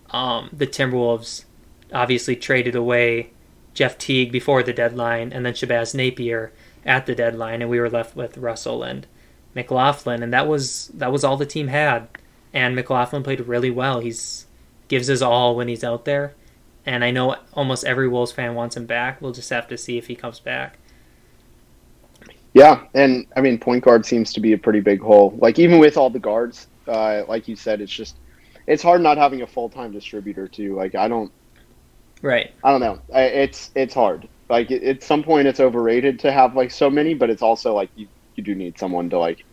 um, 0.09 0.49
the 0.51 0.67
Timberwolves 0.67 1.45
obviously 1.93 2.35
traded 2.35 2.75
away 2.75 3.31
Jeff 3.73 3.97
Teague 3.97 4.31
before 4.31 4.63
the 4.63 4.73
deadline, 4.73 5.31
and 5.31 5.45
then 5.45 5.53
Shabazz 5.53 5.93
Napier 5.93 6.51
at 6.85 7.05
the 7.05 7.13
deadline, 7.13 7.61
and 7.61 7.69
we 7.69 7.79
were 7.79 7.89
left 7.89 8.15
with 8.15 8.37
Russell 8.37 8.83
and 8.83 9.05
McLaughlin, 9.53 10.23
and 10.23 10.33
that 10.33 10.47
was 10.47 10.87
that 10.95 11.11
was 11.11 11.23
all 11.23 11.37
the 11.37 11.45
team 11.45 11.67
had. 11.67 12.07
And 12.53 12.75
McLaughlin 12.75 13.23
played 13.23 13.41
really 13.41 13.69
well. 13.69 13.99
He's 13.99 14.46
gives 14.87 15.07
his 15.07 15.21
all 15.21 15.55
when 15.55 15.67
he's 15.67 15.83
out 15.83 16.05
there, 16.05 16.33
and 16.85 17.03
I 17.03 17.11
know 17.11 17.35
almost 17.53 17.85
every 17.85 18.07
Wolves 18.07 18.31
fan 18.31 18.55
wants 18.55 18.77
him 18.77 18.85
back. 18.85 19.21
We'll 19.21 19.33
just 19.33 19.49
have 19.49 19.67
to 19.67 19.77
see 19.77 19.97
if 19.97 20.07
he 20.07 20.15
comes 20.15 20.39
back. 20.39 20.77
Yeah, 22.53 22.85
and 22.93 23.27
I 23.35 23.41
mean, 23.41 23.59
point 23.59 23.83
guard 23.83 24.05
seems 24.05 24.33
to 24.33 24.39
be 24.39 24.53
a 24.53 24.57
pretty 24.57 24.79
big 24.79 24.99
hole. 24.99 25.37
Like 25.37 25.59
even 25.59 25.79
with 25.79 25.97
all 25.97 26.09
the 26.09 26.19
guards, 26.19 26.67
uh, 26.87 27.23
like 27.27 27.47
you 27.47 27.55
said, 27.55 27.81
it's 27.81 27.91
just 27.91 28.15
it's 28.65 28.81
hard 28.81 29.01
not 29.01 29.17
having 29.17 29.41
a 29.41 29.47
full 29.47 29.69
time 29.69 29.91
distributor 29.91 30.47
too. 30.47 30.75
Like 30.75 30.95
I 30.95 31.07
don't, 31.07 31.31
right? 32.21 32.51
I 32.63 32.71
don't 32.71 32.81
know. 32.81 32.99
It's 33.09 33.71
it's 33.75 33.93
hard. 33.93 34.27
Like 34.49 34.71
it, 34.71 34.83
at 34.83 35.03
some 35.03 35.23
point, 35.23 35.47
it's 35.47 35.59
overrated 35.59 36.19
to 36.19 36.31
have 36.31 36.55
like 36.55 36.71
so 36.71 36.89
many, 36.89 37.13
but 37.13 37.29
it's 37.29 37.41
also 37.41 37.75
like 37.75 37.89
you 37.95 38.07
you 38.35 38.43
do 38.43 38.55
need 38.55 38.79
someone 38.79 39.09
to 39.09 39.19
like 39.19 39.43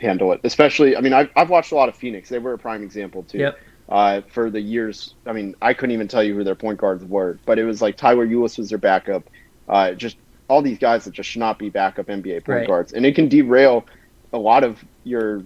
handle 0.00 0.32
it. 0.32 0.40
Especially, 0.44 0.96
I 0.96 1.00
mean, 1.00 1.12
I've 1.12 1.30
I've 1.36 1.50
watched 1.50 1.72
a 1.72 1.74
lot 1.74 1.88
of 1.88 1.96
Phoenix. 1.96 2.28
They 2.28 2.38
were 2.38 2.54
a 2.54 2.58
prime 2.58 2.82
example 2.82 3.22
too. 3.22 3.38
Yep. 3.38 3.58
Uh, 3.88 4.20
for 4.32 4.50
the 4.50 4.60
years, 4.60 5.14
I 5.26 5.32
mean, 5.32 5.54
I 5.62 5.72
couldn't 5.72 5.94
even 5.94 6.08
tell 6.08 6.22
you 6.22 6.34
who 6.34 6.44
their 6.44 6.54
point 6.54 6.78
guards 6.78 7.04
were, 7.04 7.38
but 7.46 7.58
it 7.58 7.64
was 7.64 7.80
like 7.80 7.96
Tyler 7.96 8.26
Ulis 8.26 8.58
was 8.58 8.68
their 8.68 8.78
backup. 8.78 9.24
Uh, 9.66 9.92
just 9.92 10.16
all 10.48 10.60
these 10.60 10.78
guys 10.78 11.04
that 11.04 11.12
just 11.14 11.30
should 11.30 11.40
not 11.40 11.58
be 11.58 11.70
backup 11.70 12.06
NBA 12.06 12.44
point 12.44 12.48
Right. 12.48 12.66
guards, 12.66 12.92
and 12.92 13.06
it 13.06 13.14
can 13.14 13.28
derail 13.28 13.86
a 14.32 14.38
lot 14.38 14.62
of 14.62 14.84
your 15.04 15.42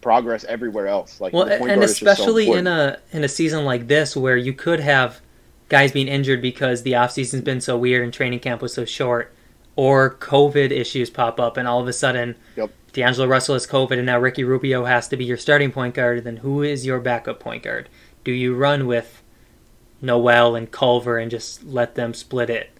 progress 0.00 0.44
everywhere 0.44 0.88
else. 0.88 1.20
Like 1.20 1.32
Well, 1.32 1.44
and 1.44 1.80
just 1.80 2.00
so 2.00 2.06
especially 2.10 2.50
in 2.50 2.66
a 2.66 2.98
in 3.12 3.22
a 3.22 3.28
season 3.28 3.64
like 3.64 3.86
this 3.86 4.16
where 4.16 4.36
you 4.36 4.52
could 4.52 4.80
have 4.80 5.20
guys 5.68 5.92
being 5.92 6.08
injured 6.08 6.42
because 6.42 6.82
the 6.82 6.96
off 6.96 7.12
season's 7.12 7.42
been 7.44 7.60
so 7.60 7.76
weird 7.76 8.02
and 8.02 8.12
training 8.12 8.40
camp 8.40 8.62
was 8.62 8.74
so 8.74 8.84
short, 8.84 9.32
or 9.76 10.16
COVID 10.16 10.70
issues 10.72 11.10
pop 11.10 11.38
up 11.38 11.56
and 11.56 11.68
all 11.68 11.80
of 11.80 11.86
a 11.86 11.92
sudden 11.92 12.34
Yep. 12.56 12.70
D'Angelo 12.92 13.26
Russell 13.26 13.54
has 13.54 13.66
COVID 13.66 13.96
and 13.96 14.06
now 14.06 14.18
Ricky 14.18 14.44
Rubio 14.44 14.84
has 14.84 15.08
to 15.08 15.16
be 15.16 15.24
your 15.24 15.36
starting 15.36 15.70
point 15.70 15.94
guard. 15.94 16.24
Then 16.24 16.38
who 16.38 16.62
is 16.62 16.86
your 16.86 17.00
backup 17.00 17.40
point 17.40 17.62
guard? 17.62 17.88
Do 18.24 18.32
you 18.32 18.54
run 18.54 18.86
with 18.86 19.22
Noel 20.02 20.56
and 20.56 20.70
Culver 20.70 21.18
and 21.18 21.30
just 21.30 21.64
let 21.64 21.94
them 21.94 22.14
split 22.14 22.50
it? 22.50 22.70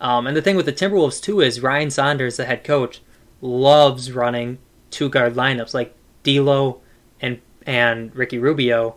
Um, 0.00 0.26
and 0.26 0.36
the 0.36 0.42
thing 0.42 0.56
with 0.56 0.66
the 0.66 0.72
Timberwolves 0.72 1.22
too 1.22 1.40
is 1.40 1.62
Ryan 1.62 1.90
Saunders, 1.90 2.36
the 2.36 2.44
head 2.44 2.64
coach, 2.64 3.00
loves 3.40 4.12
running 4.12 4.58
two 4.90 5.08
guard 5.08 5.34
lineups. 5.34 5.74
Like 5.74 5.94
D'Lo 6.22 6.80
and 7.20 7.40
and 7.66 8.14
Ricky 8.14 8.38
Rubio 8.38 8.96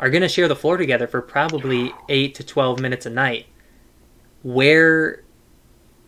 are 0.00 0.10
going 0.10 0.22
to 0.22 0.28
share 0.28 0.48
the 0.48 0.56
floor 0.56 0.76
together 0.76 1.06
for 1.06 1.20
probably 1.20 1.92
eight 2.08 2.34
to 2.36 2.44
twelve 2.44 2.80
minutes 2.80 3.06
a 3.06 3.10
night. 3.10 3.46
Where, 4.42 5.22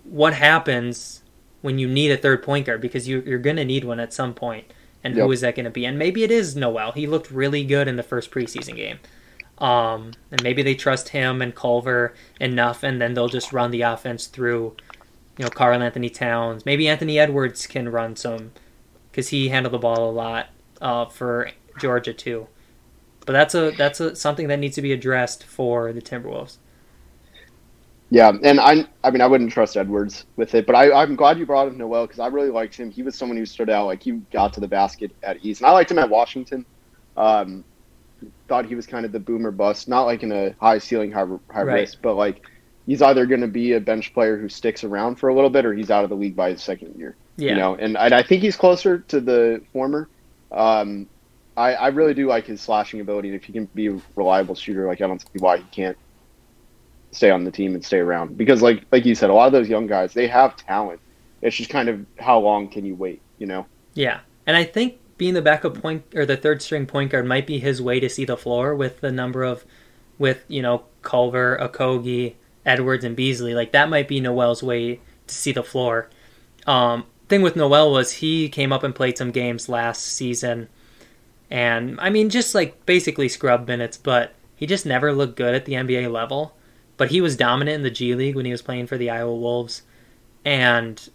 what 0.05 0.35
happens 0.35 1.20
when 1.61 1.79
you 1.79 1.89
need 1.89 2.11
a 2.11 2.17
third 2.17 2.43
point 2.43 2.67
guard 2.67 2.81
because 2.81 3.07
you, 3.09 3.23
you're 3.27 3.39
going 3.39 3.57
to 3.57 3.65
need 3.65 3.85
one 3.85 4.01
at 4.01 4.13
some 4.13 4.35
point, 4.35 4.67
and 5.05 5.15
who 5.15 5.21
Yep. 5.21 5.33
is 5.33 5.41
that 5.43 5.55
going 5.57 5.65
to 5.65 5.71
be? 5.71 5.85
And 5.85 5.99
maybe 5.99 6.25
it 6.25 6.31
is 6.31 6.57
Noel. 6.57 6.93
He 6.93 7.07
looked 7.07 7.31
really 7.31 7.65
good 7.65 7.89
in 7.89 7.97
the 7.97 8.03
first 8.03 8.31
preseason 8.31 8.77
game. 8.77 8.99
Um, 9.59 10.13
and 10.31 10.43
maybe 10.43 10.63
they 10.63 10.75
trust 10.75 11.11
him 11.11 11.43
and 11.43 11.55
Culver 11.55 12.15
enough, 12.41 12.83
and 12.83 13.01
then 13.01 13.13
they'll 13.13 13.29
just 13.29 13.53
run 13.53 13.71
the 13.71 13.83
offense 13.83 14.27
through, 14.27 14.75
you 15.37 15.45
know, 15.45 15.51
Karl 15.51 15.83
Anthony 15.83 16.09
Towns. 16.09 16.65
Maybe 16.65 16.89
Anthony 16.89 17.19
Edwards 17.19 17.67
can 17.67 17.91
run 17.91 18.17
some, 18.17 18.53
because 19.11 19.29
he 19.29 19.51
handled 19.51 19.75
the 19.75 19.79
ball 19.79 20.09
a 20.09 20.13
lot 20.13 20.47
uh, 20.81 21.05
for 21.07 21.51
Georgia 21.79 22.15
too. 22.15 22.47
But 23.27 23.35
that's 23.35 23.55
a 23.55 23.71
that's 23.73 24.01
a, 24.01 24.17
something 24.17 24.49
that 24.49 24.59
needs 24.59 24.77
to 24.77 24.83
be 24.83 24.93
addressed 24.93 25.45
for 25.45 25.93
the 25.93 26.01
Timberwolves. 26.01 26.57
Yeah, 28.11 28.33
and 28.43 28.59
I 28.61 28.87
I 29.05 29.11
mean 29.11 29.21
I 29.21 29.27
wouldn't 29.27 29.53
trust 29.53 29.77
Edwards 29.77 30.27
with 30.37 30.55
it, 30.55 30.67
but 30.67 30.75
I 30.75 30.93
I'm 30.93 31.17
glad 31.17 31.39
you 31.39 31.47
brought 31.47 31.69
up 31.69 31.75
Noel 31.75 32.07
because 32.07 32.19
I 32.19 32.27
really 32.29 32.51
liked 32.51 32.77
him. 32.77 32.91
He 32.91 33.03
was 33.03 33.17
someone 33.17 33.39
who 33.39 33.47
stood 33.47 33.71
out. 33.71 33.87
Like 33.87 34.03
he 34.03 34.13
got 34.33 34.53
to 34.55 34.61
the 34.61 34.69
basket 34.69 35.13
at 35.23 35.39
ease, 35.45 35.61
and 35.61 35.69
I 35.69 35.73
liked 35.73 35.91
him 35.91 35.99
at 35.99 36.11
Washington. 36.11 36.67
Um, 37.17 37.65
thought 38.49 38.67
he 38.67 38.75
was 38.75 38.87
kind 38.87 39.07
of 39.07 39.13
the 39.13 39.21
boomer 39.21 39.51
bust, 39.53 39.89
not 39.89 40.05
like 40.05 40.23
in 40.23 40.33
a 40.33 40.55
high 40.61 40.79
ceiling, 40.79 41.13
high 41.13 41.27
high 41.51 41.63
Right. 41.63 41.81
risk, 41.83 41.99
but 42.03 42.15
like 42.17 42.43
he's 42.87 43.03
either 43.03 43.27
going 43.27 43.43
to 43.43 43.49
be 43.49 43.73
a 43.75 43.81
bench 43.81 44.13
player 44.13 44.39
who 44.39 44.49
sticks 44.49 44.85
around 44.85 45.17
for 45.17 45.29
a 45.29 45.35
little 45.35 45.51
bit, 45.51 45.65
or 45.67 45.75
he's 45.75 45.91
out 45.91 46.05
of 46.05 46.11
the 46.11 46.17
league 46.17 46.37
by 46.37 46.51
his 46.51 46.63
second 46.63 46.95
year. 46.97 47.17
Yeah, 47.37 47.51
You 47.51 47.55
know, 47.57 47.77
and 47.77 47.97
I, 47.97 48.19
I 48.19 48.23
think 48.25 48.43
he's 48.43 48.57
closer 48.57 49.01
to 49.09 49.21
the 49.21 49.63
former. 49.73 50.11
Um, 50.51 51.09
I, 51.57 51.75
I 51.75 51.89
really 51.89 52.15
do 52.15 52.27
like 52.27 52.47
his 52.47 52.61
slashing 52.63 53.01
ability, 53.01 53.29
and 53.29 53.37
if 53.37 53.45
he 53.45 53.53
can 53.53 53.71
be 53.75 53.89
a 53.89 54.01
reliable 54.17 54.55
shooter, 54.57 54.87
like 54.89 55.01
I 55.01 55.07
don't 55.07 55.21
see 55.21 55.39
why 55.39 55.59
he 55.59 55.65
can't 55.73 55.97
stay 57.13 57.31
on 57.31 57.45
the 57.45 57.51
team 57.51 57.75
and 57.75 57.85
stay 57.85 57.99
around. 57.99 58.37
Because 58.37 58.63
like 58.63 58.85
like 58.93 59.05
you 59.05 59.15
said, 59.15 59.31
a 59.31 59.35
lot 59.35 59.47
of 59.47 59.53
those 59.53 59.69
young 59.69 59.87
guys 59.87 60.13
they 60.13 60.29
have 60.29 60.57
talent. 60.57 61.01
It's 61.43 61.57
just 61.57 61.71
kind 61.71 61.89
of 61.89 62.05
how 62.19 62.39
long 62.39 62.69
can 62.69 62.85
you 62.85 62.95
wait, 62.95 63.23
you 63.39 63.47
know? 63.47 63.67
yeah. 63.95 64.21
And 64.47 64.57
I 64.57 64.65
think 64.65 64.99
being 65.17 65.35
the 65.35 65.43
backup 65.43 65.81
point 65.81 66.05
or 66.15 66.25
the 66.25 66.37
third 66.37 66.63
string 66.63 66.87
point 66.87 67.11
guard 67.11 67.27
might 67.27 67.47
be 67.47 67.59
his 67.59 67.81
way 67.81 68.01
to 68.01 68.09
see 68.09 68.25
the 68.25 68.37
floor 68.37 68.75
with 68.75 69.01
the 69.01 69.13
number 69.13 69.43
of, 69.43 69.65
with 70.19 70.45
you 70.49 70.63
know 70.63 70.85
Culver, 71.03 71.59
Okogie, 71.61 72.35
Edwards, 72.65 73.05
and 73.05 73.17
Beasley. 73.17 73.55
Like 73.55 73.73
that 73.73 73.89
might 73.89 74.09
be 74.09 74.21
Noel's 74.21 74.63
way 74.63 75.01
to 75.27 75.35
see 75.35 75.53
the 75.53 75.63
floor. 75.63 76.09
Um, 76.67 77.05
thing 77.29 77.43
with 77.43 77.57
Noel 77.57 77.93
was 77.93 78.13
he 78.13 78.49
came 78.49 78.73
up 78.73 78.83
and 78.83 78.95
played 78.95 79.19
some 79.19 79.31
games 79.31 79.69
last 79.69 80.03
season, 80.05 80.69
and 81.51 81.99
I 82.01 82.11
mean 82.11 82.31
just 82.31 82.55
like 82.55 82.85
basically 82.87 83.29
scrub 83.29 83.67
minutes, 83.69 83.97
but 83.97 84.35
he 84.57 84.67
just 84.67 84.87
never 84.87 85.13
looked 85.13 85.37
good 85.37 85.55
at 85.55 85.65
the 85.65 85.75
NBA 85.75 86.11
level. 86.11 86.55
But 87.01 87.11
he 87.11 87.23
was 87.23 87.35
dominant 87.35 87.77
in 87.77 87.83
the 87.83 87.91
G 87.91 88.15
League 88.15 88.37
when 88.37 88.45
he 88.45 88.53
was 88.53 88.61
playing 88.61 88.87
for 88.87 88.99
the 88.99 89.09
Iowa 89.09 89.35
Wolves, 89.35 89.85
and 90.45 91.09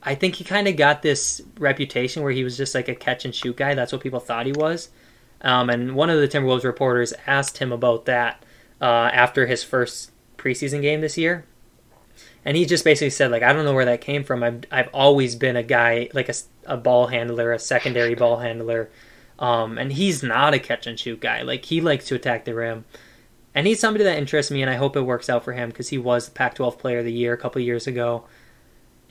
I 0.00 0.14
think 0.14 0.36
he 0.36 0.44
kind 0.44 0.68
of 0.68 0.76
got 0.76 1.02
this 1.02 1.42
reputation 1.58 2.22
where 2.22 2.30
he 2.30 2.44
was 2.44 2.56
just 2.56 2.72
like 2.72 2.86
a 2.86 2.94
catch 2.94 3.24
and 3.24 3.34
shoot 3.34 3.56
guy. 3.56 3.74
That's 3.74 3.90
what 3.90 4.00
people 4.00 4.20
thought 4.20 4.46
he 4.46 4.52
was. 4.52 4.90
Um, 5.40 5.70
and 5.70 5.96
one 5.96 6.08
of 6.08 6.20
the 6.20 6.28
Timberwolves 6.28 6.62
reporters 6.62 7.12
asked 7.26 7.58
him 7.58 7.72
about 7.72 8.04
that 8.04 8.44
uh, 8.80 9.10
after 9.12 9.46
his 9.46 9.64
first 9.64 10.12
preseason 10.38 10.82
game 10.82 11.00
this 11.00 11.18
year. 11.18 11.46
And 12.44 12.56
he 12.56 12.64
just 12.64 12.84
basically 12.84 13.10
said, 13.10 13.32
like, 13.32 13.42
I 13.42 13.52
don't 13.52 13.64
know 13.64 13.74
where 13.74 13.84
that 13.86 14.02
came 14.02 14.22
from. 14.22 14.44
I've, 14.44 14.62
I've 14.70 14.88
always 14.94 15.34
been 15.34 15.56
a 15.56 15.64
guy, 15.64 16.10
like 16.14 16.30
a 16.64 16.76
ball 16.76 17.08
handler, 17.08 17.52
a 17.52 17.58
secondary 17.58 18.14
ball 18.14 18.38
handler. 18.38 18.88
Um, 19.40 19.78
and 19.78 19.92
he's 19.92 20.22
not 20.22 20.54
a 20.54 20.60
catch 20.60 20.86
and 20.86 20.96
shoot 20.96 21.18
guy. 21.18 21.42
Like, 21.42 21.64
he 21.64 21.80
likes 21.80 22.06
to 22.06 22.14
attack 22.14 22.44
the 22.44 22.54
rim. 22.54 22.84
And 23.54 23.66
he's 23.66 23.80
somebody 23.80 24.04
that 24.04 24.16
interests 24.16 24.50
me, 24.50 24.62
and 24.62 24.70
I 24.70 24.76
hope 24.76 24.96
it 24.96 25.02
works 25.02 25.28
out 25.28 25.44
for 25.44 25.52
him 25.52 25.68
because 25.68 25.90
he 25.90 25.98
was 25.98 26.26
the 26.26 26.32
Pac 26.32 26.54
12 26.54 26.78
player 26.78 27.00
of 27.00 27.04
the 27.04 27.12
year 27.12 27.32
a 27.32 27.38
couple 27.38 27.60
years 27.60 27.86
ago 27.86 28.24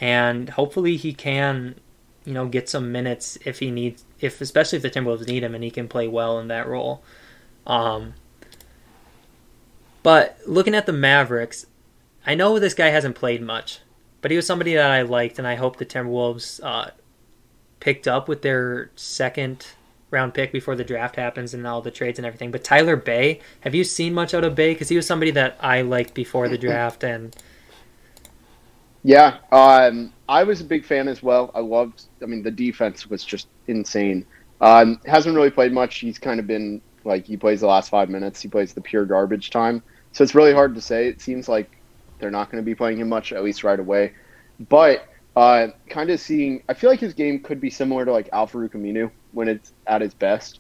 and 0.02 0.50
hopefully 0.50 0.98
he 0.98 1.14
can, 1.14 1.76
you 2.26 2.34
know, 2.34 2.48
get 2.48 2.68
some 2.68 2.92
minutes 2.92 3.38
if 3.46 3.60
he 3.60 3.70
needs, 3.70 4.04
if 4.20 4.42
especially 4.42 4.78
if 4.78 4.82
the 4.82 4.90
Timberwolves 4.90 5.28
need 5.28 5.44
him 5.44 5.54
and 5.54 5.64
he 5.64 5.70
can 5.70 5.88
play 5.88 6.08
well 6.08 6.40
in 6.40 6.48
that 6.48 6.68
role. 6.68 7.04
Um, 7.68 8.16
but 10.02 10.40
looking 10.48 10.74
at 10.74 10.88
the 10.88 10.92
Mavericks, 10.92 11.68
I 12.26 12.34
know 12.34 12.58
this 12.58 12.74
guy 12.74 12.88
hasn't 12.88 13.16
played 13.16 13.44
much, 13.44 13.80
but 14.22 14.32
he 14.32 14.38
was 14.38 14.48
somebody 14.48 14.74
that 14.74 14.90
I 14.90 15.04
liked, 15.04 15.38
and 15.38 15.48
I 15.48 15.54
hope 15.54 15.78
the 15.78 15.86
Timberwolves 15.86 16.60
uh, 16.64 16.90
picked 17.80 18.08
up 18.08 18.28
with 18.28 18.42
their 18.42 18.90
second 18.96 19.68
round 20.12 20.34
pick 20.34 20.52
before 20.52 20.76
the 20.76 20.84
draft 20.84 21.16
happens 21.16 21.54
and 21.54 21.66
all 21.66 21.82
the 21.82 21.92
trades 21.92 22.20
and 22.20 22.26
everything. 22.26 22.52
But 22.52 22.64
Tyler 22.64 22.96
Bey, 22.96 23.40
have 23.62 23.74
you 23.74 23.84
seen 23.84 24.14
much 24.14 24.34
out 24.34 24.44
of 24.44 24.56
Bey? 24.56 24.74
Because 24.74 24.90
he 24.90 24.96
was 24.96 25.08
somebody 25.08 25.32
that 25.32 25.58
I 25.60 25.82
liked 25.82 26.14
before 26.14 26.50
the 26.50 26.58
draft, 26.58 27.04
and 27.04 27.36
Yeah, 29.04 29.38
um, 29.52 30.14
I 30.30 30.44
was 30.44 30.62
a 30.62 30.66
big 30.66 30.86
fan 30.86 31.08
as 31.08 31.24
well. 31.24 31.52
I 31.56 31.60
loved. 31.60 32.04
I 32.22 32.26
mean, 32.26 32.44
the 32.44 32.52
defense 32.52 33.10
was 33.10 33.24
just 33.24 33.48
insane. 33.68 34.26
Um, 34.60 35.00
hasn't 35.06 35.36
really 35.36 35.50
played 35.50 35.74
much. 35.74 35.98
He's 35.98 36.20
kind 36.20 36.40
of 36.40 36.46
been 36.48 36.82
like 37.04 37.26
he 37.26 37.38
plays 37.38 37.62
the 37.62 37.68
last 37.68 37.90
five 37.90 38.10
minutes. 38.10 38.42
He 38.42 38.48
plays 38.48 38.74
the 38.74 38.82
pure 38.82 39.06
garbage 39.06 39.50
time. 39.50 39.82
So 40.12 40.24
it's 40.24 40.36
really 40.36 40.54
hard 40.54 40.76
to 40.76 40.82
say. 40.82 41.08
It 41.08 41.22
seems 41.22 41.50
like 41.50 41.78
they're 42.20 42.32
not 42.32 42.52
going 42.52 42.62
to 42.62 42.66
be 42.66 42.76
playing 42.76 43.00
him 43.00 43.10
much 43.10 43.34
at 43.34 43.44
least 43.44 43.64
right 43.64 43.80
away. 43.80 44.14
But 44.70 45.08
uh, 45.36 45.68
kind 45.90 46.10
of 46.10 46.20
seeing, 46.20 46.64
I 46.70 46.74
feel 46.74 46.90
like 46.90 47.00
his 47.00 47.14
game 47.14 47.42
could 47.44 47.62
be 47.62 47.70
similar 47.70 48.06
to 48.06 48.12
like 48.12 48.30
Alfarouq 48.32 48.74
Aminu 48.74 49.12
when 49.32 49.48
it's 49.48 49.72
at 49.88 50.02
his 50.02 50.14
best. 50.14 50.60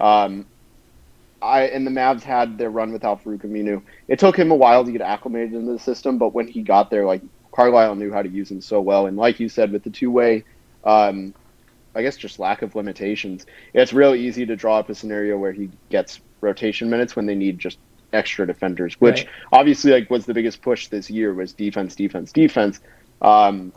Um, 0.00 0.48
I 1.42 1.64
and 1.64 1.86
the 1.86 1.90
Mavs 1.90 2.22
had 2.22 2.58
their 2.58 2.70
run 2.70 2.92
with 2.92 3.02
Alfarouq 3.02 3.44
Aminu. 3.44 3.82
It 4.08 4.18
took 4.18 4.36
him 4.38 4.50
a 4.50 4.56
while 4.56 4.84
to 4.84 4.92
get 4.92 5.02
acclimated 5.02 5.54
into 5.54 5.72
the 5.72 5.78
system, 5.78 6.18
but 6.18 6.34
when 6.34 6.48
he 6.48 6.62
got 6.62 6.90
there, 6.90 7.04
like 7.06 7.22
Carlisle 7.54 7.96
knew 7.96 8.12
how 8.12 8.22
to 8.22 8.28
use 8.28 8.50
him 8.50 8.60
so 8.60 8.80
well. 8.80 9.06
And 9.06 9.16
like 9.16 9.38
you 9.40 9.48
said, 9.48 9.72
with 9.72 9.84
the 9.84 9.90
two 9.90 10.10
way, 10.10 10.44
um, 10.84 11.34
I 11.94 12.02
guess 12.02 12.16
just 12.16 12.38
lack 12.38 12.62
of 12.62 12.74
limitations, 12.74 13.44
it's 13.74 13.92
real 13.92 14.14
easy 14.14 14.46
to 14.46 14.56
draw 14.56 14.78
up 14.78 14.90
a 14.90 14.94
scenario 14.94 15.38
where 15.38 15.52
he 15.52 15.70
gets 15.90 16.20
rotation 16.42 16.90
minutes 16.90 17.16
when 17.16 17.26
they 17.26 17.34
need 17.34 17.58
just 17.58 17.78
extra 18.12 18.46
defenders, 18.46 18.96
which 18.98 19.26
Right. 19.26 19.28
obviously 19.52 19.92
like 19.92 20.10
was 20.10 20.26
the 20.26 20.34
biggest 20.34 20.62
push 20.62 20.88
this 20.88 21.10
year 21.10 21.34
was 21.34 21.54
defense, 21.54 21.94
defense, 21.96 22.32
defense. 22.32 22.80
Um, 23.20 23.72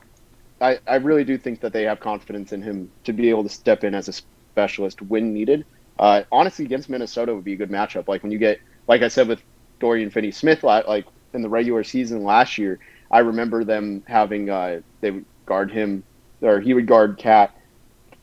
I, 0.61 0.79
I 0.87 0.95
really 0.95 1.23
do 1.23 1.37
think 1.37 1.61
that 1.61 1.73
they 1.73 1.83
have 1.83 1.99
confidence 1.99 2.51
in 2.51 2.61
him 2.61 2.91
to 3.05 3.13
be 3.13 3.29
able 3.29 3.43
to 3.43 3.49
step 3.49 3.83
in 3.83 3.95
as 3.95 4.07
a 4.07 4.13
specialist 4.13 5.01
when 5.01 5.33
needed. 5.33 5.65
Uh, 5.97 6.23
honestly, 6.31 6.65
against 6.65 6.89
Minnesota 6.89 7.33
would 7.35 7.43
be 7.43 7.53
a 7.53 7.57
good 7.57 7.71
matchup. 7.71 8.07
Like 8.07 8.23
when 8.23 8.31
you 8.31 8.37
get, 8.37 8.59
like 8.87 9.01
I 9.01 9.07
said 9.07 9.27
with 9.27 9.41
Dorian 9.79 10.09
Finney-Smith 10.09 10.63
like 10.63 11.05
in 11.33 11.41
the 11.41 11.49
regular 11.49 11.83
season 11.83 12.23
last 12.23 12.57
year. 12.57 12.79
I 13.11 13.19
remember 13.19 13.63
them 13.63 14.03
having 14.07 14.49
uh, 14.49 14.81
they 15.01 15.11
would 15.11 15.25
guard 15.45 15.71
him 15.71 16.03
or 16.41 16.59
he 16.59 16.73
would 16.73 16.87
guard 16.87 17.17
KAT, 17.17 17.51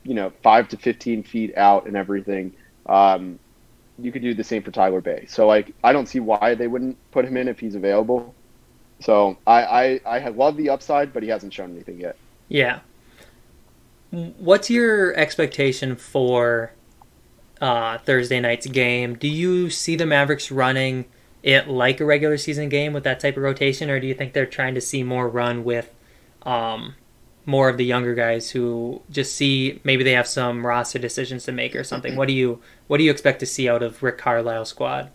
you 0.05 0.15
know, 0.15 0.33
five 0.43 0.69
to 0.69 0.77
fifteen 0.77 1.23
feet 1.23 1.57
out 1.57 1.87
and 1.87 1.97
everything. 1.97 2.55
Um, 2.87 3.39
you 3.99 4.13
could 4.13 4.23
do 4.23 4.35
the 4.35 4.45
same 4.45 4.63
for 4.63 4.71
Tyler 4.71 5.01
Bey. 5.01 5.27
So 5.29 5.47
like 5.47 5.75
I 5.83 5.93
don't 5.93 6.07
see 6.07 6.21
why 6.21 6.55
they 6.55 6.69
wouldn't 6.69 6.99
put 7.11 7.25
him 7.25 7.37
in 7.37 7.49
if 7.49 7.59
he's 7.59 7.75
available. 7.75 8.35
So 9.01 9.39
I 9.47 10.01
I, 10.07 10.19
I 10.19 10.29
love 10.29 10.57
the 10.57 10.71
upside, 10.71 11.13
but 11.13 11.23
he 11.23 11.29
hasn't 11.29 11.53
shown 11.53 11.73
anything 11.73 12.01
yet. 12.01 12.17
Yeah. 12.49 12.81
What's 14.11 14.71
your 14.71 15.15
expectation 15.15 15.97
for 15.97 16.73
uh, 17.61 17.99
Thursday 17.99 18.41
night's 18.41 18.67
game? 18.67 19.15
Do 19.15 19.29
you 19.29 19.71
see 19.71 19.97
the 19.97 20.07
Mavericks 20.07 20.51
running 20.51 21.07
it 21.43 21.69
like 21.69 22.01
a 22.01 22.05
regular 22.05 22.37
season 22.39 22.69
game 22.69 22.93
with 22.93 23.05
that 23.05 23.21
type 23.21 23.37
of 23.37 23.43
rotation, 23.43 23.91
or 23.91 24.01
do 24.01 24.07
you 24.07 24.15
think 24.15 24.33
they're 24.33 24.47
trying 24.47 24.75
to 24.75 24.81
see 24.81 25.03
more 25.03 25.29
run 25.29 25.65
with 25.65 25.93
um, 26.43 26.95
more 27.47 27.69
of 27.69 27.77
the 27.77 27.85
younger 27.85 28.15
guys 28.15 28.51
who 28.51 29.01
just 29.11 29.35
see 29.35 29.81
maybe 29.85 30.03
they 30.03 30.13
have 30.13 30.27
some 30.27 30.67
roster 30.67 30.99
decisions 30.99 31.45
to 31.45 31.53
make 31.53 31.75
or 31.77 31.85
something. 31.85 32.17
What 32.17 32.29
do 32.29 32.35
you 32.35 32.61
what 32.89 32.99
do 32.99 33.05
you 33.05 33.11
expect 33.11 33.41
to 33.41 33.47
see 33.47 33.69
out 33.69 33.83
of 33.83 34.03
Rick 34.03 34.19
Carlisle's 34.19 34.69
squad? 34.69 35.11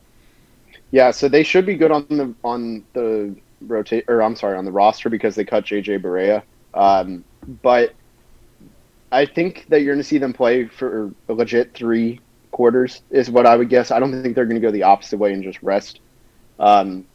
Yeah, 0.92 1.12
so 1.12 1.28
they 1.28 1.44
should 1.44 1.66
be 1.66 1.76
good 1.76 1.92
on 1.92 2.06
the 2.10 2.34
on 2.44 2.86
the 2.94 3.36
rotate 3.68 4.06
or 4.08 4.24
I'm 4.24 4.36
sorry 4.36 4.58
on 4.58 4.66
the 4.66 4.72
roster 4.72 5.10
because 5.10 5.36
they 5.36 5.44
cut 5.44 5.66
JJ 5.66 6.02
Barea. 6.02 6.42
Um, 6.74 7.24
but 7.62 7.94
I 9.12 9.26
think 9.26 9.66
that 9.70 9.82
you're 9.82 9.94
going 9.94 10.04
to 10.04 10.08
see 10.08 10.18
them 10.18 10.34
play 10.34 10.66
for 10.66 11.12
a 11.28 11.34
legit 11.34 11.74
three 11.74 12.20
quarters 12.52 13.02
is 13.10 13.30
what 13.30 13.46
I 13.46 13.56
would 13.56 13.70
guess. 13.70 13.92
I 13.92 14.00
don't 14.00 14.22
think 14.22 14.36
they're 14.36 14.46
going 14.46 14.60
to 14.60 14.66
go 14.66 14.72
the 14.72 14.84
opposite 14.84 15.18
way 15.18 15.34
and 15.34 15.44
just 15.44 15.62
rest. 15.62 16.00
Um, 16.60 17.06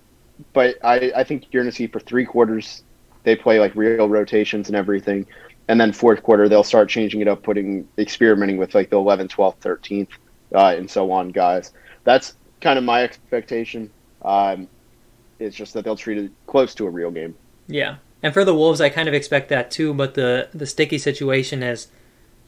but 0.53 0.77
I, 0.85 1.13
I 1.17 1.25
think 1.25 1.47
you're 1.51 1.63
going 1.63 1.71
to 1.71 1.77
see 1.77 1.87
for 1.87 2.01
three 2.01 2.25
quarters 2.25 2.83
they 3.23 3.37
play 3.37 3.59
like 3.59 3.75
real 3.75 4.09
rotations 4.09 4.69
and 4.69 4.77
everything. 4.77 5.27
And 5.69 5.81
then 5.81 5.93
fourth 5.93 6.23
quarter, 6.23 6.49
they'll 6.49 6.63
start 6.63 6.89
changing 6.89 7.21
it 7.23 7.29
up, 7.29 7.43
putting 7.43 7.89
experimenting 7.99 8.57
with 8.57 8.75
like 8.75 8.89
the 8.89 8.97
11th, 8.97 9.31
12th, 9.31 9.59
13th, 9.59 10.09
uh, 10.55 10.77
and 10.79 10.89
so 10.89 11.11
on, 11.11 11.31
guys. 11.31 11.73
That's 12.05 12.35
kind 12.61 12.79
of 12.79 12.85
my 12.85 13.03
expectation. 13.03 13.91
Um, 14.23 14.69
it's 15.41 15.57
just 15.57 15.75
that 15.75 15.85
they'll 15.85 15.97
treat 15.97 16.19
it 16.19 16.31
close 16.47 16.75
to 16.77 16.87
a 16.87 16.91
real 16.91 17.11
game. 17.11 17.35
Yeah, 17.67 17.97
and 18.27 18.35
for 18.35 18.45
the 18.45 18.57
Wolves, 18.57 18.81
I 18.81 18.89
kind 18.89 19.07
of 19.07 19.15
expect 19.15 19.51
that 19.51 19.71
too. 19.71 19.95
But 19.95 20.15
the 20.15 20.49
the 20.53 20.67
sticky 20.67 20.99
situation 20.99 21.63
is, 21.63 21.87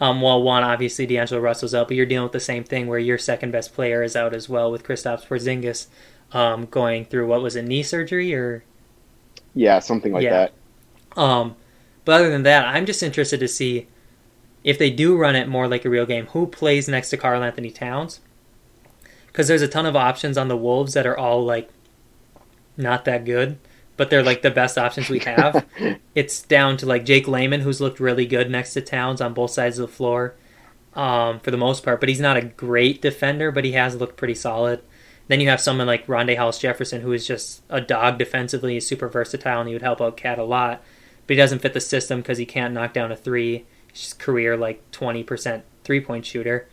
um, 0.01 0.21
well, 0.21 0.43
one 0.43 0.65
obviously 0.65 1.07
D'Angelo 1.07 1.41
Russell's 1.41 1.73
out, 1.73 1.87
but 1.87 1.97
you're 1.97 2.05
dealing 2.05 2.25
with 2.25 2.33
the 2.33 2.41
same 2.41 2.65
thing 2.65 2.89
where 2.89 2.99
your 2.99 3.17
second 3.17 3.53
best 3.53 3.73
player 3.73 4.03
is 4.03 4.17
out 4.17 4.35
as 4.35 4.49
well 4.49 4.73
with 4.73 4.83
Kristaps 4.83 5.29
Porzingis, 5.29 5.87
um, 6.33 6.67
going 6.67 7.05
through 7.05 7.29
what 7.29 7.43
was 7.43 7.55
it 7.55 7.63
knee 7.63 7.85
surgery 7.85 8.35
or 8.35 8.65
yeah, 9.55 9.79
something 9.79 10.13
like 10.13 10.25
yeah. 10.25 10.49
that. 11.15 11.17
Um, 11.17 11.55
but 12.05 12.17
other 12.17 12.31
than 12.31 12.43
that, 12.43 12.67
I'm 12.67 12.85
just 12.85 13.05
interested 13.05 13.39
to 13.39 13.47
see 13.47 13.87
if 14.65 14.79
they 14.79 14.91
do 14.91 15.17
run 15.17 15.37
it 15.37 15.47
more 15.47 15.69
like 15.69 15.85
a 15.85 15.91
real 15.91 16.07
game, 16.07 16.27
who 16.27 16.49
plays 16.49 16.89
next 16.89 17.11
to 17.11 17.17
Karl-Anthony 17.17 17.71
Towns? 17.71 18.19
Because 19.29 19.47
there's 19.47 19.63
a 19.63 19.69
ton 19.69 19.87
of 19.87 19.95
options 19.95 20.37
on 20.37 20.49
the 20.49 20.57
Wolves 20.57 20.95
that 20.95 21.07
are 21.07 21.17
all 21.17 21.45
like 21.45 21.71
not 22.77 23.05
that 23.05 23.25
good, 23.25 23.59
but 23.99 24.09
they're 24.09 24.23
like 24.23 24.41
the 24.41 24.51
best 24.51 24.79
options 24.79 25.11
we 25.11 25.19
have. 25.19 25.67
it's 26.15 26.41
down 26.43 26.79
to 26.79 26.87
like 26.87 27.05
Jake 27.05 27.29
Layman, 27.29 27.61
who's 27.61 27.83
looked 27.83 28.01
really 28.01 28.25
good 28.25 28.51
next 28.51 28.73
to 28.73 28.81
Towns 28.81 29.21
on 29.21 29.35
both 29.35 29.51
sides 29.51 29.79
of 29.79 29.91
the 29.91 29.95
floor 29.95 30.35
um, 30.95 31.41
for 31.41 31.51
the 31.51 31.59
most 31.59 31.85
part, 31.85 32.01
but 32.01 32.09
he's 32.09 32.21
not 32.21 32.39
a 32.39 32.43
great 32.43 33.03
defender, 33.03 33.53
but 33.53 33.67
he 33.67 33.73
has 33.73 33.97
looked 33.97 34.17
pretty 34.17 34.35
solid. 34.35 34.81
Then 35.27 35.41
you 35.41 35.51
have 35.51 35.61
someone 35.61 35.87
like 35.87 36.07
Rondae 36.07 36.39
Hollis 36.39 36.59
Jefferson, 36.59 37.03
who 37.03 37.13
is 37.13 37.27
just 37.27 37.63
a 37.69 37.83
dog 37.83 38.17
defensively, 38.17 38.73
he's 38.73 38.87
super 38.87 39.09
versatile, 39.09 39.61
and 39.61 39.69
he 39.69 39.75
would 39.75 39.83
help 39.83 40.01
out 40.01 40.17
KAT 40.17 40.39
a 40.39 40.45
lot 40.45 40.83
but 41.29 41.35
he 41.35 41.43
doesn't 41.43 41.59
fit 41.61 41.75
the 41.75 41.81
system 41.81 42.21
because 42.21 42.39
he 42.39 42.47
can't 42.47 42.73
knock 42.73 42.95
down 42.95 43.13
a 43.13 43.17
three. 43.17 43.67
He's 43.93 44.01
just 44.01 44.19
career 44.19 44.57
like 44.57 44.91
20% 44.93 45.63
three 45.85 46.01
point 46.01 46.25
shooter. 46.25 46.67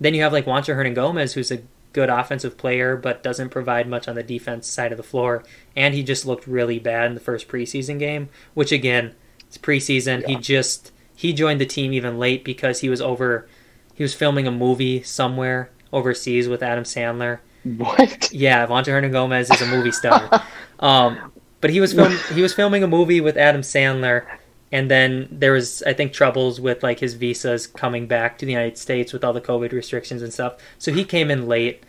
Then 0.00 0.12
you 0.12 0.22
have 0.22 0.32
like 0.32 0.44
Juancho 0.44 0.74
Hernangomez, 0.74 1.34
who's 1.34 1.52
a 1.52 1.62
good 1.92 2.08
offensive 2.08 2.56
player, 2.56 2.96
but 2.96 3.22
doesn't 3.22 3.50
provide 3.50 3.88
much 3.88 4.08
on 4.08 4.14
the 4.14 4.22
defense 4.22 4.66
side 4.66 4.92
of 4.92 4.96
the 4.96 5.02
floor. 5.02 5.44
And 5.76 5.94
he 5.94 6.02
just 6.02 6.26
looked 6.26 6.46
really 6.46 6.78
bad 6.78 7.06
in 7.06 7.14
the 7.14 7.20
first 7.20 7.48
preseason 7.48 7.98
game, 7.98 8.28
which 8.54 8.72
again, 8.72 9.14
it's 9.46 9.58
preseason. 9.58 10.22
Yeah. 10.22 10.28
He 10.28 10.36
just 10.36 10.92
he 11.14 11.32
joined 11.32 11.60
the 11.60 11.66
team 11.66 11.92
even 11.92 12.18
late 12.18 12.44
because 12.44 12.80
he 12.80 12.88
was 12.88 13.00
over 13.00 13.46
he 13.94 14.02
was 14.02 14.14
filming 14.14 14.46
a 14.46 14.50
movie 14.50 15.02
somewhere 15.02 15.70
overseas 15.92 16.48
with 16.48 16.62
Adam 16.62 16.84
Sandler. 16.84 17.40
What? 17.64 18.32
Yeah, 18.32 18.66
Juancho 18.66 18.86
Hernangomez 18.86 19.52
is 19.52 19.62
a 19.62 19.66
movie 19.66 19.92
star. 19.92 20.42
um, 20.80 21.32
but 21.60 21.70
he 21.70 21.80
was 21.80 21.92
film- 21.92 22.18
he 22.34 22.42
was 22.42 22.52
filming 22.52 22.82
a 22.82 22.88
movie 22.88 23.20
with 23.20 23.36
Adam 23.36 23.60
Sandler, 23.60 24.26
and 24.72 24.90
then 24.90 25.28
there 25.30 25.52
was 25.52 25.82
I 25.82 25.92
think 25.92 26.12
troubles 26.12 26.60
with 26.60 26.82
like 26.82 26.98
his 26.98 27.14
visas 27.14 27.66
coming 27.66 28.06
back 28.06 28.38
to 28.38 28.46
the 28.46 28.52
United 28.52 28.78
States 28.78 29.12
with 29.12 29.22
all 29.22 29.34
the 29.34 29.40
COVID 29.40 29.72
restrictions 29.72 30.22
and 30.22 30.32
stuff. 30.32 30.56
So 30.78 30.92
he 30.92 31.04
came 31.04 31.30
in 31.30 31.46
late, 31.46 31.84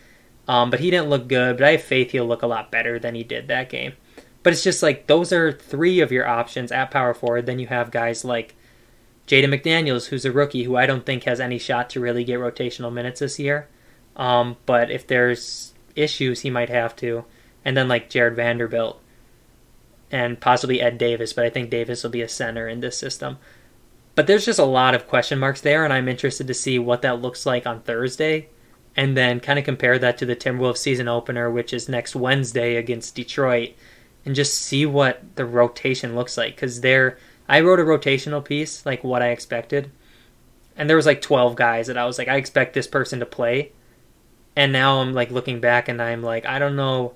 um, 0.46 0.70
but 0.70 0.80
he 0.80 0.90
didn't 0.90 1.08
look 1.08 1.26
good. 1.26 1.56
But 1.56 1.66
I 1.66 1.70
have 1.72 1.82
faith 1.82 2.10
he'll 2.10 2.26
look 2.26 2.42
a 2.42 2.46
lot 2.46 2.70
better 2.70 2.98
than 2.98 3.14
he 3.14 3.24
did 3.24 3.48
that 3.48 3.70
game. 3.70 3.94
But 4.42 4.52
it's 4.52 4.62
just 4.62 4.82
like 4.82 5.06
those 5.06 5.32
are 5.32 5.50
three 5.50 6.00
of 6.00 6.12
your 6.12 6.28
options 6.28 6.70
at 6.70 6.90
power 6.90 7.14
forward. 7.14 7.46
Then 7.46 7.58
you 7.58 7.66
have 7.68 7.90
guys 7.90 8.24
like 8.24 8.54
Jaden 9.26 9.54
McDaniels, 9.54 10.08
who's 10.08 10.26
a 10.26 10.32
rookie, 10.32 10.64
who 10.64 10.76
I 10.76 10.84
don't 10.84 11.06
think 11.06 11.24
has 11.24 11.40
any 11.40 11.58
shot 11.58 11.88
to 11.90 12.00
really 12.00 12.24
get 12.24 12.38
rotational 12.38 12.92
minutes 12.92 13.20
this 13.20 13.38
year. 13.38 13.68
Um, 14.16 14.58
but 14.66 14.90
if 14.90 15.06
there's 15.06 15.72
issues, 15.96 16.40
he 16.40 16.50
might 16.50 16.68
have 16.68 16.94
to. 16.96 17.24
And 17.64 17.74
then 17.74 17.88
like 17.88 18.10
Jarred 18.10 18.36
Vanderbilt, 18.36 19.00
and 20.10 20.40
possibly 20.40 20.80
Ed 20.80 20.98
Davis, 20.98 21.32
but 21.32 21.44
I 21.44 21.50
think 21.50 21.70
Davis 21.70 22.02
will 22.02 22.10
be 22.10 22.22
a 22.22 22.28
center 22.28 22.68
in 22.68 22.80
this 22.80 22.96
system. 22.96 23.38
But 24.14 24.26
there's 24.26 24.44
just 24.44 24.58
a 24.58 24.64
lot 24.64 24.94
of 24.94 25.08
question 25.08 25.38
marks 25.38 25.60
there, 25.60 25.84
and 25.84 25.92
I'm 25.92 26.08
interested 26.08 26.46
to 26.46 26.54
see 26.54 26.78
what 26.78 27.02
that 27.02 27.20
looks 27.20 27.46
like 27.46 27.66
on 27.66 27.80
Thursday, 27.80 28.48
and 28.96 29.16
then 29.16 29.40
kind 29.40 29.58
of 29.58 29.64
compare 29.64 29.98
that 29.98 30.16
to 30.18 30.26
the 30.26 30.36
Timberwolves 30.36 30.76
season 30.78 31.08
opener, 31.08 31.50
which 31.50 31.72
is 31.72 31.88
next 31.88 32.14
Wednesday 32.14 32.76
against 32.76 33.16
Detroit, 33.16 33.70
and 34.24 34.34
just 34.34 34.54
see 34.54 34.86
what 34.86 35.22
the 35.34 35.44
rotation 35.44 36.14
looks 36.14 36.38
like. 36.38 36.54
Because 36.54 36.80
there, 36.80 37.18
I 37.48 37.60
wrote 37.60 37.80
a 37.80 37.84
rotational 37.84 38.44
piece, 38.44 38.86
like 38.86 39.02
what 39.02 39.22
I 39.22 39.30
expected, 39.30 39.90
and 40.76 40.88
there 40.88 40.96
was 40.96 41.06
like 41.06 41.20
12 41.20 41.56
guys 41.56 41.88
that 41.88 41.98
I 41.98 42.04
was 42.04 42.18
like, 42.18 42.28
I 42.28 42.36
expect 42.36 42.74
this 42.74 42.86
person 42.86 43.18
to 43.18 43.26
play, 43.26 43.72
and 44.54 44.72
now 44.72 45.00
I'm 45.00 45.12
like 45.12 45.32
looking 45.32 45.60
back, 45.60 45.88
and 45.88 46.00
I'm 46.00 46.22
like, 46.22 46.46
I 46.46 46.60
don't 46.60 46.76
know 46.76 47.14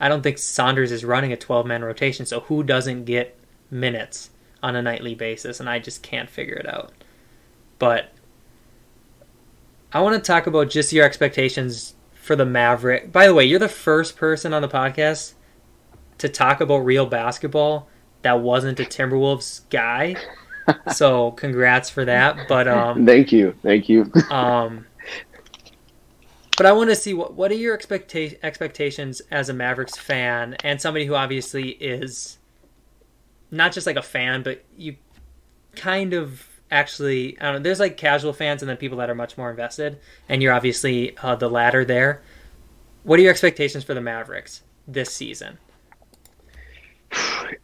I 0.00 0.08
don't 0.08 0.22
think 0.22 0.38
Saunders 0.38 0.92
is 0.92 1.04
running 1.04 1.32
a 1.32 1.36
12 1.36 1.66
man 1.66 1.84
rotation, 1.84 2.26
so 2.26 2.40
who 2.40 2.62
doesn't 2.62 3.04
get 3.04 3.38
minutes 3.70 4.30
on 4.62 4.76
a 4.76 4.82
nightly 4.82 5.14
basis? 5.14 5.60
And 5.60 5.68
I 5.68 5.78
just 5.78 6.02
can't 6.02 6.28
figure 6.28 6.56
it 6.56 6.68
out. 6.68 6.92
But 7.78 8.12
I 9.92 10.00
want 10.00 10.22
to 10.22 10.26
talk 10.26 10.46
about 10.46 10.70
just 10.70 10.92
your 10.92 11.04
expectations 11.04 11.94
for 12.12 12.36
the 12.36 12.44
Maverick. 12.44 13.12
By 13.12 13.26
the 13.26 13.34
way, 13.34 13.44
you're 13.44 13.58
the 13.58 13.68
first 13.68 14.16
person 14.16 14.52
on 14.52 14.62
the 14.62 14.68
podcast 14.68 15.34
to 16.18 16.28
talk 16.28 16.60
about 16.60 16.78
real 16.78 17.06
basketball 17.06 17.88
that 18.22 18.40
wasn't 18.40 18.80
a 18.80 18.84
Timberwolves 18.84 19.62
guy. 19.70 20.16
so 20.92 21.30
congrats 21.32 21.88
for 21.88 22.04
that. 22.04 22.48
But 22.48 22.66
um, 22.68 23.06
thank 23.06 23.32
you, 23.32 23.54
thank 23.62 23.88
you. 23.88 24.10
um, 24.30 24.86
but 26.56 26.66
I 26.66 26.72
want 26.72 26.90
to 26.90 26.96
see 26.96 27.14
what 27.14 27.34
what 27.34 27.50
are 27.50 27.56
your 27.56 27.76
expecta- 27.76 28.38
expectations 28.42 29.20
as 29.30 29.48
a 29.48 29.52
Mavericks 29.52 29.96
fan 29.96 30.54
and 30.64 30.80
somebody 30.80 31.04
who 31.04 31.14
obviously 31.14 31.70
is 31.70 32.38
not 33.50 33.72
just 33.72 33.86
like 33.86 33.96
a 33.96 34.02
fan, 34.02 34.42
but 34.42 34.64
you 34.76 34.96
kind 35.74 36.14
of 36.14 36.46
actually 36.70 37.38
I 37.40 37.44
don't 37.44 37.54
know. 37.54 37.58
There's 37.60 37.80
like 37.80 37.96
casual 37.96 38.32
fans 38.32 38.62
and 38.62 38.68
then 38.68 38.76
people 38.76 38.98
that 38.98 39.10
are 39.10 39.14
much 39.14 39.36
more 39.36 39.50
invested, 39.50 39.98
and 40.28 40.42
you're 40.42 40.52
obviously 40.52 41.16
uh, 41.18 41.36
the 41.36 41.48
latter 41.48 41.84
there. 41.84 42.22
What 43.02 43.20
are 43.20 43.22
your 43.22 43.30
expectations 43.30 43.84
for 43.84 43.94
the 43.94 44.00
Mavericks 44.00 44.62
this 44.88 45.12
season? 45.12 45.58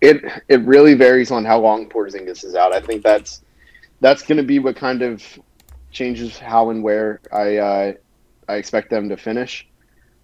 It 0.01 0.22
it 0.49 0.61
really 0.62 0.95
varies 0.95 1.30
on 1.30 1.45
how 1.45 1.61
long 1.61 1.88
Porzingis 1.88 2.45
is 2.45 2.55
out. 2.55 2.72
I 2.72 2.80
think 2.80 3.03
that's 3.03 3.43
that's 4.01 4.22
going 4.22 4.36
to 4.36 4.45
be 4.45 4.59
what 4.59 4.76
kind 4.76 5.03
of 5.03 5.22
changes 5.90 6.38
how 6.38 6.70
and 6.70 6.82
where 6.82 7.20
I 7.32 7.57
uh, 7.57 7.93
I 8.53 8.57
expect 8.57 8.90
them 8.90 9.09
to 9.09 9.16
finish, 9.16 9.66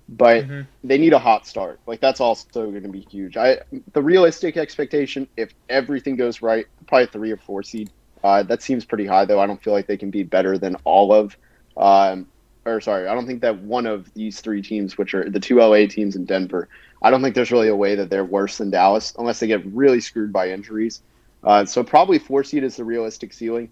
but 0.09 0.45
mm-hmm. 0.45 0.61
they 0.85 0.99
need 0.99 1.12
a 1.12 1.18
hot 1.18 1.47
start. 1.47 1.81
Like 1.87 2.01
that's 2.01 2.20
also 2.20 2.47
going 2.53 2.83
to 2.83 2.89
be 2.89 3.01
huge. 3.01 3.37
I 3.37 3.61
the 3.93 4.03
realistic 4.03 4.57
expectation, 4.57 5.26
if 5.37 5.55
everything 5.68 6.16
goes 6.16 6.43
right, 6.43 6.66
probably 6.87 7.07
three 7.07 7.31
or 7.31 7.39
four 7.39 7.62
seed. 7.62 7.91
Uh, 8.22 8.43
that 8.43 8.62
seems 8.62 8.85
pretty 8.85 9.07
high, 9.07 9.24
though. 9.24 9.41
I 9.41 9.47
don't 9.47 9.62
feel 9.62 9.72
like 9.72 9.87
they 9.87 9.97
can 9.97 10.11
be 10.11 10.24
better 10.24 10.59
than 10.59 10.74
all 10.83 11.12
of, 11.12 11.37
um, 11.76 12.26
or 12.66 12.81
sorry, 12.81 13.07
I 13.07 13.14
don't 13.14 13.26
think 13.26 13.43
that 13.43 13.59
one 13.61 13.87
of 13.87 14.12
these 14.14 14.41
three 14.41 14.61
teams, 14.61 14.99
which 14.99 15.14
are 15.14 15.31
the 15.31 15.39
two 15.39 15.59
LA 15.61 15.87
teams 15.87 16.16
in 16.16 16.24
Denver, 16.24 16.68
I 17.01 17.11
don't 17.11 17.22
think 17.22 17.37
there's 17.37 17.53
really 17.53 17.68
a 17.68 17.76
way 17.76 17.95
that 17.95 18.11
they're 18.11 18.24
worse 18.24 18.59
than 18.59 18.70
Dallas 18.70 19.14
unless 19.18 19.39
they 19.39 19.47
get 19.47 19.64
really 19.66 20.01
screwed 20.01 20.33
by 20.33 20.51
injuries. 20.51 21.01
Uh, 21.45 21.64
so 21.64 21.85
probably 21.85 22.18
four 22.18 22.43
seed 22.43 22.64
is 22.64 22.76
the 22.76 22.85
realistic 22.85 23.33
ceiling 23.33 23.70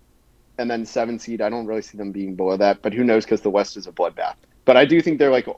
and 0.59 0.71
then 0.71 0.85
seven 0.85 1.19
seed. 1.19 1.41
I 1.41 1.49
don't 1.49 1.67
really 1.67 1.83
see 1.83 1.99
them 1.99 2.13
being 2.13 2.35
below 2.35 2.57
that, 2.57 2.83
but 2.83 2.93
who 2.93 3.05
knows 3.05 3.25
because 3.25 3.41
the 3.41 3.51
West 3.51 3.77
is 3.77 3.87
a 3.87 3.93
bloodbath. 3.93 4.37
But 4.65 4.77
I 4.77 4.85
do 4.85 5.01
think 5.01 5.19
they're 5.19 5.31
like 5.31 5.49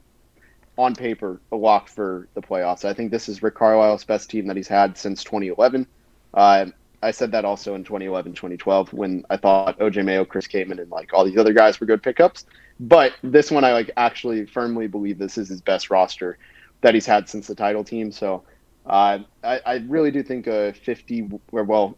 on 0.77 0.95
paper 0.95 1.41
a 1.53 1.57
lock 1.57 1.89
for 1.89 2.29
the 2.35 2.43
playoffs. 2.43 2.85
I 2.85 2.95
think 2.95 3.11
this 3.11 3.29
is 3.29 3.43
Rick 3.43 3.57
Carlisle's 3.57 4.05
best 4.05 4.31
team 4.31 4.47
that 4.47 4.57
he's 4.57 4.69
had 4.69 4.97
since 4.97 5.25
2011. 5.25 5.87
Uh, 6.35 6.67
I 7.03 7.11
said 7.11 7.31
that 7.33 7.45
also 7.45 7.75
in 7.75 7.85
2011, 7.85 8.33
2012 8.33 8.93
when 8.93 9.25
I 9.31 9.37
thought 9.37 9.79
OJ 9.79 10.05
Mayo, 10.05 10.25
Chris 10.25 10.47
Kaman, 10.47 10.79
and 10.79 10.91
like 10.91 11.13
all 11.13 11.25
these 11.25 11.39
other 11.39 11.53
guys 11.53 11.81
were 11.81 11.87
good 11.87 12.03
pickups. 12.03 12.47
But 12.81 13.13
this 13.23 13.51
one, 13.51 13.65
I 13.65 13.73
like 13.73 13.91
actually 13.97 14.47
firmly 14.47 14.87
believe 14.89 15.19
this 15.19 15.39
is 15.39 15.49
his 15.49 15.61
best 15.61 15.91
roster 15.91 16.39
that 16.81 16.95
he's 16.95 17.07
had 17.07 17.29
since 17.29 17.47
the 17.47 17.55
title 17.55 17.85
team. 17.85 18.11
So 18.13 18.43
uh, 18.87 19.21
I, 19.45 19.61
I 19.65 19.75
really 19.89 20.11
do 20.11 20.23
think 20.23 20.47
a 20.47 20.73
50 20.73 21.31
or 21.53 21.65
well, 21.65 21.97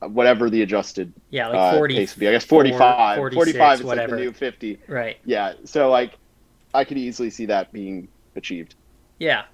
whatever 0.00 0.48
the 0.48 0.62
adjusted 0.62 1.12
yeah 1.30 1.48
like 1.48 1.74
40 1.74 1.94
uh, 1.94 1.98
pace 1.98 2.14
would 2.14 2.20
be. 2.20 2.28
I 2.28 2.32
guess 2.32 2.44
45. 2.44 3.16
46, 3.16 3.34
45 3.34 3.80
is 3.80 3.84
whatever. 3.84 4.12
like 4.12 4.18
the 4.18 4.24
new 4.24 4.32
50. 4.32 4.80
Right. 4.86 5.16
Yeah. 5.24 5.54
So 5.64 5.90
like 5.90 6.12
I 6.74 6.84
could 6.84 6.98
easily 6.98 7.30
see 7.30 7.46
that 7.46 7.72
being 7.72 8.08
achieved. 8.36 8.74
Yeah. 9.18 9.44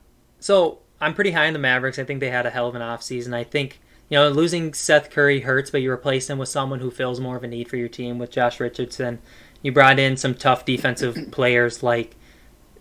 So 0.41 0.81
I'm 1.01 1.15
pretty 1.15 1.31
high 1.31 1.47
in 1.47 1.53
the 1.53 1.59
Mavericks. 1.59 1.99
I 1.99 2.05
think 2.05 2.21
they 2.21 2.31
had 2.31 2.47
a 2.47 2.51
hell 2.51 2.69
of 2.69 2.75
an 2.75 2.83
offseason. 2.83 3.35
I 3.35 3.45
think, 3.45 3.81
you 4.09 4.19
know, 4.19 4.29
losing 4.29 4.75
Seth 4.75 5.11
Curry 5.11 5.41
hurts, 5.41 5.71
but 5.71 5.83
you 5.83 5.91
replace 5.91 6.29
him 6.29 6.39
with 6.39 6.49
someone 6.49 6.81
who 6.81 6.91
fills 6.91 7.21
more 7.21 7.37
of 7.37 7.45
a 7.45 7.49
need 7.49 7.69
for 7.69 7.77
your 7.77 7.89
team 7.89 8.19
with 8.19 8.31
Josh 8.31 8.61
Richardson. 8.61 9.21
You 9.63 9.73
brought 9.73 9.99
in 9.99 10.17
some 10.17 10.35
tough 10.35 10.65
defensive 10.65 11.17
players 11.31 11.83
like 11.83 12.17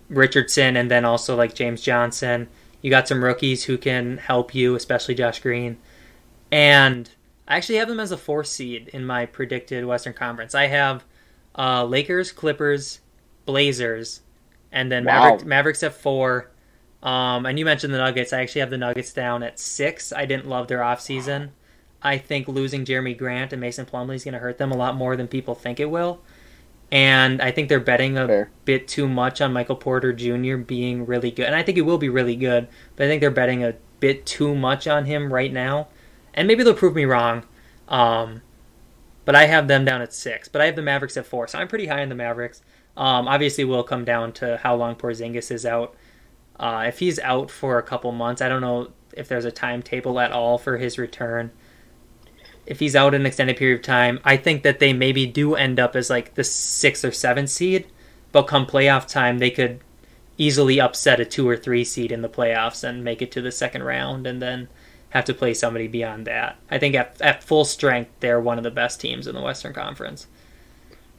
Richardson 0.09 0.75
and 0.75 0.91
then 0.91 1.05
also 1.05 1.35
like 1.35 1.55
James 1.55 1.81
Johnson. 1.81 2.49
You 2.81 2.89
got 2.89 3.07
some 3.07 3.23
rookies 3.23 3.63
who 3.63 3.77
can 3.77 4.17
help 4.17 4.53
you, 4.53 4.75
especially 4.75 5.15
Josh 5.15 5.39
Green. 5.39 5.77
And 6.51 7.09
I 7.47 7.57
actually 7.57 7.75
have 7.75 7.87
them 7.87 7.99
as 7.99 8.11
a 8.11 8.17
four 8.17 8.43
seed 8.43 8.89
in 8.93 9.05
my 9.05 9.25
predicted 9.25 9.85
Western 9.85 10.13
Conference. 10.13 10.55
I 10.55 10.67
have 10.67 11.03
uh, 11.57 11.83
Lakers, 11.85 12.31
Clippers, 12.31 12.99
Blazers, 13.45 14.21
and 14.71 14.91
then 14.91 15.05
wow. 15.05 15.23
Mavericks, 15.23 15.43
Mavericks 15.43 15.83
at 15.83 15.93
four. 15.93 16.51
Um, 17.01 17.45
and 17.45 17.59
you 17.59 17.65
mentioned 17.65 17.93
the 17.93 17.97
Nuggets. 17.97 18.31
I 18.31 18.41
actually 18.41 18.61
have 18.61 18.69
the 18.69 18.77
Nuggets 18.77 19.11
down 19.11 19.43
at 19.43 19.59
six. 19.59 20.13
I 20.13 20.25
didn't 20.25 20.47
love 20.47 20.67
their 20.67 20.79
offseason. 20.79 21.49
I 22.01 22.17
think 22.17 22.47
losing 22.47 22.85
Jerami 22.85 23.17
Grant 23.17 23.53
and 23.53 23.61
Mason 23.61 23.85
Plumlee 23.85 24.15
is 24.15 24.23
going 24.23 24.33
to 24.33 24.39
hurt 24.39 24.57
them 24.57 24.71
a 24.71 24.77
lot 24.77 24.95
more 24.95 25.15
than 25.15 25.27
people 25.27 25.55
think 25.55 25.79
it 25.79 25.89
will. 25.89 26.21
And 26.91 27.41
I 27.41 27.51
think 27.51 27.69
they're 27.69 27.79
betting 27.79 28.17
a 28.17 28.27
Fair. 28.27 28.51
bit 28.65 28.87
too 28.87 29.07
much 29.07 29.41
on 29.41 29.51
Michael 29.51 29.75
Porter 29.75 30.13
Jr. 30.13 30.57
being 30.57 31.05
really 31.05 31.31
good. 31.31 31.45
And 31.45 31.55
I 31.55 31.63
think 31.63 31.77
he 31.77 31.81
will 31.81 31.97
be 31.97 32.09
really 32.09 32.35
good, 32.35 32.67
but 32.95 33.05
I 33.05 33.09
think 33.09 33.19
they're 33.19 33.31
betting 33.31 33.63
a 33.63 33.75
bit 33.99 34.25
too 34.25 34.53
much 34.53 34.87
on 34.87 35.05
him 35.05 35.33
right 35.33 35.51
now. 35.51 35.87
And 36.33 36.47
maybe 36.47 36.63
they'll 36.63 36.73
prove 36.73 36.95
me 36.95 37.05
wrong. 37.05 37.45
Um, 37.87 38.41
but 39.25 39.35
I 39.35 39.45
have 39.45 39.67
them 39.67 39.85
down 39.85 40.01
at 40.01 40.13
six. 40.13 40.47
But 40.47 40.61
I 40.61 40.65
have 40.65 40.75
the 40.75 40.81
Mavericks 40.81 41.17
at 41.17 41.25
four, 41.25 41.47
so 41.47 41.59
I'm 41.59 41.67
pretty 41.67 41.87
high 41.87 42.01
in 42.01 42.09
the 42.09 42.15
Mavericks. 42.15 42.61
Um, 42.95 43.27
obviously, 43.27 43.63
will 43.63 43.83
come 43.83 44.05
down 44.05 44.33
to 44.33 44.57
how 44.61 44.75
long 44.75 44.95
Porzingis 44.95 45.51
is 45.51 45.65
out. 45.65 45.95
Uh, 46.59 46.85
if 46.87 46.99
he's 46.99 47.19
out 47.19 47.49
for 47.49 47.77
a 47.77 47.83
couple 47.83 48.11
months, 48.11 48.41
I 48.41 48.49
don't 48.49 48.61
know 48.61 48.91
if 49.15 49.27
there's 49.27 49.45
a 49.45 49.51
timetable 49.51 50.19
at 50.19 50.31
all 50.31 50.57
for 50.57 50.77
his 50.77 50.97
return. 50.97 51.51
If 52.65 52.79
he's 52.79 52.95
out 52.95 53.13
an 53.13 53.25
extended 53.25 53.57
period 53.57 53.79
of 53.79 53.85
time, 53.85 54.19
I 54.23 54.37
think 54.37 54.63
that 54.63 54.79
they 54.79 54.93
maybe 54.93 55.25
do 55.25 55.55
end 55.55 55.79
up 55.79 55.95
as 55.95 56.09
like 56.09 56.35
the 56.35 56.43
sixth 56.43 57.03
or 57.03 57.11
seventh 57.11 57.49
seed, 57.49 57.87
but 58.31 58.43
come 58.43 58.65
playoff 58.65 59.07
time, 59.07 59.39
they 59.39 59.51
could 59.51 59.81
easily 60.37 60.79
upset 60.79 61.19
a 61.19 61.25
two 61.25 61.47
or 61.47 61.57
three 61.57 61.83
seed 61.83 62.11
in 62.11 62.21
the 62.21 62.29
playoffs 62.29 62.83
and 62.83 63.03
make 63.03 63.21
it 63.21 63.31
to 63.31 63.41
the 63.41 63.51
second 63.51 63.83
round 63.83 64.25
and 64.25 64.41
then 64.41 64.67
have 65.13 65.25
to 65.25 65.33
play 65.33 65.53
somebody 65.53 65.87
beyond 65.87 66.25
that. 66.25 66.57
I 66.71 66.79
think 66.79 66.95
at, 66.95 67.21
at 67.21 67.43
full 67.43 67.65
strength, 67.65 68.09
they're 68.19 68.41
one 68.41 68.57
of 68.57 68.63
the 68.63 68.71
best 68.71 68.99
teams 68.99 69.27
in 69.27 69.35
the 69.35 69.41
Western 69.41 69.71
Conference. 69.71 70.25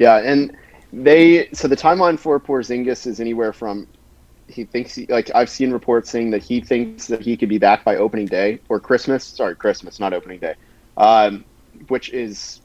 Yeah, 0.00 0.16
and 0.16 0.56
they 0.92 1.48
so 1.52 1.68
the 1.68 1.76
timeline 1.76 2.18
for 2.18 2.40
Porzingis 2.40 3.06
is 3.06 3.20
anywhere 3.20 3.52
from 3.52 3.86
he 4.48 4.64
thinks 4.64 4.96
he, 4.96 5.06
like 5.06 5.30
I've 5.32 5.48
seen 5.48 5.70
reports 5.70 6.10
saying 6.10 6.32
that 6.32 6.42
he 6.42 6.60
thinks 6.60 7.06
that 7.06 7.20
he 7.20 7.36
could 7.36 7.48
be 7.48 7.58
back 7.58 7.84
by 7.84 7.96
opening 7.96 8.26
day 8.26 8.58
or 8.68 8.80
Christmas. 8.80 9.24
Sorry, 9.24 9.54
Christmas, 9.54 10.00
not 10.00 10.12
opening 10.12 10.40
day. 10.40 10.54
Um, 10.96 11.44
which 11.86 12.10
is 12.10 12.62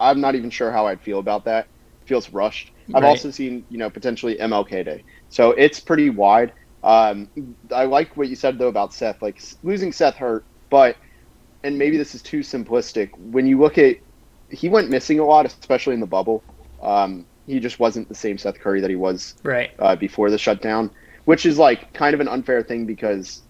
I'm 0.00 0.20
not 0.20 0.34
even 0.34 0.50
sure 0.50 0.70
how 0.70 0.86
I'd 0.86 1.00
feel 1.00 1.18
about 1.18 1.46
that. 1.46 1.66
It 2.02 2.08
feels 2.08 2.30
rushed. 2.30 2.72
I've 2.94 3.04
also 3.04 3.30
seen 3.30 3.64
you 3.70 3.78
know 3.78 3.88
potentially 3.88 4.36
MLK 4.36 4.84
Day, 4.84 5.04
so 5.30 5.52
it's 5.52 5.80
pretty 5.80 6.10
wide. 6.10 6.52
Um, 6.82 7.30
I 7.72 7.84
like 7.84 8.16
what 8.16 8.28
you 8.28 8.36
said 8.36 8.58
though 8.58 8.68
about 8.68 8.92
Seth. 8.92 9.22
Like 9.22 9.40
losing 9.62 9.92
Seth 9.92 10.16
hurt, 10.16 10.44
but 10.70 10.96
and 11.62 11.78
maybe 11.78 11.96
this 11.96 12.14
is 12.14 12.22
too 12.22 12.40
simplistic. 12.40 13.10
When 13.18 13.46
you 13.46 13.58
look 13.58 13.78
at 13.78 13.96
he 14.50 14.68
went 14.68 14.90
missing 14.90 15.18
a 15.18 15.24
lot, 15.24 15.46
especially 15.46 15.94
in 15.94 16.00
the 16.00 16.06
bubble. 16.06 16.42
Um, 16.82 17.26
he 17.46 17.58
just 17.58 17.80
wasn't 17.80 18.08
the 18.08 18.14
same 18.14 18.38
Seth 18.38 18.60
Curry 18.60 18.80
that 18.80 18.90
he 18.90 18.96
was 18.96 19.34
right 19.42 19.70
uh, 19.78 19.96
before 19.96 20.30
the 20.30 20.38
shutdown, 20.38 20.90
which 21.24 21.46
is 21.46 21.58
like 21.58 21.92
kind 21.92 22.14
of 22.14 22.20
an 22.20 22.28
unfair 22.28 22.62
thing 22.62 22.86
because 22.86 23.42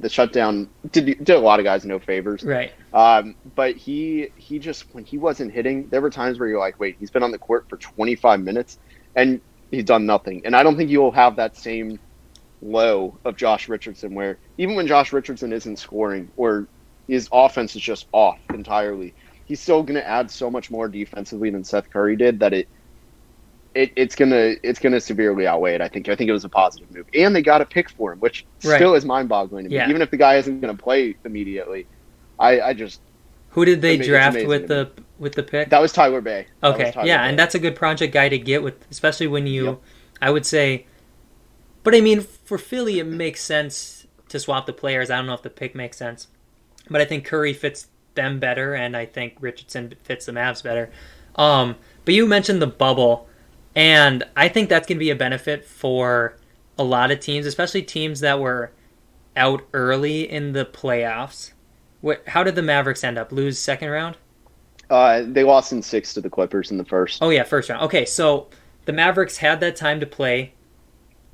the 0.00 0.08
shutdown 0.08 0.68
did 0.90 1.06
did 1.06 1.30
a 1.30 1.38
lot 1.38 1.58
of 1.58 1.64
guys 1.64 1.84
no 1.84 1.98
favors. 1.98 2.42
Right. 2.42 2.72
Um, 2.92 3.36
but 3.54 3.76
he 3.76 4.28
he 4.36 4.58
just 4.58 4.84
when 4.92 5.04
he 5.04 5.18
wasn't 5.18 5.52
hitting, 5.52 5.88
there 5.88 6.00
were 6.00 6.10
times 6.10 6.38
where 6.38 6.48
you're 6.48 6.60
like, 6.60 6.78
wait, 6.78 6.96
he's 6.98 7.10
been 7.10 7.22
on 7.22 7.30
the 7.30 7.38
court 7.38 7.66
for 7.68 7.76
25 7.78 8.40
minutes 8.40 8.78
and 9.16 9.40
he's 9.70 9.84
done 9.84 10.06
nothing. 10.06 10.42
And 10.44 10.54
I 10.54 10.62
don't 10.62 10.76
think 10.76 10.90
you'll 10.90 11.12
have 11.12 11.36
that 11.36 11.56
same 11.56 11.98
low 12.62 13.18
of 13.24 13.36
Josh 13.36 13.68
Richardson 13.68 14.14
where 14.14 14.38
even 14.58 14.76
when 14.76 14.86
Josh 14.86 15.12
Richardson 15.12 15.52
isn't 15.52 15.78
scoring 15.78 16.30
or 16.36 16.66
his 17.08 17.28
offense 17.32 17.74
is 17.74 17.82
just 17.82 18.06
off 18.12 18.38
entirely, 18.54 19.12
he's 19.44 19.60
still 19.60 19.82
going 19.82 20.00
to 20.00 20.06
add 20.06 20.30
so 20.30 20.50
much 20.50 20.70
more 20.70 20.88
defensively 20.88 21.50
than 21.50 21.64
Seth 21.64 21.90
Curry 21.90 22.16
did 22.16 22.38
that 22.40 22.52
it 22.52 22.68
it, 23.74 23.92
it's 23.96 24.14
gonna 24.14 24.56
it's 24.62 24.78
gonna 24.78 25.00
severely 25.00 25.46
outweigh 25.46 25.74
it. 25.74 25.80
I 25.80 25.88
think 25.88 26.08
I 26.08 26.14
think 26.14 26.28
it 26.28 26.32
was 26.32 26.44
a 26.44 26.48
positive 26.48 26.90
move, 26.94 27.06
and 27.14 27.34
they 27.34 27.42
got 27.42 27.62
a 27.62 27.64
pick 27.64 27.88
for 27.88 28.12
him, 28.12 28.18
which 28.20 28.44
right. 28.64 28.76
still 28.76 28.94
is 28.94 29.04
mind 29.04 29.28
boggling 29.28 29.64
to 29.64 29.70
me. 29.70 29.76
Yeah. 29.76 29.88
Even 29.88 30.02
if 30.02 30.10
the 30.10 30.18
guy 30.18 30.36
isn't 30.36 30.60
gonna 30.60 30.76
play 30.76 31.16
immediately, 31.24 31.86
I, 32.38 32.60
I 32.60 32.74
just 32.74 33.00
who 33.50 33.64
did 33.64 33.82
they 33.82 33.96
draft 33.98 34.46
with 34.46 34.68
the 34.68 34.90
with 35.18 35.34
the 35.34 35.42
pick? 35.42 35.70
That 35.70 35.80
was 35.80 35.92
Tyler 35.92 36.20
Bey. 36.20 36.46
Okay, 36.62 36.90
Tyler 36.90 37.06
yeah, 37.06 37.22
Bey. 37.22 37.28
and 37.30 37.38
that's 37.38 37.54
a 37.54 37.58
good 37.58 37.76
project 37.76 38.12
guy 38.12 38.28
to 38.28 38.38
get 38.38 38.62
with, 38.62 38.74
especially 38.90 39.26
when 39.26 39.46
you, 39.46 39.64
yep. 39.64 39.80
I 40.20 40.30
would 40.30 40.46
say, 40.46 40.86
but 41.82 41.94
I 41.94 42.00
mean 42.00 42.20
for 42.20 42.58
Philly 42.58 42.98
it 42.98 43.06
makes 43.06 43.42
sense 43.42 44.06
to 44.28 44.38
swap 44.38 44.66
the 44.66 44.72
players. 44.72 45.10
I 45.10 45.16
don't 45.16 45.26
know 45.26 45.34
if 45.34 45.42
the 45.42 45.50
pick 45.50 45.74
makes 45.74 45.96
sense, 45.96 46.28
but 46.88 47.00
I 47.00 47.04
think 47.04 47.24
Curry 47.24 47.52
fits 47.52 47.88
them 48.14 48.38
better, 48.38 48.74
and 48.74 48.96
I 48.96 49.06
think 49.06 49.36
Richardson 49.40 49.94
fits 50.04 50.26
the 50.26 50.32
Mavs 50.32 50.62
better. 50.62 50.90
Um, 51.36 51.76
but 52.04 52.14
you 52.14 52.26
mentioned 52.26 52.60
the 52.60 52.66
bubble. 52.66 53.28
And 53.74 54.24
I 54.36 54.48
think 54.48 54.68
that's 54.68 54.86
going 54.86 54.98
to 54.98 55.00
be 55.00 55.10
a 55.10 55.16
benefit 55.16 55.64
for 55.64 56.36
a 56.78 56.84
lot 56.84 57.10
of 57.10 57.20
teams, 57.20 57.46
especially 57.46 57.82
teams 57.82 58.20
that 58.20 58.38
were 58.38 58.70
out 59.36 59.62
early 59.72 60.30
in 60.30 60.52
the 60.52 60.64
playoffs. 60.64 61.52
What? 62.00 62.22
How 62.28 62.42
did 62.42 62.54
the 62.54 62.62
Mavericks 62.62 63.04
end 63.04 63.18
up? 63.18 63.32
Lose 63.32 63.58
second 63.58 63.88
round? 63.88 64.18
Uh, 64.90 65.22
they 65.26 65.42
lost 65.42 65.72
in 65.72 65.80
six 65.80 66.12
to 66.14 66.20
the 66.20 66.28
Clippers 66.28 66.70
in 66.70 66.76
the 66.76 66.84
first. 66.84 67.22
Oh 67.22 67.30
yeah, 67.30 67.44
first 67.44 67.70
round. 67.70 67.82
Okay, 67.84 68.04
so 68.04 68.48
the 68.84 68.92
Mavericks 68.92 69.38
had 69.38 69.60
that 69.60 69.76
time 69.76 70.00
to 70.00 70.06
play. 70.06 70.52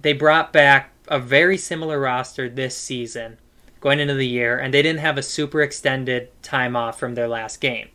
They 0.00 0.12
brought 0.12 0.52
back 0.52 0.92
a 1.08 1.18
very 1.18 1.56
similar 1.56 1.98
roster 1.98 2.48
this 2.48 2.76
season, 2.76 3.38
going 3.80 4.00
into 4.00 4.14
the 4.14 4.26
year, 4.26 4.58
and 4.58 4.72
they 4.72 4.82
didn't 4.82 5.00
have 5.00 5.18
a 5.18 5.22
super 5.22 5.60
extended 5.60 6.30
time 6.42 6.76
off 6.76 6.98
from 6.98 7.14
their 7.14 7.28
last 7.28 7.60
game, 7.60 7.88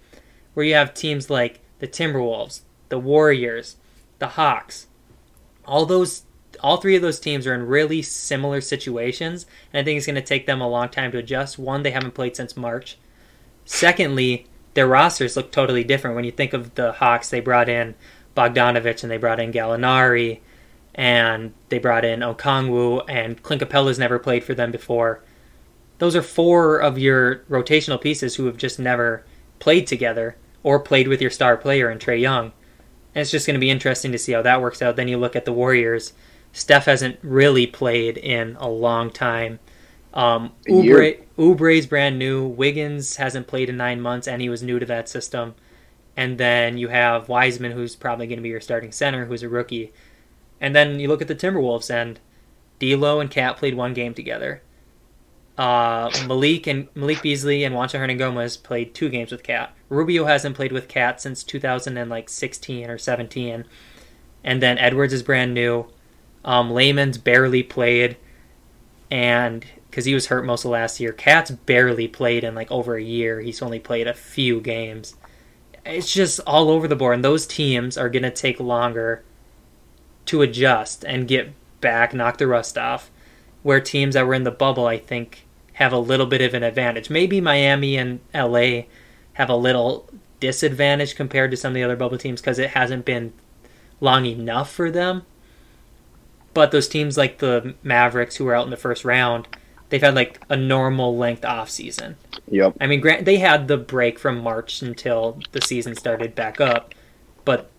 where 0.53 0.65
you 0.65 0.73
have 0.73 0.93
teams 0.93 1.29
like 1.29 1.61
the 1.79 1.87
Timberwolves, 1.87 2.61
the 2.89 2.99
Warriors, 2.99 3.77
the 4.19 4.29
Hawks. 4.29 4.87
All 5.65 5.85
those 5.85 6.23
all 6.61 6.77
three 6.77 6.95
of 6.95 7.01
those 7.01 7.19
teams 7.19 7.45
are 7.45 7.53
in 7.53 7.67
really 7.67 8.01
similar 8.01 8.61
situations, 8.61 9.45
and 9.71 9.81
I 9.81 9.83
think 9.83 9.97
it's 9.97 10.05
going 10.05 10.15
to 10.15 10.21
take 10.21 10.45
them 10.45 10.61
a 10.61 10.69
long 10.69 10.87
time 10.89 11.11
to 11.11 11.17
adjust. 11.17 11.59
One, 11.59 11.83
they 11.83 11.91
haven't 11.91 12.13
played 12.13 12.35
since 12.35 12.55
March. 12.55 12.97
Secondly, 13.65 14.47
their 14.73 14.87
rosters 14.87 15.35
look 15.35 15.51
totally 15.51 15.83
different. 15.83 16.15
When 16.15 16.25
you 16.25 16.31
think 16.31 16.53
of 16.53 16.75
the 16.75 16.93
Hawks, 16.93 17.29
they 17.29 17.41
brought 17.41 17.69
in 17.69 17.95
Bogdanovich 18.35 19.03
and 19.03 19.11
they 19.11 19.17
brought 19.17 19.39
in 19.39 19.51
Gallinari 19.51 20.39
and 20.95 21.53
they 21.69 21.79
brought 21.79 22.05
in 22.05 22.19
Okongwu 22.19 23.03
and 23.07 23.41
Clint 23.41 23.61
Capela's 23.61 23.99
never 23.99 24.19
played 24.19 24.43
for 24.43 24.53
them 24.53 24.71
before. 24.71 25.23
Those 25.99 26.15
are 26.15 26.21
four 26.21 26.79
of 26.79 26.97
your 26.97 27.37
rotational 27.49 27.99
pieces 27.99 28.35
who 28.35 28.45
have 28.45 28.57
just 28.57 28.79
never 28.79 29.23
played 29.59 29.87
together 29.87 30.35
or 30.61 30.79
played 30.79 31.07
with 31.07 31.21
your 31.21 31.31
star 31.31 31.57
player 31.57 31.89
in 31.89 31.99
Trae 31.99 32.19
Young. 32.19 32.51
And 33.15 33.21
it's 33.21 33.31
just 33.31 33.45
going 33.45 33.55
to 33.55 33.59
be 33.59 33.69
interesting 33.69 34.11
to 34.11 34.17
see 34.17 34.31
how 34.31 34.41
that 34.41 34.61
works 34.61 34.81
out. 34.81 34.95
Then 34.95 35.07
you 35.07 35.17
look 35.17 35.35
at 35.35 35.45
the 35.45 35.53
Warriors. 35.53 36.13
Steph 36.51 36.85
hasn't 36.85 37.19
really 37.21 37.67
played 37.67 38.17
in 38.17 38.55
a 38.59 38.69
long 38.69 39.11
time. 39.11 39.59
Um, 40.13 40.51
Oubre, 40.67 41.21
Oubre's 41.37 41.87
brand 41.87 42.19
new. 42.19 42.47
Wiggins 42.47 43.15
hasn't 43.15 43.47
played 43.47 43.69
in 43.69 43.77
nine 43.77 43.99
months, 44.01 44.27
and 44.27 44.41
he 44.41 44.49
was 44.49 44.61
new 44.61 44.79
to 44.79 44.85
that 44.85 45.09
system. 45.09 45.55
And 46.15 46.37
then 46.37 46.77
you 46.77 46.89
have 46.89 47.29
Wiseman, 47.29 47.71
who's 47.71 47.95
probably 47.95 48.27
going 48.27 48.37
to 48.37 48.43
be 48.43 48.49
your 48.49 48.61
starting 48.61 48.91
center, 48.91 49.25
who's 49.25 49.41
a 49.41 49.49
rookie. 49.49 49.91
And 50.63 50.73
then 50.73 50.97
you 51.01 51.09
look 51.09 51.21
at 51.21 51.27
the 51.27 51.35
Timberwolves, 51.35 51.91
and 51.91 52.21
D'Lo 52.79 53.19
and 53.19 53.29
KAT 53.29 53.57
played 53.57 53.75
one 53.75 53.93
game 53.93 54.13
together. 54.13 54.61
Uh, 55.57 56.09
Malik 56.25 56.67
and 56.67 56.87
Malik 56.95 57.21
Beasley 57.21 57.65
and 57.65 57.75
Juancho 57.75 57.99
Hernangomez 57.99 58.63
played 58.63 58.95
two 58.95 59.09
games 59.09 59.29
with 59.29 59.43
KAT. 59.43 59.75
Rubio 59.89 60.23
hasn't 60.23 60.55
played 60.55 60.71
with 60.71 60.87
KAT 60.87 61.19
since 61.19 61.43
2016 61.43 62.89
or 62.89 62.97
17, 62.97 63.65
and 64.45 64.63
then 64.63 64.77
Edwards 64.77 65.11
is 65.11 65.21
brand 65.21 65.53
new. 65.53 65.87
Um, 66.45 66.71
Layman's 66.71 67.17
barely 67.17 67.61
played, 67.61 68.15
and 69.11 69.65
because 69.89 70.05
he 70.05 70.13
was 70.13 70.27
hurt 70.27 70.45
most 70.45 70.63
of 70.63 70.71
last 70.71 70.97
year, 71.01 71.11
KAT's 71.11 71.51
barely 71.51 72.07
played 72.07 72.45
in 72.45 72.55
like 72.55 72.71
over 72.71 72.95
a 72.95 73.03
year. 73.03 73.41
He's 73.41 73.61
only 73.61 73.79
played 73.79 74.07
a 74.07 74.13
few 74.13 74.61
games. 74.61 75.17
It's 75.85 76.13
just 76.13 76.39
all 76.47 76.69
over 76.69 76.87
the 76.87 76.95
board, 76.95 77.15
and 77.15 77.25
those 77.25 77.45
teams 77.45 77.97
are 77.97 78.09
to 78.09 78.31
take 78.31 78.61
longer 78.61 79.25
to 80.25 80.41
adjust 80.41 81.03
and 81.03 81.27
get 81.27 81.53
back, 81.81 82.13
knock 82.13 82.37
the 82.37 82.47
rust 82.47 82.77
off. 82.77 83.09
Where 83.61 83.79
teams 83.79 84.15
that 84.15 84.27
were 84.27 84.33
in 84.33 84.43
the 84.43 84.51
bubble, 84.51 84.87
I 84.87 84.97
think, 84.97 85.45
have 85.73 85.93
a 85.93 85.97
little 85.97 86.25
bit 86.25 86.41
of 86.41 86.53
an 86.53 86.63
advantage. 86.63 87.09
Maybe 87.09 87.39
Miami 87.39 87.97
and 87.97 88.19
LA 88.33 88.83
have 89.33 89.49
a 89.49 89.55
little 89.55 90.09
disadvantage 90.39 91.15
compared 91.15 91.51
to 91.51 91.57
some 91.57 91.71
of 91.71 91.75
the 91.75 91.83
other 91.83 91.95
bubble 91.95 92.17
teams 92.17 92.41
because 92.41 92.59
it 92.59 92.71
hasn't 92.71 93.05
been 93.05 93.33
long 94.01 94.25
enough 94.25 94.71
for 94.71 94.91
them. 94.91 95.23
But 96.53 96.71
those 96.71 96.87
teams 96.87 97.17
like 97.17 97.39
the 97.39 97.75
Mavericks 97.81 98.35
who 98.35 98.45
were 98.45 98.53
out 98.53 98.65
in 98.65 98.69
the 98.69 98.77
first 98.77 99.05
round, 99.05 99.47
they've 99.89 100.01
had 100.01 100.15
like 100.15 100.39
a 100.49 100.57
normal 100.57 101.17
length 101.17 101.45
off 101.45 101.69
season. 101.69 102.17
Yep. 102.49 102.77
I 102.79 102.87
mean, 102.87 102.99
grant 102.99 103.25
they 103.25 103.37
had 103.37 103.67
the 103.67 103.77
break 103.77 104.19
from 104.19 104.43
March 104.43 104.81
until 104.81 105.39
the 105.51 105.61
season 105.61 105.95
started 105.95 106.35
back 106.35 106.61
up, 106.61 106.93
but 107.45 107.71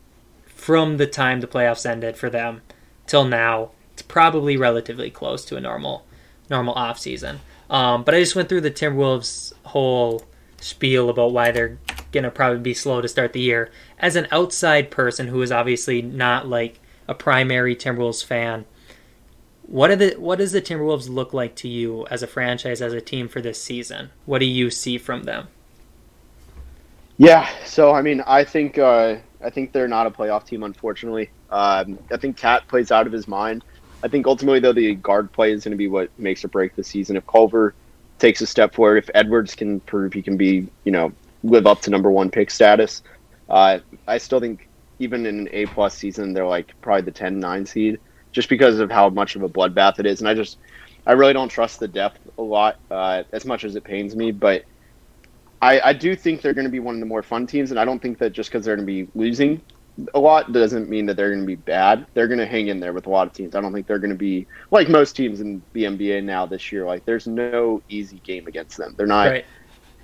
from 0.65 0.97
the 0.97 1.07
time 1.07 1.41
the 1.41 1.47
playoffs 1.47 1.85
ended 1.85 2.17
for 2.17 2.31
them 2.31 2.63
till 3.07 3.27
now, 3.27 3.71
it's 3.93 4.01
probably 4.01 4.57
relatively 4.57 5.11
close 5.11 5.45
to 5.45 5.59
a 5.59 5.61
normal 5.61 6.07
normal 6.49 6.73
off 6.73 6.99
season. 6.99 7.41
Um, 7.69 8.03
but 8.03 8.15
I 8.15 8.21
just 8.21 8.35
went 8.35 8.49
through 8.49 8.63
the 8.63 8.71
Timberwolves 8.71 9.53
whole 9.65 10.23
spiel 10.63 11.11
about 11.11 11.33
why 11.33 11.51
they're 11.51 11.77
gonna 12.13 12.31
probably 12.31 12.61
be 12.61 12.73
slow 12.73 13.03
to 13.03 13.09
start 13.09 13.35
the 13.35 13.43
year. 13.43 13.71
As 13.99 14.17
an 14.17 14.27
outside 14.33 14.91
person 14.91 15.29
who 15.29 15.43
is 15.43 15.53
obviously 15.53 16.01
not 16.01 16.49
like 16.49 16.81
a 17.07 17.15
primary 17.15 17.77
Timberwolves 17.77 18.25
fan, 18.25 18.65
what 19.67 19.91
are 19.91 19.97
the 19.97 20.15
what 20.15 20.39
does 20.39 20.53
the 20.53 20.63
Timberwolves 20.63 21.11
look 21.11 21.35
like 21.35 21.55
to 21.57 21.69
you 21.69 22.07
as 22.07 22.23
a 22.23 22.27
franchise, 22.27 22.81
as 22.81 22.95
a 22.95 23.03
team 23.03 23.29
for 23.29 23.43
this 23.43 23.61
season? 23.61 24.13
What 24.25 24.39
do 24.39 24.47
you 24.47 24.71
see 24.71 24.97
from 24.97 25.25
them? 25.25 25.49
Yeah, 27.19 27.51
so 27.67 27.93
I 27.93 28.01
mean, 28.01 28.23
I 28.27 28.45
think 28.45 28.79
uh, 28.79 29.17
I 29.45 29.51
think 29.51 29.73
they're 29.73 29.89
not 29.89 30.07
a 30.07 30.11
playoff 30.11 30.47
team, 30.47 30.63
unfortunately. 30.63 31.31
Um, 31.51 31.99
I 32.11 32.17
think 32.17 32.37
KAT 32.37 32.67
plays 32.69 32.91
out 32.91 33.07
of 33.07 33.13
his 33.13 33.29
mind. 33.29 33.65
I 34.03 34.09
think 34.09 34.27
ultimately, 34.27 34.61
though, 34.61 34.73
the 34.73 34.95
guard 34.95 35.33
play 35.33 35.53
is 35.53 35.65
going 35.65 35.73
to 35.73 35.77
be 35.79 35.89
what 35.89 36.11
makes 36.19 36.45
or 36.45 36.49
break 36.49 36.77
the 36.77 36.85
season. 36.85 37.17
If 37.17 37.27
Culver 37.27 37.75
takes 38.19 38.41
a 38.41 38.47
step 38.47 38.75
forward, 38.75 38.99
if 38.99 39.11
Edwards 39.15 39.55
can 39.55 39.81
prove 39.81 40.13
he 40.13 40.23
can 40.23 40.37
be, 40.37 40.69
you 40.85 40.93
know, 40.93 41.13
live 41.43 41.67
up 41.67 41.81
to 41.83 41.91
number 41.91 42.11
one 42.11 42.31
pick 42.31 42.51
status, 42.51 43.03
uh, 43.49 43.79
I 44.07 44.19
still 44.19 44.41
think 44.41 44.69
even 44.99 45.27
in 45.27 45.41
an 45.41 45.49
A 45.53 45.67
plus 45.67 45.97
season, 45.97 46.33
they're 46.33 46.47
like 46.47 46.75
probably 46.81 47.03
the 47.03 47.13
10-9 47.13 47.67
seed, 47.67 47.99
just 48.33 48.49
because 48.49 48.79
of 48.79 48.91
how 48.91 49.09
much 49.11 49.37
of 49.37 49.43
a 49.43 49.49
bloodbath 49.49 49.99
it 49.99 50.07
is. 50.07 50.21
And 50.21 50.29
I 50.29 50.35
just, 50.35 50.59
I 51.07 51.13
really 51.13 51.33
don't 51.33 51.49
trust 51.49 51.81
the 51.81 51.89
depth 51.89 52.21
a 52.39 52.43
lot, 52.43 52.79
uh, 52.91 53.25
as 53.33 53.45
much 53.45 53.65
as 53.65 53.77
it 53.77 53.85
pains 53.85 54.17
me. 54.17 54.33
But 54.33 54.65
I, 55.65 55.89
I 55.89 55.93
do 55.95 56.15
think 56.15 56.43
they're 56.43 56.53
going 56.53 56.67
to 56.67 56.71
be 56.71 56.81
one 56.81 56.95
of 56.95 57.01
the 57.01 57.07
more 57.07 57.23
fun 57.23 57.47
teams, 57.47 57.71
and 57.71 57.81
I 57.81 57.87
don't 57.87 58.01
think 58.01 58.19
that 58.19 58.31
just 58.31 58.51
because 58.51 58.67
they're 58.67 58.77
going 58.77 58.87
to 58.87 59.05
be 59.05 59.11
losing 59.15 59.63
a 60.13 60.19
lot 60.19 60.53
doesn't 60.53 60.91
mean 60.91 61.07
that 61.07 61.17
they're 61.17 61.31
going 61.31 61.41
to 61.41 61.47
be 61.47 61.55
bad. 61.55 62.07
They're 62.13 62.29
going 62.29 62.39
to 62.39 62.47
hang 62.47 62.69
in 62.69 62.81
there 62.81 62.93
with 62.93 63.07
a 63.07 63.11
lot 63.11 63.27
of 63.27 63.33
teams. 63.33 63.55
I 63.55 63.63
don't 63.63 63.73
think 63.73 63.87
they're 63.87 63.99
going 63.99 64.11
to 64.11 64.17
be 64.17 64.47
like 64.71 64.91
most 64.91 65.17
teams 65.17 65.41
in 65.41 65.63
the 65.73 65.85
NBA 65.85 66.25
now 66.25 66.45
this 66.45 66.71
year. 66.71 66.85
Like 66.85 67.07
there's 67.07 67.27
no 67.27 67.83
easy 67.89 68.19
game 68.19 68.47
against 68.47 68.77
them. 68.77 68.95
They're 68.99 69.07
not. 69.07 69.29
Right. 69.29 69.47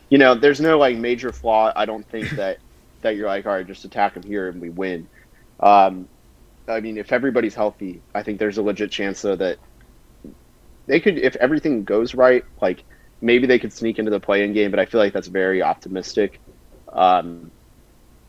You 0.08 0.16
know, 0.18 0.34
there's 0.34 0.60
no 0.60 0.78
like 0.78 0.96
major 0.96 1.30
flaw. 1.30 1.72
I 1.76 1.84
don't 1.84 2.08
think 2.08 2.30
that 2.36 2.58
that 3.02 3.16
you're 3.16 3.26
like, 3.26 3.44
all 3.44 3.52
right, 3.52 3.66
just 3.66 3.84
attack 3.84 4.14
them 4.14 4.22
here 4.22 4.48
and 4.48 4.60
we 4.60 4.70
win. 4.70 5.08
Um, 5.58 6.08
I 6.68 6.80
mean, 6.80 6.96
if 6.96 7.12
everybody's 7.12 7.54
healthy, 7.54 8.00
I 8.14 8.22
think 8.22 8.38
there's 8.38 8.58
a 8.58 8.62
legit 8.62 8.90
chance 8.90 9.20
though 9.20 9.36
that 9.36 9.58
they 10.86 11.00
could, 11.00 11.18
if 11.18 11.36
everything 11.36 11.84
goes 11.84 12.14
right, 12.14 12.44
like 12.62 12.84
maybe 13.20 13.46
they 13.46 13.58
could 13.58 13.72
sneak 13.72 13.98
into 13.98 14.10
the 14.10 14.20
play-in 14.20 14.52
game. 14.52 14.70
But 14.70 14.80
I 14.80 14.86
feel 14.86 15.00
like 15.00 15.12
that's 15.12 15.28
very 15.28 15.62
optimistic. 15.62 16.40
Um, 16.92 17.50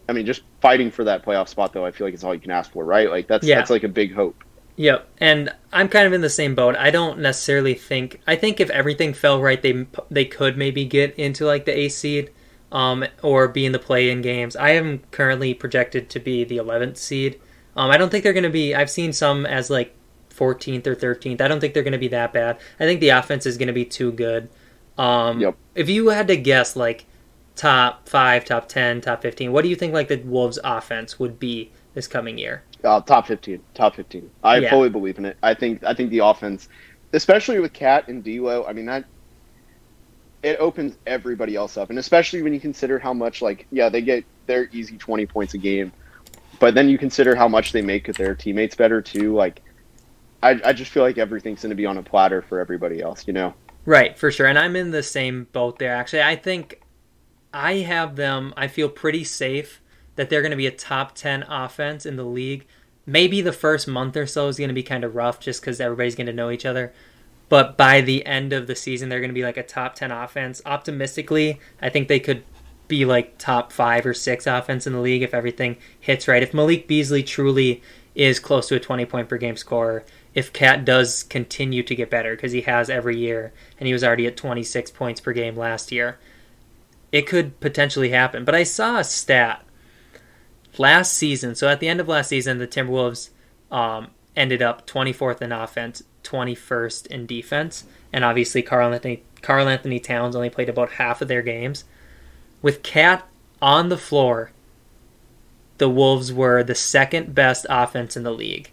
I 0.10 0.14
mean, 0.14 0.26
just 0.26 0.42
fighting 0.62 0.92
for 0.92 1.04
that 1.06 1.24
playoff 1.24 1.48
spot, 1.48 1.74
though, 1.74 1.86
I 1.86 1.92
feel 1.92 2.06
like 2.08 2.14
it's 2.14 2.24
all 2.24 2.34
you 2.34 2.40
can 2.42 2.52
ask 2.52 2.72
for, 2.72 2.84
right? 2.84 3.10
Like 3.10 3.28
that's 3.28 3.46
Yeah. 3.48 3.56
that's 3.56 3.70
like 3.70 3.84
a 3.84 3.90
big 3.90 4.14
hope. 4.14 4.44
Yep, 4.78 5.08
and 5.20 5.54
I'm 5.74 5.90
kind 5.90 6.08
of 6.08 6.14
in 6.14 6.22
the 6.22 6.30
same 6.30 6.56
boat. 6.56 6.76
I 6.78 6.92
don't 6.92 7.20
necessarily 7.20 7.74
think. 7.74 8.20
I 8.26 8.36
think 8.36 8.60
if 8.60 8.70
everything 8.70 9.14
fell 9.14 9.42
right, 9.42 9.62
they 9.62 9.86
they 10.10 10.26
could 10.26 10.58
maybe 10.58 10.86
get 10.86 11.14
into 11.20 11.46
like 11.46 11.66
the 11.66 11.78
A 11.78 11.90
seed, 11.90 12.32
um, 12.72 13.06
or 13.22 13.48
be 13.48 13.66
in 13.66 13.74
the 13.74 13.80
play-in 13.80 14.22
games. 14.22 14.56
I 14.56 14.72
am 14.72 15.00
currently 15.12 15.54
projected 15.54 16.10
to 16.10 16.20
be 16.20 16.44
the 16.44 16.58
11th 16.58 16.98
seed. 16.98 17.40
Um, 17.76 17.92
I 17.92 17.98
don't 17.98 18.10
think 18.10 18.24
they're 18.24 18.34
going 18.34 18.44
to 18.44 18.50
be. 18.50 18.74
I've 18.74 18.90
seen 18.90 19.14
some 19.14 19.46
as 19.46 19.70
like 19.70 19.94
14th 20.34 20.88
or 20.88 20.96
13th. 20.96 21.42
I 21.42 21.48
don't 21.48 21.60
think 21.60 21.74
they're 21.74 21.84
going 21.84 21.92
to 21.94 22.00
be 22.00 22.08
that 22.10 22.34
bad. 22.34 22.58
I 22.80 22.86
think 22.86 23.02
the 23.02 23.10
offense 23.10 23.46
is 23.46 23.58
going 23.58 23.68
to 23.68 23.74
be 23.74 23.86
too 23.86 24.12
good. 24.12 24.50
Um, 25.02 25.40
Yep. 25.40 25.56
If 25.76 25.90
you 25.90 26.10
had 26.10 26.28
to 26.28 26.38
guess, 26.38 26.76
like 26.76 27.06
top 27.56 28.08
five, 28.08 28.46
top 28.46 28.68
10, 28.70 29.02
top 29.02 29.22
15, 29.22 29.52
what 29.52 29.64
do 29.64 29.70
you 29.70 29.76
think 29.76 29.94
like 29.94 30.08
the 30.08 30.18
Wolves' 30.18 30.60
offense 30.64 31.20
would 31.20 31.40
be 31.40 31.72
this 31.94 32.08
coming 32.08 32.38
year? 32.38 32.64
Uh, 32.84 33.00
top 33.02 33.28
fifteen, 33.28 33.62
top 33.76 33.96
fifteen. 33.96 34.30
I 34.44 34.58
Yeah. 34.58 34.70
fully 34.72 34.90
believe 34.90 35.20
in 35.20 35.26
it. 35.26 35.38
I 35.44 35.54
think 35.54 35.84
I 35.84 35.94
think 35.94 36.10
the 36.10 36.20
offense, 36.20 36.68
especially 37.14 37.60
with 37.60 37.74
KAT 37.74 38.08
and 38.08 38.24
D'Lo, 38.24 38.66
I 38.68 38.74
mean 38.74 38.86
that 38.88 39.06
it 40.42 40.58
opens 40.60 40.98
everybody 41.06 41.56
else 41.56 41.78
up, 41.78 41.92
and 41.92 42.00
especially 42.00 42.42
when 42.42 42.54
you 42.54 42.60
consider 42.60 42.98
how 42.98 43.14
much 43.14 43.42
like 43.44 43.68
yeah 43.72 43.88
they 43.90 44.02
get 44.02 44.24
their 44.48 44.68
easy 44.72 44.98
twenty 44.98 45.28
points 45.28 45.54
a 45.54 45.60
game, 45.60 45.92
but 46.60 46.74
then 46.74 46.90
you 46.90 46.98
consider 46.98 47.36
how 47.36 47.48
much 47.48 47.72
they 47.72 47.84
make 47.84 48.08
their 48.16 48.34
teammates 48.34 48.76
better 48.76 49.00
too. 49.00 49.36
Like, 49.36 49.62
I 50.42 50.60
I 50.66 50.74
just 50.74 50.90
feel 50.92 51.04
like 51.04 51.20
everything's 51.20 51.62
going 51.62 51.70
to 51.70 51.76
be 51.76 51.86
on 51.86 51.98
a 52.00 52.04
platter 52.04 52.42
for 52.42 52.60
everybody 52.60 53.00
else. 53.02 53.28
You 53.28 53.34
know. 53.34 53.54
Right, 53.86 54.18
for 54.18 54.32
sure. 54.32 54.48
And 54.48 54.60
I'm 54.60 54.76
in 54.76 54.92
the 54.92 55.04
same 55.04 55.48
boat 55.52 55.80
there, 55.80 55.94
actually. 55.94 56.22
I 56.22 56.36
think 56.36 56.82
I 57.54 57.78
have 57.78 58.16
them, 58.16 58.54
I 58.56 58.68
feel 58.68 58.90
pretty 58.90 59.24
safe 59.24 59.82
that 60.16 60.30
they're 60.30 60.42
going 60.42 60.52
to 60.52 60.58
be 60.58 60.68
a 60.68 60.72
top 60.72 61.16
10 61.16 61.44
offense 61.44 62.06
in 62.06 62.16
the 62.16 62.24
league. 62.24 62.66
Maybe 63.06 63.42
the 63.42 63.54
first 63.54 63.88
month 63.88 64.16
or 64.16 64.28
so 64.28 64.48
is 64.48 64.58
going 64.58 64.68
to 64.68 64.74
be 64.74 64.84
kind 64.84 65.04
of 65.04 65.16
rough 65.16 65.40
just 65.40 65.62
because 65.62 65.82
everybody's 65.82 66.16
going 66.16 66.28
to 66.28 66.34
know 66.34 66.52
each 66.52 66.66
other. 66.66 66.94
But 67.50 67.76
by 67.76 68.02
the 68.02 68.26
end 68.26 68.54
of 68.54 68.68
the 68.68 68.76
season, 68.76 69.10
they're 69.10 69.20
going 69.20 69.32
to 69.32 69.34
be 69.34 69.44
like 69.44 69.58
a 69.58 69.64
top 69.64 69.96
10 69.96 70.12
offense. 70.12 70.62
Optimistically, 70.66 71.60
I 71.82 71.90
think 71.90 72.08
they 72.08 72.20
could 72.20 72.44
be 72.88 73.04
like 73.06 73.38
top 73.38 73.72
five 73.72 74.06
or 74.06 74.14
six 74.14 74.46
offense 74.46 74.86
in 74.86 74.94
the 74.94 75.00
league 75.00 75.22
if 75.22 75.34
everything 75.34 75.78
hits 76.00 76.28
right. 76.28 76.44
If 76.44 76.54
Malik 76.54 76.88
Beasley 76.88 77.24
truly 77.24 77.82
is 78.16 78.40
close 78.40 78.68
to 78.68 78.76
a 78.76 78.80
20 78.80 79.06
point 79.06 79.28
per 79.28 79.38
game 79.38 79.58
scorer, 79.58 80.06
if 80.34 80.54
KAT 80.54 80.86
does 80.86 81.24
continue 81.24 81.84
to 81.84 81.96
get 81.96 82.10
better, 82.10 82.36
because 82.36 82.52
he 82.52 82.62
has 82.62 82.90
every 82.90 83.18
year, 83.18 83.52
and 83.80 83.88
he 83.88 83.94
was 83.94 84.04
already 84.04 84.28
at 84.28 84.38
26 84.38 84.92
points 84.92 85.20
per 85.20 85.34
game 85.34 85.56
last 85.58 85.92
year, 85.92 86.18
it 87.12 87.28
could 87.28 87.60
potentially 87.60 88.10
happen. 88.10 88.46
But 88.46 88.56
I 88.56 88.64
saw 88.64 89.00
a 89.00 89.04
stat 89.04 89.66
last 90.78 91.14
season. 91.14 91.56
So 91.56 91.68
at 91.68 91.80
the 91.80 91.88
end 91.88 92.00
of 92.00 92.08
last 92.08 92.30
season, 92.30 92.58
the 92.58 92.68
Timberwolves 92.68 93.30
um, 93.70 94.08
ended 94.36 94.62
up 94.62 94.88
24th 94.88 95.42
in 95.42 95.52
offense, 95.52 96.04
21st 96.24 97.08
in 97.08 97.26
defense, 97.26 97.86
and 98.14 98.24
obviously 98.24 98.62
Karl 98.62 98.94
Anthony 98.94 99.24
Karl 99.42 99.68
Anthony 99.68 100.00
Towns 100.00 100.36
only 100.36 100.52
played 100.52 100.70
about 100.70 100.94
half 100.94 101.22
of 101.22 101.28
their 101.28 101.42
games. 101.42 101.84
With 102.62 102.84
KAT 102.84 103.28
on 103.62 103.90
the 103.90 103.98
floor, 103.98 104.52
the 105.80 105.90
Wolves 105.90 106.32
were 106.32 106.64
the 106.64 106.76
second 106.76 107.34
best 107.34 107.66
offense 107.68 108.16
in 108.16 108.22
the 108.22 108.32
league. 108.32 108.70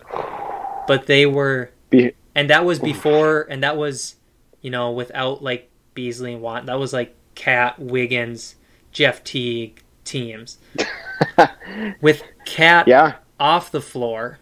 But 0.88 1.06
they 1.06 1.24
were 1.26 1.70
Be- 1.90 2.14
and 2.34 2.50
that 2.50 2.64
was 2.64 2.78
before 2.80 3.42
and 3.48 3.62
that 3.62 3.76
was 3.76 4.16
you 4.62 4.70
know 4.70 4.90
without 4.90 5.42
like 5.42 5.70
Beasley 5.94 6.32
and 6.32 6.42
Watt. 6.42 6.66
That 6.66 6.78
was 6.80 6.92
like 6.92 7.14
KAT, 7.36 7.78
Wiggins, 7.78 8.56
Jeff 8.90 9.22
Teague 9.22 9.82
teams. 10.04 10.58
With 12.00 12.22
KAT 12.44 12.88
Yeah. 12.88 13.16
off 13.38 13.70
the 13.70 13.80
floor. 13.80 14.38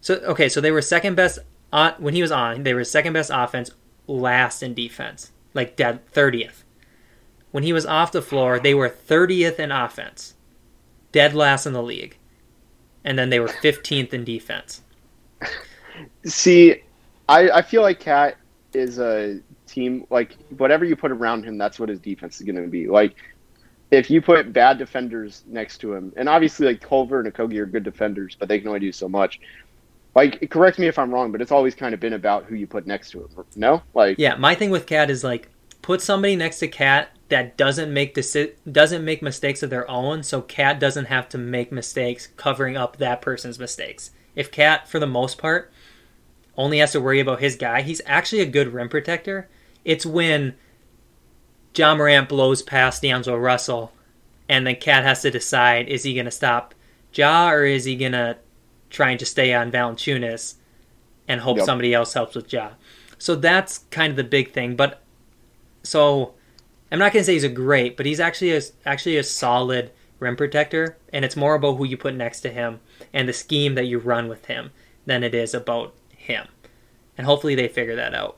So 0.00 0.14
okay, 0.16 0.48
so 0.48 0.60
they 0.60 0.70
were 0.70 0.82
second 0.82 1.14
best 1.16 1.38
on 1.72 1.94
when 1.98 2.14
he 2.14 2.22
was 2.22 2.30
on. 2.30 2.62
They 2.62 2.74
were 2.74 2.84
second 2.84 3.12
best 3.14 3.30
offense, 3.32 3.70
last 4.06 4.62
in 4.62 4.74
defense, 4.74 5.32
like 5.54 5.74
dead 5.76 6.06
thirtieth. 6.12 6.62
When 7.50 7.62
he 7.64 7.72
was 7.72 7.86
off 7.86 8.12
the 8.12 8.22
floor, 8.22 8.58
they 8.60 8.74
were 8.74 8.88
thirtieth 8.88 9.58
in 9.58 9.72
offense, 9.72 10.34
dead 11.12 11.34
last 11.34 11.66
in 11.66 11.72
the 11.72 11.82
league, 11.82 12.18
and 13.04 13.18
then 13.18 13.30
they 13.30 13.40
were 13.40 13.48
fifteenth 13.48 14.12
in 14.14 14.24
defense. 14.24 14.82
See, 16.24 16.82
I, 17.28 17.50
I 17.50 17.62
feel 17.62 17.82
like 17.82 18.00
KAT 18.00 18.36
is 18.72 18.98
a 18.98 19.40
team 19.66 20.06
like 20.10 20.36
whatever 20.56 20.84
you 20.84 20.96
put 20.96 21.10
around 21.10 21.44
him, 21.44 21.58
that's 21.58 21.78
what 21.78 21.88
his 21.88 22.00
defense 22.00 22.40
is 22.40 22.46
going 22.46 22.62
to 22.62 22.68
be. 22.68 22.86
Like 22.86 23.16
if 23.90 24.10
you 24.10 24.20
put 24.20 24.52
bad 24.52 24.78
defenders 24.78 25.44
next 25.46 25.78
to 25.78 25.94
him, 25.94 26.12
and 26.16 26.28
obviously 26.28 26.66
like 26.66 26.80
Culver 26.80 27.20
and 27.20 27.32
Okogie 27.32 27.58
are 27.58 27.66
good 27.66 27.84
defenders, 27.84 28.36
but 28.38 28.48
they 28.48 28.58
can 28.58 28.68
only 28.68 28.80
do 28.80 28.92
so 28.92 29.08
much. 29.08 29.40
Like, 30.14 30.48
correct 30.50 30.78
me 30.78 30.86
if 30.86 30.98
I'm 30.98 31.12
wrong, 31.12 31.30
but 31.30 31.42
it's 31.42 31.52
always 31.52 31.74
kind 31.74 31.92
of 31.92 32.00
been 32.00 32.14
about 32.14 32.44
who 32.44 32.54
you 32.54 32.66
put 32.66 32.86
next 32.86 33.10
to 33.10 33.24
him. 33.24 33.28
No, 33.54 33.82
like 33.94 34.18
Yeah, 34.18 34.34
my 34.36 34.54
thing 34.54 34.70
with 34.70 34.86
KAT 34.86 35.10
is 35.10 35.22
like 35.22 35.50
put 35.82 36.00
somebody 36.00 36.36
next 36.36 36.58
to 36.60 36.68
KAT 36.68 37.10
that 37.28 37.56
doesn't 37.56 37.92
make 37.92 38.14
deci- 38.14 38.54
doesn't 38.70 39.04
make 39.04 39.20
mistakes 39.20 39.62
of 39.62 39.70
their 39.70 39.88
own, 39.90 40.22
so 40.22 40.40
KAT 40.42 40.80
doesn't 40.80 41.06
have 41.06 41.28
to 41.30 41.38
make 41.38 41.70
mistakes 41.70 42.28
covering 42.36 42.76
up 42.76 42.96
that 42.96 43.20
person's 43.20 43.58
mistakes. 43.58 44.10
If 44.34 44.50
KAT, 44.50 44.88
for 44.88 44.98
the 44.98 45.06
most 45.06 45.38
part, 45.38 45.72
only 46.56 46.78
has 46.78 46.92
to 46.92 47.00
worry 47.00 47.20
about 47.20 47.40
his 47.40 47.56
guy. 47.56 47.82
He's 47.82 48.00
actually 48.06 48.40
a 48.40 48.46
good 48.46 48.72
rim 48.72 48.88
protector. 48.88 49.48
It's 49.84 50.06
when 50.06 50.54
Ja 51.74 51.94
Morant 51.94 52.28
blows 52.28 52.62
past 52.62 53.02
D'Angelo 53.02 53.36
Russell, 53.36 53.92
and 54.48 54.66
then 54.66 54.76
KAT 54.76 55.04
has 55.04 55.22
to 55.22 55.30
decide 55.30 55.88
is 55.88 56.02
he 56.04 56.14
going 56.14 56.24
to 56.24 56.30
stop 56.30 56.74
Ja 57.12 57.50
or 57.50 57.64
is 57.64 57.84
he 57.84 57.96
going 57.96 58.12
to 58.12 58.36
try 58.90 59.10
and 59.10 59.18
just 59.18 59.32
stay 59.32 59.52
on 59.52 59.70
Valanciunas 59.72 60.54
and 61.28 61.40
hope 61.40 61.56
Yep. 61.58 61.66
somebody 61.66 61.92
else 61.92 62.14
helps 62.14 62.34
with 62.34 62.52
Ja. 62.52 62.70
So 63.18 63.34
that's 63.34 63.78
kind 63.90 64.10
of 64.10 64.16
the 64.16 64.24
big 64.24 64.52
thing. 64.52 64.76
But 64.76 65.02
so 65.82 66.34
I'm 66.90 66.98
not 66.98 67.12
going 67.12 67.22
to 67.22 67.24
say 67.24 67.32
he's 67.34 67.44
a 67.44 67.48
great, 67.48 67.96
but 67.96 68.06
he's 68.06 68.20
actually 68.20 68.52
a, 68.56 68.60
actually 68.84 69.16
a 69.16 69.24
solid 69.24 69.90
rim 70.20 70.36
protector, 70.36 70.96
and 71.12 71.24
it's 71.24 71.36
more 71.36 71.54
about 71.54 71.76
who 71.76 71.84
you 71.84 71.96
put 71.96 72.14
next 72.14 72.40
to 72.40 72.48
him 72.50 72.80
and 73.12 73.28
the 73.28 73.32
scheme 73.32 73.74
that 73.74 73.86
you 73.86 73.98
run 73.98 74.28
with 74.28 74.46
him 74.46 74.70
than 75.04 75.22
it 75.22 75.34
is 75.34 75.52
about 75.52 75.92
him. 76.26 76.48
And 77.16 77.26
hopefully 77.26 77.54
they 77.54 77.68
figure 77.68 77.96
that 77.96 78.14
out. 78.14 78.36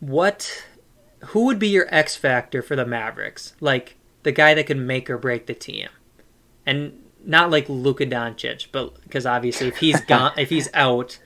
What 0.00 0.64
who 1.26 1.46
would 1.46 1.58
be 1.58 1.68
your 1.68 1.86
X 1.92 2.14
factor 2.14 2.62
for 2.62 2.76
the 2.76 2.86
Mavericks? 2.86 3.54
Like 3.60 3.96
the 4.22 4.32
guy 4.32 4.54
that 4.54 4.66
could 4.66 4.78
make 4.78 5.10
or 5.10 5.18
break 5.18 5.46
the 5.46 5.54
team. 5.54 5.88
And 6.64 7.02
not 7.24 7.50
like 7.50 7.68
Luka 7.68 8.06
Doncic, 8.06 8.68
but 8.70 9.00
because 9.02 9.26
obviously 9.26 9.68
if 9.68 9.78
he's 9.78 10.00
gone 10.06 10.32
if 10.36 10.50
he's 10.50 10.68
out, 10.74 11.18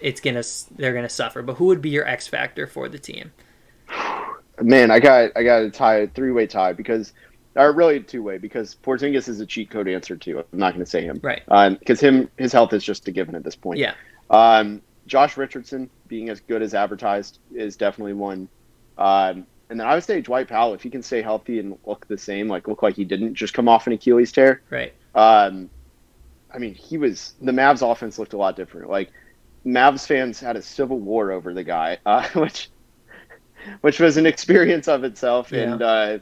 it's 0.00 0.20
going 0.20 0.40
to 0.40 0.74
they're 0.76 0.92
going 0.92 1.04
to 1.04 1.08
suffer. 1.08 1.42
But 1.42 1.54
who 1.54 1.66
would 1.66 1.82
be 1.82 1.90
your 1.90 2.06
X 2.06 2.26
factor 2.26 2.66
for 2.66 2.88
the 2.88 2.98
team? 2.98 3.32
Man, 4.60 4.90
I 4.90 4.98
got 4.98 5.30
I 5.36 5.42
got 5.42 5.62
a 5.62 5.70
tie, 5.70 6.06
three 6.08 6.32
way 6.32 6.46
tie 6.46 6.72
because, 6.72 7.12
or 7.58 7.72
really 7.72 8.00
two 8.00 8.22
way 8.22 8.38
because 8.38 8.76
Porzingis 8.82 9.28
is 9.28 9.40
a 9.40 9.46
cheat 9.46 9.70
code 9.70 9.88
answer 9.88 10.16
too. 10.16 10.38
I'm 10.38 10.58
not 10.58 10.72
going 10.72 10.84
to 10.84 10.90
say 10.90 11.02
him, 11.02 11.20
Right. 11.22 11.42
Because 11.78 12.00
him 12.00 12.30
his 12.38 12.52
health 12.52 12.72
is 12.72 12.84
just 12.84 13.06
a 13.08 13.10
given 13.10 13.34
at 13.34 13.44
this 13.44 13.56
point. 13.56 13.78
Yeah. 13.78 13.94
Um, 14.30 14.80
Josh 15.06 15.36
Richardson 15.36 15.90
being 16.06 16.28
as 16.28 16.40
good 16.40 16.62
as 16.62 16.74
advertised 16.74 17.40
is 17.54 17.76
definitely 17.76 18.12
one. 18.12 18.48
Um, 18.96 19.46
and 19.70 19.78
then 19.80 19.86
I 19.86 19.94
would 19.94 20.04
say 20.04 20.20
Dwight 20.20 20.48
Powell 20.48 20.74
if 20.74 20.82
he 20.82 20.90
can 20.90 21.02
stay 21.02 21.20
healthy 21.20 21.58
and 21.58 21.76
look 21.84 22.06
the 22.06 22.16
same, 22.16 22.48
like 22.48 22.68
look 22.68 22.82
like 22.82 22.94
he 22.94 23.04
didn't 23.04 23.34
just 23.34 23.54
come 23.54 23.68
off 23.68 23.86
an 23.86 23.92
Achilles 23.92 24.32
tear. 24.32 24.62
Right. 24.70 24.94
Um, 25.14 25.68
I 26.52 26.58
mean, 26.58 26.74
he 26.74 26.96
was 26.96 27.34
the 27.40 27.52
Mavs 27.52 27.88
offense 27.88 28.18
looked 28.18 28.32
a 28.32 28.38
lot 28.38 28.56
different. 28.56 28.88
Like 28.88 29.10
Mavs 29.66 30.06
fans 30.06 30.40
had 30.40 30.56
a 30.56 30.62
civil 30.62 30.98
war 30.98 31.32
over 31.32 31.52
the 31.52 31.64
guy, 31.64 31.98
uh, 32.06 32.26
which 32.34 32.70
which 33.80 34.00
was 34.00 34.16
an 34.16 34.26
experience 34.26 34.88
of 34.88 35.04
itself. 35.04 35.52
Yeah. 35.52 35.72
And 35.72 35.82
uh, 35.82 36.18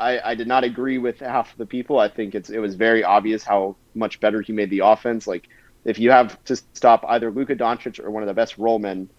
I, 0.00 0.20
I 0.32 0.34
did 0.34 0.48
not 0.48 0.64
agree 0.64 0.98
with 0.98 1.20
half 1.20 1.52
of 1.52 1.58
the 1.58 1.66
people. 1.66 1.98
I 1.98 2.08
think 2.08 2.34
it's 2.34 2.50
it 2.50 2.58
was 2.58 2.74
very 2.74 3.04
obvious 3.04 3.44
how 3.44 3.76
much 3.94 4.20
better 4.20 4.40
he 4.42 4.52
made 4.52 4.70
the 4.70 4.80
offense. 4.80 5.26
Like 5.26 5.48
if 5.84 5.98
you 5.98 6.10
have 6.10 6.42
to 6.44 6.56
stop 6.74 7.04
either 7.08 7.30
Luka 7.30 7.54
Doncic 7.56 8.00
or 8.00 8.10
one 8.10 8.22
of 8.22 8.26
the 8.26 8.34
best 8.34 8.58
role 8.58 8.78
men, 8.78 9.10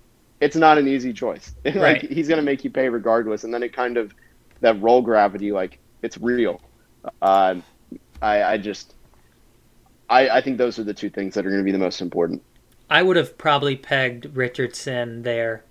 it's 0.42 0.56
not 0.56 0.78
an 0.78 0.88
easy 0.88 1.14
choice. 1.14 1.56
like 1.66 1.76
Right. 1.76 2.04
he's 2.04 2.28
going 2.28 2.38
to 2.40 2.44
make 2.44 2.64
you 2.64 2.72
pay 2.72 2.90
regardless. 2.90 3.44
And 3.44 3.54
then 3.54 3.64
it 3.64 3.74
kind 3.74 3.98
of 3.98 4.14
that 4.62 4.82
role 4.82 5.02
gravity, 5.02 5.52
like 5.52 5.80
it's 6.02 6.18
real. 6.18 6.62
Um, 7.22 7.64
I, 8.22 8.44
I 8.44 8.58
just 8.58 8.96
I, 10.10 10.30
I 10.30 10.42
think 10.42 10.58
those 10.58 10.80
are 10.80 10.84
the 10.84 10.94
two 10.96 11.10
things 11.10 11.34
that 11.36 11.46
are 11.46 11.50
going 11.50 11.62
to 11.62 11.66
be 11.66 11.72
the 11.72 11.78
most 11.78 12.02
important. 12.02 12.44
I 12.90 13.02
would 13.04 13.16
have 13.18 13.38
probably 13.38 13.76
pegged 13.76 14.26
Richardson 14.36 15.24
there. 15.24 15.66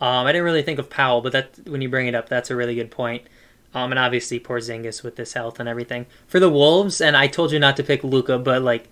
Um, 0.00 0.26
I 0.26 0.32
didn't 0.32 0.44
really 0.44 0.62
think 0.62 0.78
of 0.78 0.88
Powell, 0.90 1.20
but 1.20 1.32
that 1.32 1.58
when 1.68 1.82
you 1.82 1.88
bring 1.88 2.06
it 2.06 2.14
up, 2.14 2.28
that's 2.28 2.50
a 2.50 2.56
really 2.56 2.74
good 2.74 2.90
point. 2.90 3.26
Um, 3.72 3.92
and 3.92 3.98
obviously 3.98 4.40
Porzingis 4.40 5.02
with 5.02 5.16
this 5.16 5.34
health 5.34 5.60
and 5.60 5.68
everything 5.68 6.06
for 6.26 6.40
the 6.40 6.50
Wolves. 6.50 7.00
And 7.00 7.16
I 7.16 7.28
told 7.28 7.52
you 7.52 7.58
not 7.58 7.76
to 7.76 7.84
pick 7.84 8.02
Luka, 8.02 8.38
but 8.38 8.62
like, 8.62 8.88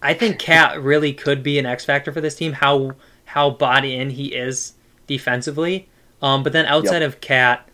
I 0.00 0.14
think 0.14 0.38
KAT 0.38 0.82
really 0.82 1.12
could 1.12 1.42
be 1.42 1.58
an 1.58 1.66
X 1.66 1.84
factor 1.84 2.12
for 2.12 2.20
this 2.20 2.36
team. 2.36 2.52
How 2.52 2.92
how 3.26 3.50
bought 3.50 3.84
in 3.84 4.10
he 4.10 4.34
is 4.34 4.72
defensively. 5.06 5.88
Um, 6.22 6.42
but 6.42 6.52
then 6.52 6.64
outside 6.64 7.02
of 7.02 7.20
KAT, 7.20 7.68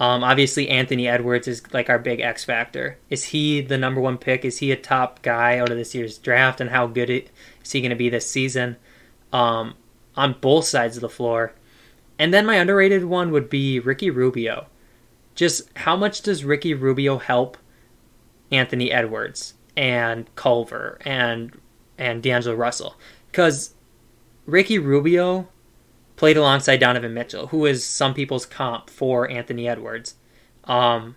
um, 0.00 0.24
obviously 0.24 0.68
Anthony 0.68 1.06
Edwards 1.06 1.46
is 1.46 1.62
like 1.72 1.88
our 1.88 1.98
big 1.98 2.20
X 2.20 2.44
factor. 2.44 2.98
Is 3.08 3.24
he 3.24 3.60
the 3.60 3.78
number 3.78 4.00
one 4.00 4.18
pick? 4.18 4.44
Is 4.44 4.58
he 4.58 4.72
a 4.72 4.76
top 4.76 5.22
guy 5.22 5.58
out 5.58 5.70
of 5.70 5.76
this 5.76 5.94
year's 5.94 6.18
draft? 6.18 6.60
And 6.60 6.70
how 6.70 6.86
good 6.86 7.10
it, 7.10 7.30
is 7.62 7.70
he 7.70 7.80
going 7.80 7.90
to 7.90 7.96
be 7.96 8.08
this 8.08 8.28
season? 8.28 8.76
Um, 9.32 9.74
on 10.16 10.36
both 10.40 10.64
sides 10.64 10.96
of 10.96 11.02
the 11.02 11.08
floor. 11.08 11.52
And 12.18 12.34
then 12.34 12.46
my 12.46 12.56
underrated 12.56 13.04
one 13.04 13.30
would 13.30 13.48
be 13.48 13.78
Ricky 13.78 14.10
Rubio. 14.10 14.66
Just 15.40 15.70
how 15.74 15.96
much 15.96 16.20
does 16.20 16.44
Ricky 16.44 16.74
Rubio 16.74 17.16
help 17.16 17.56
Anthony 18.52 18.92
Edwards 18.92 19.54
and 19.74 20.28
Culver 20.34 20.98
and 21.00 21.58
and 21.96 22.22
D'Angelo 22.22 22.54
Russell? 22.54 22.94
Because 23.30 23.72
Ricky 24.44 24.78
Rubio 24.78 25.48
played 26.16 26.36
alongside 26.36 26.76
Donovan 26.76 27.14
Mitchell, 27.14 27.46
who 27.46 27.64
is 27.64 27.82
some 27.86 28.12
people's 28.12 28.44
comp 28.44 28.90
for 28.90 29.30
Anthony 29.30 29.66
Edwards. 29.66 30.16
Um, 30.64 31.16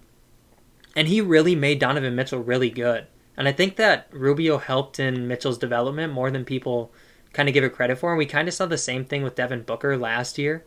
and 0.95 1.09
he 1.09 1.19
really 1.19 1.53
made 1.53 1.79
Donovan 1.79 2.15
Mitchell 2.15 2.39
really 2.39 2.69
good. 2.69 3.07
And 3.35 3.45
I 3.45 3.51
think 3.51 3.75
that 3.75 4.07
Rubio 4.09 4.57
helped 4.57 5.01
in 5.01 5.27
Mitchell's 5.27 5.57
development 5.57 6.13
more 6.13 6.31
than 6.31 6.45
people 6.45 6.93
kind 7.33 7.49
of 7.49 7.53
give 7.53 7.65
it 7.65 7.73
credit 7.73 7.97
for. 7.97 8.11
And 8.11 8.17
we 8.17 8.25
kind 8.25 8.47
of 8.47 8.53
saw 8.53 8.67
the 8.67 8.77
same 8.77 9.03
thing 9.03 9.21
with 9.21 9.35
Devin 9.35 9.63
Booker 9.63 9.97
last 9.97 10.37
year, 10.37 10.63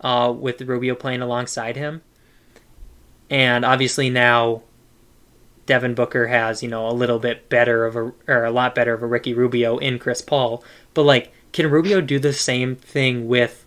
uh, 0.00 0.32
with 0.34 0.62
Rubio 0.62 0.94
playing 0.94 1.20
alongside 1.20 1.76
him. 1.76 2.00
And 3.30 3.64
obviously 3.64 4.10
now 4.10 4.62
Devin 5.66 5.94
Booker 5.94 6.28
has, 6.28 6.62
you 6.62 6.68
know, 6.68 6.88
a 6.88 6.92
little 6.92 7.18
bit 7.18 7.48
better 7.50 7.84
of 7.84 7.94
a, 7.94 8.12
or 8.26 8.44
a 8.44 8.50
lot 8.50 8.74
better 8.74 8.94
of 8.94 9.02
a 9.02 9.06
Ricky 9.06 9.34
Rubio 9.34 9.76
in 9.76 9.98
Chris 9.98 10.22
Paul. 10.22 10.64
But 10.94 11.02
like, 11.02 11.30
can 11.52 11.70
Rubio 11.70 12.00
do 12.00 12.18
the 12.18 12.32
same 12.32 12.74
thing 12.74 13.28
with 13.28 13.66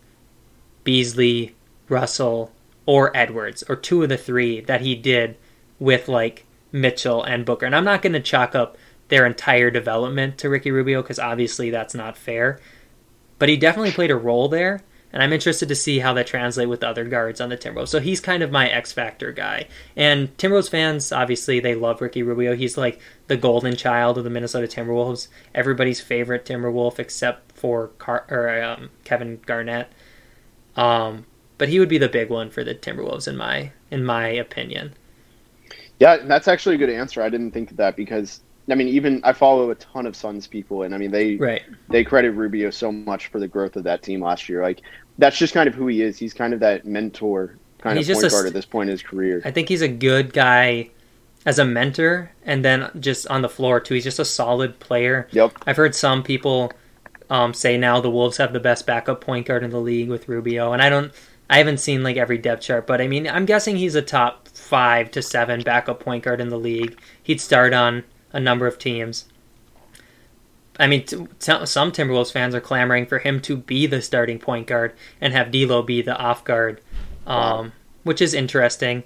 Beasley, 0.84 1.55
Russell, 1.89 2.51
or 2.88 3.16
Edwards, 3.16 3.64
or 3.70 3.76
two 3.76 4.01
of 4.01 4.09
the 4.09 4.18
three 4.18 4.62
that 4.62 4.82
he 4.82 4.95
did 4.95 5.38
with 5.80 6.07
like 6.07 6.45
Mitchell 6.72 7.24
and 7.24 7.45
Booker? 7.45 7.68
And 7.68 7.76
I'm 7.76 7.86
not 7.86 8.01
going 8.01 8.14
to 8.14 8.20
chalk 8.20 8.55
up 8.55 8.78
their 9.09 9.26
entire 9.26 9.70
development 9.70 10.39
to 10.39 10.49
Ricky 10.49 10.72
Rubio 10.72 11.03
because 11.03 11.20
obviously 11.20 11.70
that's 11.70 11.93
not 11.93 12.18
fair. 12.18 12.59
But 13.38 13.49
he 13.49 13.57
definitely 13.57 13.91
played 13.91 14.09
a 14.09 14.16
role 14.16 14.47
there, 14.47 14.82
and 15.14 15.22
I'm 15.22 15.34
interested 15.34 15.68
to 15.70 15.76
see 15.76 15.99
how 15.99 16.14
that 16.14 16.28
translate 16.28 16.70
with 16.70 16.82
the 16.82 16.88
other 16.88 17.05
guards 17.05 17.41
on 17.41 17.49
the 17.49 17.57
Timberwolves. 17.57 17.89
So 17.89 17.99
he's 17.99 18.20
kind 18.20 18.43
of 18.43 18.51
my 18.51 18.70
X 18.70 18.91
factor 18.91 19.32
guy. 19.32 19.68
And 19.95 20.36
Timberwolves 20.38 20.70
fans, 20.70 21.12
obviously, 21.12 21.59
they 21.59 21.76
love 21.76 22.01
Ricky 22.01 22.24
Rubio. 22.24 22.55
He's 22.55 22.78
like 22.78 22.99
the 23.28 23.38
golden 23.38 23.76
child 23.76 24.18
of 24.18 24.24
the 24.24 24.30
Minnesota 24.30 24.68
Timberwolves, 24.68 25.28
everybody's 25.53 26.01
favorite 26.01 26.45
Timberwolf 26.45 26.99
except 26.99 27.51
for 27.57 27.88
Car- 27.97 28.26
or 28.30 28.62
um, 28.62 28.89
Kevin 29.03 29.39
Garnett. 29.45 29.91
Um, 30.76 31.26
but 31.57 31.70
he 31.70 31.80
would 31.80 31.89
be 31.89 31.97
the 31.97 32.09
big 32.09 32.30
one 32.30 32.49
for 32.49 32.64
the 32.64 32.74
Timberwolves 32.74 33.28
in 33.28 33.38
my 33.38 33.72
in 33.91 34.03
my 34.03 34.28
opinion. 34.28 34.93
Yeah, 35.99 36.18
that's 36.18 36.47
actually 36.47 36.76
a 36.76 36.80
good 36.80 36.89
answer. 36.89 37.22
I 37.22 37.30
didn't 37.30 37.51
think 37.51 37.70
of 37.70 37.78
that 37.78 37.95
because 37.95 38.41
I 38.72 38.76
mean, 38.76 38.88
even 38.88 39.22
I 39.24 39.34
follow 39.34 39.69
a 39.72 39.76
ton 39.76 40.05
of 40.05 40.15
Suns 40.15 40.47
people, 40.47 40.84
and 40.84 40.93
I 40.95 40.97
mean 40.97 41.11
they 41.11 41.36
Right. 41.36 41.63
they 41.89 42.03
credit 42.03 42.32
Rubio 42.32 42.69
so 42.69 42.91
much 42.91 43.28
for 43.28 43.39
the 43.39 43.47
growth 43.47 43.76
of 43.76 43.84
that 43.84 44.03
team 44.03 44.22
last 44.22 44.49
year. 44.49 44.61
Like 44.61 44.82
that's 45.17 45.38
just 45.38 45.53
kind 45.53 45.67
of 45.67 45.76
who 45.76 45.88
he 45.88 46.01
is. 46.01 46.17
He's 46.17 46.34
kind 46.34 46.53
of 46.53 46.59
that 46.61 46.86
mentor 46.86 47.57
kind 47.80 47.97
He's 47.97 48.07
of 48.09 48.13
just 48.15 48.22
point 48.22 48.34
a 48.34 48.36
guard 48.36 48.47
at 48.47 48.53
this 48.53 48.65
point 48.65 48.89
in 48.89 48.91
his 48.91 49.03
career. 49.03 49.41
I 49.43 49.51
think 49.51 49.69
he's 49.69 49.82
a 49.82 49.88
good 49.88 50.34
guy 50.34 50.89
as 51.45 51.57
a 51.59 51.65
mentor, 51.65 52.32
and 52.45 52.63
then 52.63 52.89
just 52.99 53.28
on 53.28 53.41
the 53.41 53.49
floor 53.49 53.80
too. 53.80 53.95
He's 53.95 54.03
just 54.03 54.19
a 54.19 54.26
solid 54.26 54.80
player. 54.80 55.28
Yep. 55.32 55.53
I've 55.65 55.78
heard 55.78 55.95
some 55.95 56.24
people 56.24 56.72
um, 57.30 57.53
say 57.53 57.78
now 57.78 57.99
the 57.99 58.09
Wolves 58.09 58.38
have 58.38 58.53
the 58.53 58.59
best 58.59 58.86
backup 58.86 59.22
point 59.22 59.47
guard 59.47 59.63
in 59.63 59.72
the 59.72 59.80
league 59.82 60.09
with 60.09 60.28
Rubio, 60.28 60.74
and 60.74 60.82
I 60.82 60.89
don't. 60.89 61.11
I 61.49 61.57
haven't 61.57 61.80
seen 61.80 62.01
like 62.01 62.15
every 62.15 62.38
depth 62.38 62.61
chart, 62.61 62.88
but 62.88 63.01
I 63.01 63.07
mean, 63.07 63.28
I'm 63.28 63.45
guessing 63.45 63.76
he's 63.76 63.95
a 63.95 64.01
top 64.01 64.47
five 64.47 65.11
to 65.11 65.22
seven 65.22 65.63
backup 65.63 65.99
point 65.99 66.24
guard 66.24 66.39
in 66.39 66.47
the 66.47 66.57
league. 66.57 66.97
He'd 67.24 67.41
start 67.41 67.74
on 67.74 68.05
a 68.34 68.39
number 68.39 68.67
of 68.67 68.77
teams. 68.77 69.25
I 70.79 70.88
mean, 70.88 71.05
t- 71.05 71.27
t- 71.39 71.65
some 71.65 71.91
Timberwolves 71.91 72.32
fans 72.32 72.55
are 72.55 72.61
clamoring 72.61 73.05
for 73.05 73.19
him 73.19 73.39
to 73.41 73.57
be 73.57 73.86
the 73.86 74.01
starting 74.01 74.39
point 74.39 74.67
guard 74.67 74.93
and 75.19 75.34
have 75.34 75.51
D'Lo 75.51 75.82
be 75.82 76.01
the 76.01 76.17
off 76.17 76.43
guard, 76.43 76.82
um, 77.27 77.73
which 78.03 78.21
is 78.21 78.34
interesting. 78.34 79.03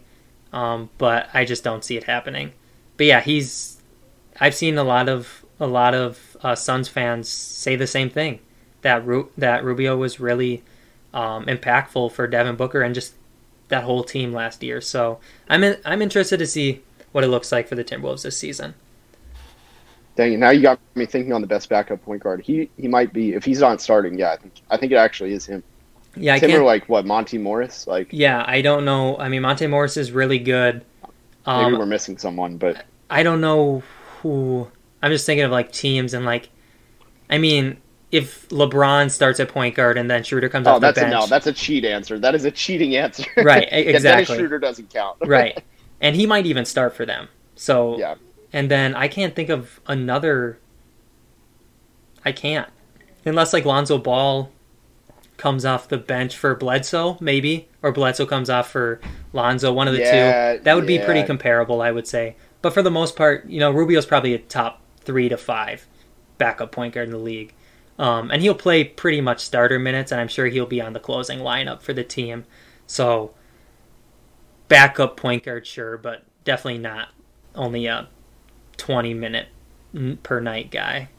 Um, 0.53 0.89
but 0.97 1.30
I 1.34 1.43
just 1.43 1.63
don't 1.63 1.84
see 1.84 1.97
it 1.97 2.05
happening. 2.05 2.53
But 2.97 3.07
yeah, 3.07 3.21
he's. 3.21 3.82
I've 4.39 4.55
seen 4.55 4.78
a 4.78 4.84
lot 4.84 5.09
of 5.09 5.45
a 5.59 5.67
lot 5.67 5.93
of 5.93 6.38
uh, 6.41 6.55
Suns 6.55 6.88
fans 6.88 7.28
say 7.30 7.76
the 7.76 7.88
same 7.88 8.09
thing 8.09 8.39
that 8.82 9.05
Ru- 9.05 9.32
that 9.38 9.63
Rubio 9.63 9.97
was 9.97 10.19
really 10.19 10.63
um, 11.13 11.45
impactful 11.45 12.11
for 12.11 12.28
Devin 12.28 12.55
Booker 12.55 12.82
and 12.82 12.93
just 12.93 13.15
that 13.69 13.84
whole 13.84 14.03
team 14.03 14.32
last 14.32 14.61
year. 14.63 14.80
So 14.80 15.19
I'm 15.49 15.63
in, 15.63 15.78
I'm 15.84 16.01
interested 16.01 16.38
to 16.38 16.47
see 16.47 16.82
what 17.11 17.23
it 17.23 17.28
looks 17.28 17.51
like 17.51 17.67
for 17.67 17.76
the 17.76 17.84
Timberwolves 17.84 18.23
this 18.23 18.38
season. 18.38 18.76
Dang 20.16 20.34
it! 20.34 20.38
Now 20.38 20.49
you 20.51 20.61
got 20.61 20.80
me 20.95 21.05
thinking 21.05 21.34
on 21.34 21.41
the 21.41 21.47
best 21.47 21.68
backup 21.70 22.01
point 22.03 22.24
guard. 22.24 22.41
He 22.41 22.70
he 22.78 22.88
might 22.88 23.11
be 23.13 23.34
if 23.34 23.43
he's 23.43 23.59
not 23.59 23.82
starting. 23.82 24.18
Yeah, 24.18 24.32
I 24.32 24.38
think 24.38 24.53
I 24.70 24.78
think 24.78 24.91
it 24.91 24.95
actually 24.95 25.34
is 25.34 25.45
him. 25.45 25.63
Yeah, 26.16 26.36
I 26.36 26.39
Tim 26.39 26.49
can't. 26.51 26.61
or 26.61 26.66
like 26.66 26.88
what 26.88 27.05
Monte 27.05 27.38
Morris? 27.38 27.86
Like 27.88 28.07
Yeah, 28.11 28.43
I 28.47 28.61
don't 28.61 28.86
know. 28.86 29.18
I 29.18 29.28
mean, 29.28 29.41
Monte 29.41 29.68
Morris 29.68 29.97
is 29.97 30.11
really 30.13 30.39
good. 30.39 30.86
maybe 31.03 31.11
Um, 31.45 31.78
we're 31.78 31.86
missing 31.86 32.18
someone, 32.18 32.57
but 32.57 32.86
I 33.09 33.24
don't 33.24 33.41
know 33.41 33.84
who. 34.22 34.70
I'm 35.01 35.11
just 35.11 35.26
thinking 35.26 35.43
of 35.43 35.51
like 35.51 35.72
teams 35.74 36.13
and 36.13 36.26
like 36.26 36.49
I 37.30 37.38
mean, 37.38 37.78
if 38.11 38.47
LeBron 38.49 39.11
starts 39.11 39.39
at 39.41 39.49
point 39.49 39.76
guard 39.76 39.97
and 39.97 40.09
then 40.09 40.24
Schroeder 40.24 40.47
comes 40.47 40.68
Oh, 40.68 40.76
off 40.76 40.82
the 40.82 40.93
bench, 40.93 41.11
no. 41.11 41.28
That's 41.28 41.47
a 41.47 41.53
cheat 41.53 41.84
answer. 41.84 42.18
That 42.20 42.36
is 42.36 42.45
a 42.45 42.51
cheating 42.51 42.95
answer. 42.95 43.26
Right, 43.36 43.63
e- 43.63 43.70
Yeah, 43.91 43.99
Dennis 43.99 44.30
exactly. 44.30 44.38
Schroeder 44.38 44.59
doesn't 44.59 44.89
count. 44.93 45.18
right? 45.26 45.61
And 46.01 46.16
he 46.16 46.26
might 46.26 46.45
even 46.45 46.66
start 46.66 46.93
for 46.95 47.05
them. 47.05 47.30
So 47.55 47.97
Yeah. 47.97 48.16
And 48.56 48.72
then 48.72 48.95
I 48.95 49.10
can't 49.10 49.36
think 49.36 49.49
of 49.49 49.82
another. 49.86 50.58
I 52.24 52.32
can't, 52.32 52.70
unless 53.26 53.51
like 53.51 53.66
Lonzo 53.66 53.97
Ball 53.97 54.49
comes 55.36 55.66
off 55.66 55.89
the 55.89 55.97
bench 55.97 56.38
for 56.38 56.56
Bledsoe, 56.56 57.18
maybe, 57.20 57.68
or 57.84 57.91
Bledsoe 57.91 58.26
comes 58.26 58.49
off 58.49 58.72
for 58.72 59.01
Lonzo, 59.34 59.74
one 59.74 59.89
of 59.89 59.93
the 59.93 59.99
Yeah, 59.99 60.53
two. 60.53 60.64
That 60.64 60.76
would 60.76 60.88
be 60.88 60.99
pretty 60.99 61.24
comparable, 61.24 61.82
I 61.82 61.91
would 61.91 62.08
say. 62.08 62.38
But 62.62 62.74
for 62.74 62.82
the 62.82 62.89
most 62.89 63.18
part, 63.18 63.45
you 63.45 63.60
know, 63.60 63.72
Rubio's 63.72 64.06
probably 64.06 64.34
a 64.34 64.39
top 64.39 64.82
three 65.01 65.28
to 65.28 65.36
five 65.36 65.86
backup 66.38 66.72
point 66.72 66.93
guard 66.93 67.08
in 67.08 67.12
the 67.12 67.20
league. 67.20 67.53
Um, 67.99 68.32
and 68.32 68.41
he'll 68.41 68.56
play 68.56 68.86
pretty 68.86 69.20
much 69.20 69.41
starter 69.41 69.80
minutes, 69.80 70.14
and 70.14 70.22
I'm 70.22 70.30
sure 70.30 70.47
he'll 70.47 70.66
be 70.66 70.80
on 70.82 70.93
the 70.93 71.01
closing 71.01 71.39
lineup 71.39 71.82
for 71.82 71.91
the 71.91 72.06
team. 72.06 72.45
So, 72.88 73.34
backup 74.70 75.18
point 75.18 75.43
guard, 75.43 75.68
sure, 75.68 75.97
but 75.97 76.24
definitely 76.45 76.80
not 76.80 77.10
only 77.53 77.86
a 77.86 78.08
20 78.78 79.13
minute 79.13 79.47
per 80.23 80.39
night 80.39 80.71
guy. 80.71 81.09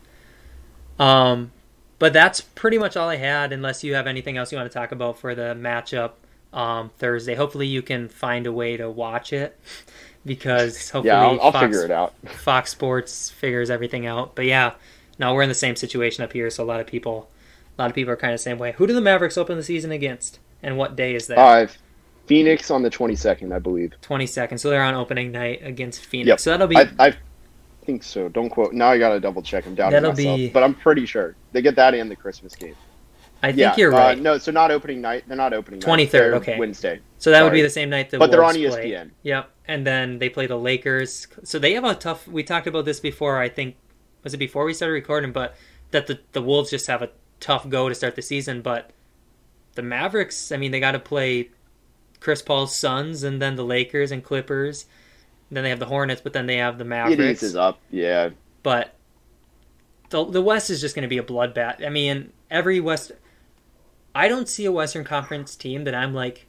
Um, 0.99 1.53
but 1.99 2.13
that's 2.13 2.41
pretty 2.41 2.79
much 2.79 2.97
all 2.97 3.09
I 3.09 3.17
had, 3.17 3.53
unless 3.53 3.83
you 3.83 3.95
have 3.95 4.07
anything 4.07 4.37
else 4.37 4.53
you 4.53 4.59
want 4.59 4.71
to 4.71 4.79
talk 4.79 4.93
about 4.93 5.19
for 5.19 5.35
the 5.35 5.55
matchup 5.59 6.13
um, 6.53 6.91
Thursday. 6.99 7.35
Hopefully, 7.35 7.67
you 7.67 7.83
can 7.83 8.09
find 8.09 8.47
a 8.47 8.53
way 8.53 8.77
to 8.77 8.91
watch 8.91 9.33
it 9.33 9.59
because 10.27 10.91
hopefully 10.91 11.09
Yeah, 11.09 11.27
I'll, 11.27 11.41
I'll 11.41 11.53
Fox, 11.53 11.65
figure 11.65 11.85
it 11.85 11.91
out. 11.91 12.15
Fox 12.27 12.71
Sports 12.71 13.31
figures 13.31 13.71
everything 13.71 14.07
out. 14.07 14.35
But 14.35 14.45
yeah, 14.47 14.75
now 15.19 15.35
we're 15.35 15.43
in 15.43 15.49
the 15.49 15.55
same 15.55 15.77
situation 15.77 16.25
up 16.25 16.33
here, 16.33 16.51
so 16.51 16.63
a 16.63 16.67
lot 16.67 16.81
of 16.81 16.87
people, 16.87 17.29
a 17.79 17.83
lot 17.83 17.91
of 17.91 17.95
people 17.95 18.13
are 18.13 18.17
kind 18.17 18.33
of 18.33 18.39
the 18.39 18.43
same 18.43 18.59
way. 18.59 18.73
Who 18.73 18.87
do 18.87 18.93
the 18.95 19.01
Mavericks 19.01 19.39
open 19.39 19.57
the 19.57 19.65
season 19.65 19.91
against, 19.91 20.39
and 20.63 20.77
what 20.77 20.97
day 20.97 21.15
is 21.15 21.27
that? 21.29 21.39
Uh, 21.39 21.67
Phoenix 22.27 22.71
on 22.71 22.83
the 22.83 22.91
22nd, 22.91 23.55
I 23.55 23.61
believe. 23.61 23.95
Twenty 24.03 24.27
second. 24.27 24.59
So 24.59 24.69
they're 24.69 24.83
on 24.83 24.95
opening 24.95 25.31
night 25.31 25.61
against 25.63 26.05
Phoenix. 26.05 26.29
Yep. 26.29 26.41
So 26.41 26.51
that'll 26.51 26.67
be 26.67 26.77
I, 26.77 26.91
I 26.99 27.15
think 27.87 28.03
so. 28.03 28.29
Don't 28.29 28.51
quote. 28.51 28.73
Now 28.73 28.89
I 28.89 28.99
gotta 28.99 29.21
double 29.21 29.41
check. 29.41 29.67
I'm 29.67 29.75
doubting 29.75 29.93
That'll 29.93 30.11
myself, 30.13 30.37
be- 30.37 30.51
but 30.51 30.63
I'm 30.63 30.75
pretty 30.75 31.07
sure 31.07 31.37
they 31.53 31.63
get 31.63 31.77
that 31.77 31.95
and 31.95 32.11
the 32.11 32.17
Christmas 32.17 32.55
game. 32.55 32.75
I 33.43 33.49
think 33.49 33.59
yeah, 33.59 33.77
you're 33.77 33.95
uh, 33.95 33.99
right. 33.99 34.19
no, 34.19 34.39
so 34.39 34.51
not 34.51 34.71
opening 34.71 35.01
night. 35.01 35.25
They're 35.29 35.37
not 35.37 35.53
opening. 35.53 35.81
23rd, 35.81 36.35
okay. 36.35 36.59
Wednesday. 36.59 37.01
So 37.19 37.31
that 37.31 37.43
would 37.43 37.53
be 37.53 37.63
the 37.63 37.71
same 37.71 37.91
night 37.91 38.11
the 38.11 38.19
But 38.19 38.31
they're 38.31 38.43
on 38.43 38.57
E 38.57 38.63
Wolves 38.63 38.77
play. 38.77 38.91
ESPN. 38.91 39.11
Yep. 39.23 39.51
And 39.69 39.87
then 39.87 40.19
they 40.19 40.29
play 40.29 40.47
the 40.47 40.57
Lakers. 40.57 41.29
So 41.45 41.59
they 41.59 41.75
have 41.75 41.85
a 41.85 41.95
tough. 41.95 42.27
We 42.27 42.43
talked 42.43 42.67
about 42.67 42.85
this 42.85 42.99
before. 42.99 43.39
I 43.39 43.49
think 43.49 43.77
was 44.25 44.35
it 44.35 44.39
before 44.39 44.65
we 44.65 44.75
started 44.75 44.95
recording, 44.95 45.33
but 45.33 45.55
that 45.91 46.07
the 46.07 46.19
the 46.33 46.43
Wolves 46.43 46.71
just 46.71 46.87
have 46.87 47.03
a 47.03 47.11
tough 47.41 47.69
go 47.69 47.89
to 47.89 47.95
start 47.95 48.17
the 48.17 48.23
season. 48.23 48.63
But 48.63 48.91
the 49.75 49.83
Mavericks, 49.83 50.51
I 50.51 50.57
mean, 50.57 50.73
they 50.73 50.81
got 50.81 50.93
to 50.93 50.99
play 50.99 51.51
Chris 52.21 52.43
Paul's 52.43 52.75
Suns, 52.75 53.23
and 53.23 53.41
then 53.41 53.57
the 53.57 53.65
Lakers 53.65 54.11
and 54.11 54.25
Clippers. 54.25 54.87
Then 55.51 55.63
they 55.63 55.71
have 55.71 55.79
the 55.79 55.87
Hornets, 55.87 56.21
but 56.21 56.33
then 56.33 56.47
they 56.47 56.57
have 56.57 56.79
the 56.79 56.85
Mavericks. 56.85 57.21
It 57.21 57.31
eases 57.31 57.57
up. 57.57 57.79
Yeah. 57.91 58.31
But 58.63 58.95
the 60.11 60.25
the 60.25 60.43
West 60.43 60.71
is 60.71 60.81
just 60.81 60.95
going 60.95 61.03
to 61.03 61.09
be 61.09 61.19
a 61.19 61.23
bloodbath. 61.23 61.85
I 61.85 61.89
mean, 61.89 62.33
every 62.51 62.81
West. 62.81 63.13
I 64.15 64.29
don't 64.29 64.49
see 64.49 64.65
a 64.65 64.73
Western 64.73 65.05
Conference 65.05 65.55
team 65.57 65.85
that 65.85 65.95
I'm 65.95 66.15
like 66.15 66.47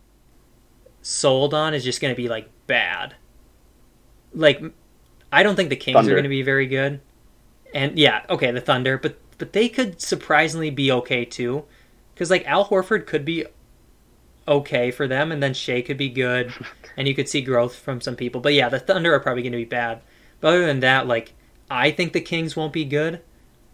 sold 1.01 1.53
on 1.53 1.73
is 1.73 1.83
just 1.83 2.01
going 2.01 2.13
to 2.13 2.21
be 2.21 2.27
like 2.27 2.49
bad. 2.65 3.15
Like, 4.33 4.61
I 5.31 5.43
don't 5.43 5.55
think 5.55 5.69
the 5.69 5.75
Kings 5.75 5.95
Thunder. 5.95 6.11
are 6.11 6.15
going 6.15 6.23
to 6.23 6.29
be 6.29 6.41
very 6.41 6.67
good. 6.67 7.01
And 7.73 7.97
yeah, 7.99 8.23
okay, 8.29 8.51
the 8.51 8.61
Thunder, 8.61 8.97
but 8.97 9.17
but 9.37 9.53
they 9.53 9.69
could 9.69 10.01
surprisingly 10.01 10.69
be 10.69 10.91
okay 10.91 11.25
too, 11.25 11.65
because 12.13 12.31
like 12.31 12.45
Al 12.47 12.65
Horford 12.67 13.05
could 13.05 13.25
be 13.25 13.45
okay 14.47 14.91
for 14.91 15.07
them, 15.07 15.31
and 15.31 15.41
then 15.43 15.53
Shai 15.53 15.81
could 15.81 15.97
be 15.97 16.09
good, 16.09 16.53
and 16.97 17.07
you 17.07 17.13
could 17.15 17.29
see 17.29 17.41
growth 17.41 17.75
from 17.75 18.01
some 18.01 18.15
people. 18.15 18.41
But 18.41 18.53
yeah, 18.53 18.69
the 18.69 18.79
Thunder 18.79 19.13
are 19.13 19.19
probably 19.19 19.43
going 19.43 19.51
to 19.53 19.57
be 19.57 19.65
bad. 19.65 20.01
But 20.39 20.49
other 20.49 20.65
than 20.65 20.79
that, 20.81 21.07
like 21.07 21.33
I 21.69 21.91
think 21.91 22.13
the 22.13 22.21
Kings 22.21 22.55
won't 22.55 22.73
be 22.73 22.85
good, 22.85 23.21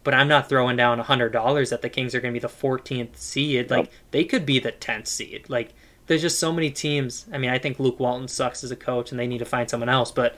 but 0.04 0.14
I'm 0.14 0.28
not 0.28 0.50
throwing 0.50 0.78
down 0.78 1.00
hundred 1.00 1.30
dollars 1.34 1.70
that 1.70 1.82
the 1.82 1.90
Kings 1.90 2.16
are 2.16 2.22
going 2.22 2.34
to 2.34 2.40
be 2.40 2.46
the 2.46 2.54
14th 2.54 3.18
seed. 3.18 3.70
Like 3.70 3.86
Nope. 3.86 3.94
they 4.12 4.24
could 4.24 4.46
be 4.46 4.60
the 4.60 4.72
10th 4.72 5.08
seed. 5.08 5.50
Like 5.50 5.74
there's 6.08 6.22
just 6.22 6.40
so 6.40 6.52
many 6.52 6.70
teams. 6.72 7.26
I 7.32 7.38
mean, 7.38 7.50
I 7.52 7.60
think 7.60 7.80
Luke 7.80 8.00
Walton 8.00 8.28
sucks 8.28 8.64
as 8.64 8.72
a 8.72 8.76
coach, 8.76 9.12
and 9.12 9.20
they 9.20 9.28
need 9.28 9.38
to 9.40 9.46
find 9.46 9.70
someone 9.70 9.90
else. 9.90 10.12
But 10.12 10.38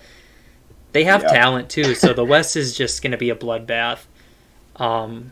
they 0.92 1.04
have 1.06 1.24
Yeah. 1.24 1.30
talent 1.30 1.70
too, 1.70 1.96
so 1.96 2.14
the 2.14 2.26
West 2.26 2.56
is 2.56 2.76
just 2.76 3.02
going 3.02 3.12
to 3.12 3.18
be 3.18 3.30
a 3.30 3.36
bloodbath. 3.36 4.06
Um, 4.78 5.32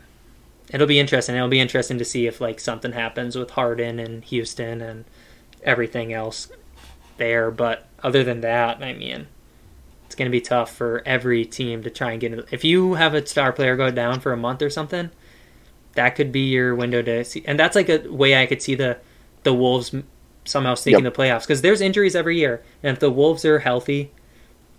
it'll 0.73 0.87
be 0.87 0.99
interesting. 0.99 1.35
It'll 1.35 1.47
be 1.47 1.59
interesting 1.59 1.97
to 1.99 2.05
see 2.05 2.27
if 2.27 2.41
like 2.41 2.59
something 2.59 2.91
happens 2.91 3.35
with 3.35 3.51
Harden 3.51 3.99
and 3.99 4.23
Houston 4.25 4.81
and 4.81 5.05
everything 5.63 6.11
else 6.11 6.49
there. 7.17 7.51
But 7.51 7.87
other 8.01 8.23
than 8.23 8.41
that, 8.41 8.83
I 8.83 8.93
mean, 8.93 9.27
it's 10.05 10.15
going 10.15 10.29
to 10.29 10.31
be 10.31 10.41
tough 10.41 10.75
for 10.75 11.01
every 11.05 11.45
team 11.45 11.83
to 11.83 11.89
try 11.89 12.11
and 12.11 12.21
get. 12.21 12.33
Into, 12.33 12.45
if 12.51 12.63
you 12.63 12.95
have 12.95 13.13
a 13.13 13.25
star 13.25 13.53
player 13.53 13.75
go 13.75 13.91
down 13.91 14.19
for 14.19 14.33
a 14.33 14.37
month 14.37 14.61
or 14.61 14.69
something, 14.69 15.09
that 15.93 16.11
could 16.15 16.31
be 16.31 16.49
your 16.49 16.75
window 16.75 17.01
to 17.01 17.23
see. 17.23 17.43
And 17.45 17.59
that's 17.59 17.75
like 17.75 17.89
a 17.89 17.99
way 18.09 18.41
I 18.41 18.45
could 18.45 18.61
see 18.61 18.75
the 18.75 18.97
the 19.43 19.53
Wolves 19.53 19.93
somehow 20.45 20.75
sneaking 20.75 21.05
Yep. 21.05 21.13
the 21.13 21.21
playoffs 21.21 21.41
because 21.41 21.61
there's 21.61 21.81
injuries 21.81 22.15
every 22.15 22.37
year, 22.37 22.63
and 22.81 22.93
if 22.93 22.99
the 22.99 23.11
Wolves 23.11 23.45
are 23.45 23.59
healthy, 23.59 24.11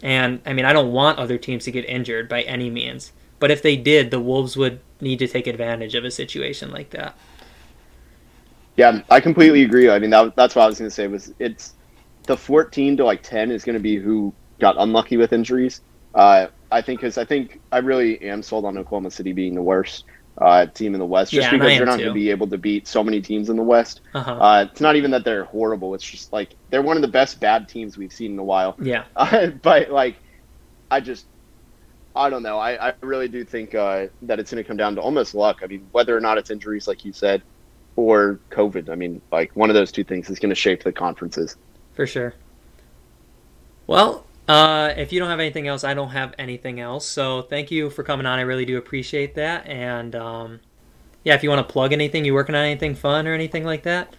and 0.02 0.40
I 0.44 0.52
mean 0.52 0.64
I 0.64 0.72
don't 0.72 0.92
want 0.92 1.18
other 1.18 1.38
teams 1.38 1.64
to 1.64 1.70
get 1.70 1.84
injured 1.86 2.28
by 2.28 2.42
any 2.42 2.68
means, 2.70 3.12
but 3.40 3.50
if 3.50 3.62
they 3.62 3.76
did, 3.76 4.10
the 4.10 4.20
Wolves 4.20 4.56
would 4.56 4.80
need 5.00 5.18
to 5.18 5.28
take 5.28 5.46
advantage 5.46 5.94
of 5.94 6.04
a 6.04 6.10
situation 6.10 6.70
like 6.70 6.90
that. 6.90 7.16
Yeah, 8.76 9.02
I 9.10 9.20
completely 9.20 9.62
agree. 9.62 9.88
I 9.88 9.98
mean, 9.98 10.10
that, 10.10 10.34
that's 10.34 10.54
what 10.54 10.62
I 10.62 10.66
was 10.66 10.78
going 10.78 10.90
to 10.90 10.94
say. 10.94 11.06
Was 11.06 11.32
it's 11.38 11.74
the 12.24 12.36
14 12.36 12.96
to 12.96 13.04
like 13.04 13.22
10 13.22 13.50
is 13.50 13.64
going 13.64 13.74
to 13.74 13.80
be 13.80 13.96
who 13.96 14.32
got 14.58 14.76
unlucky 14.78 15.16
with 15.16 15.32
injuries. 15.32 15.80
Uh, 16.14 16.48
I 16.70 16.80
think 16.80 17.00
because 17.00 17.18
I 17.18 17.24
think 17.24 17.60
I 17.70 17.78
really 17.78 18.20
am 18.22 18.42
sold 18.42 18.64
on 18.64 18.76
Oklahoma 18.78 19.10
City 19.10 19.32
being 19.32 19.54
the 19.54 19.62
worst 19.62 20.04
uh, 20.38 20.66
team 20.66 20.94
in 20.94 21.00
the 21.00 21.06
West, 21.06 21.32
just 21.32 21.46
Yeah, 21.46 21.50
because 21.52 21.76
they're 21.76 21.86
not 21.86 21.98
going 21.98 22.08
to 22.08 22.14
be 22.14 22.30
able 22.30 22.48
to 22.48 22.58
beat 22.58 22.88
so 22.88 23.04
many 23.04 23.20
teams 23.20 23.50
in 23.50 23.56
the 23.56 23.62
West. 23.62 24.00
Uh-huh. 24.14 24.32
Uh, 24.32 24.66
it's 24.70 24.80
not 24.80 24.96
even 24.96 25.10
that 25.12 25.24
they're 25.24 25.44
horrible. 25.44 25.94
It's 25.94 26.04
just 26.04 26.32
like 26.32 26.56
they're 26.70 26.82
one 26.82 26.96
of 26.96 27.02
the 27.02 27.08
best 27.08 27.40
bad 27.40 27.68
teams 27.68 27.96
we've 27.96 28.12
seen 28.12 28.32
in 28.32 28.38
a 28.38 28.44
while. 28.44 28.76
yeah, 28.80 29.04
Uh, 29.14 29.46
but 29.62 29.90
like, 29.90 30.16
I 30.90 31.00
just, 31.00 31.26
I 32.16 32.30
don't 32.30 32.42
know. 32.42 32.58
I, 32.58 32.90
I 32.90 32.94
really 33.00 33.28
do 33.28 33.44
think 33.44 33.74
uh, 33.74 34.06
that 34.22 34.38
it's 34.38 34.52
going 34.52 34.62
to 34.62 34.66
come 34.66 34.76
down 34.76 34.94
to 34.94 35.00
almost 35.00 35.34
luck. 35.34 35.60
I 35.62 35.66
mean, 35.66 35.86
whether 35.92 36.16
or 36.16 36.20
not 36.20 36.38
it's 36.38 36.50
injuries, 36.50 36.86
like 36.86 37.04
you 37.04 37.12
said, 37.12 37.42
or 37.96 38.38
COVID. 38.50 38.88
I 38.88 38.94
mean, 38.94 39.20
like 39.32 39.54
one 39.56 39.70
of 39.70 39.74
those 39.74 39.90
two 39.90 40.04
things 40.04 40.30
is 40.30 40.38
going 40.38 40.50
to 40.50 40.54
shape 40.54 40.84
the 40.84 40.92
conferences. 40.92 41.56
for 41.94 42.06
sure. 42.06 42.34
Well, 43.86 44.26
uh, 44.48 44.92
if 44.96 45.12
you 45.12 45.20
don't 45.20 45.28
have 45.28 45.40
anything 45.40 45.68
else, 45.68 45.84
I 45.84 45.94
don't 45.94 46.10
have 46.10 46.34
anything 46.38 46.80
else. 46.80 47.06
So 47.06 47.42
thank 47.42 47.70
you 47.70 47.90
for 47.90 48.02
coming 48.02 48.26
on. 48.26 48.38
I 48.38 48.42
really 48.42 48.64
do 48.64 48.78
appreciate 48.78 49.34
that. 49.34 49.66
And 49.66 50.14
um, 50.14 50.60
yeah, 51.24 51.34
if 51.34 51.42
you 51.42 51.50
want 51.50 51.66
to 51.66 51.72
plug 51.72 51.92
anything, 51.92 52.24
you 52.24 52.34
working 52.34 52.54
on 52.54 52.64
anything 52.64 52.94
fun 52.94 53.26
or 53.26 53.34
anything 53.34 53.64
like 53.64 53.82
that? 53.84 54.14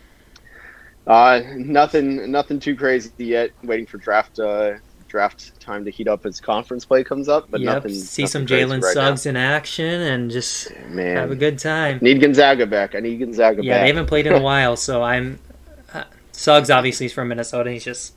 Uh, 1.07 1.41
nothing, 1.55 2.31
nothing 2.31 2.59
too 2.59 2.75
crazy 2.75 3.11
yet. 3.17 3.51
Waiting 3.63 3.85
for 3.85 3.97
draft, 3.97 4.39
uh, 4.39 4.73
draft 5.07 5.57
time 5.59 5.85
to 5.85 5.91
heat 5.91 6.07
up 6.07 6.25
as 6.25 6.39
conference 6.41 6.83
play 6.85 7.03
comes 7.03 7.29
up. 7.29 7.49
But 7.49 7.61
yep. 7.61 7.75
nothing. 7.75 7.93
See 7.93 8.23
nothing 8.23 8.31
some 8.31 8.45
Jalen 8.47 8.81
right 8.81 8.95
now. 8.95 9.09
Suggs 9.09 9.25
in 9.25 9.35
action 9.37 9.85
and 10.01 10.29
just 10.31 10.71
Man, 10.89 11.15
have 11.17 11.31
a 11.31 11.35
good 11.35 11.57
time. 11.59 11.99
need 12.01 12.19
Gonzaga 12.21 12.65
back. 12.65 12.95
I 12.95 12.99
need 12.99 13.17
Gonzaga 13.19 13.63
Yeah, 13.63 13.75
back. 13.75 13.81
they 13.83 13.87
haven't 13.87 14.07
played 14.07 14.27
in 14.27 14.33
a 14.33 14.41
while, 14.41 14.75
so 14.75 15.03
I'm. 15.03 15.39
Uh, 15.93 16.03
Suggs 16.31 16.69
obviously 16.69 17.05
is 17.05 17.13
from 17.13 17.27
Minnesota. 17.29 17.71
He's 17.71 17.83
just 17.85 18.13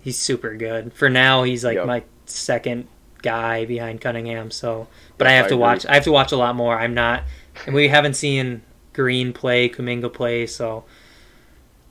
he's 0.00 0.18
super 0.18 0.54
good. 0.56 0.92
For 0.92 1.08
now, 1.08 1.42
he's 1.42 1.64
like 1.64 1.76
Yep. 1.76 1.86
my 1.86 2.02
second 2.26 2.86
guy 3.22 3.64
behind 3.64 4.00
Cunningham. 4.00 4.50
So, 4.50 4.86
but 5.16 5.26
I 5.26 5.32
have 5.32 5.46
I 5.46 5.48
to 5.48 5.54
agree. 5.54 5.60
watch. 5.62 5.86
I 5.86 5.94
have 5.94 6.04
to 6.04 6.12
watch 6.12 6.32
a 6.32 6.36
lot 6.36 6.54
more. 6.54 6.78
I'm 6.78 6.94
not, 6.94 7.24
and 7.66 7.74
we 7.74 7.88
haven't 7.88 8.14
seen 8.14 8.62
Green 8.92 9.32
play, 9.32 9.68
Kuminga 9.68 10.12
play. 10.12 10.46
So, 10.46 10.84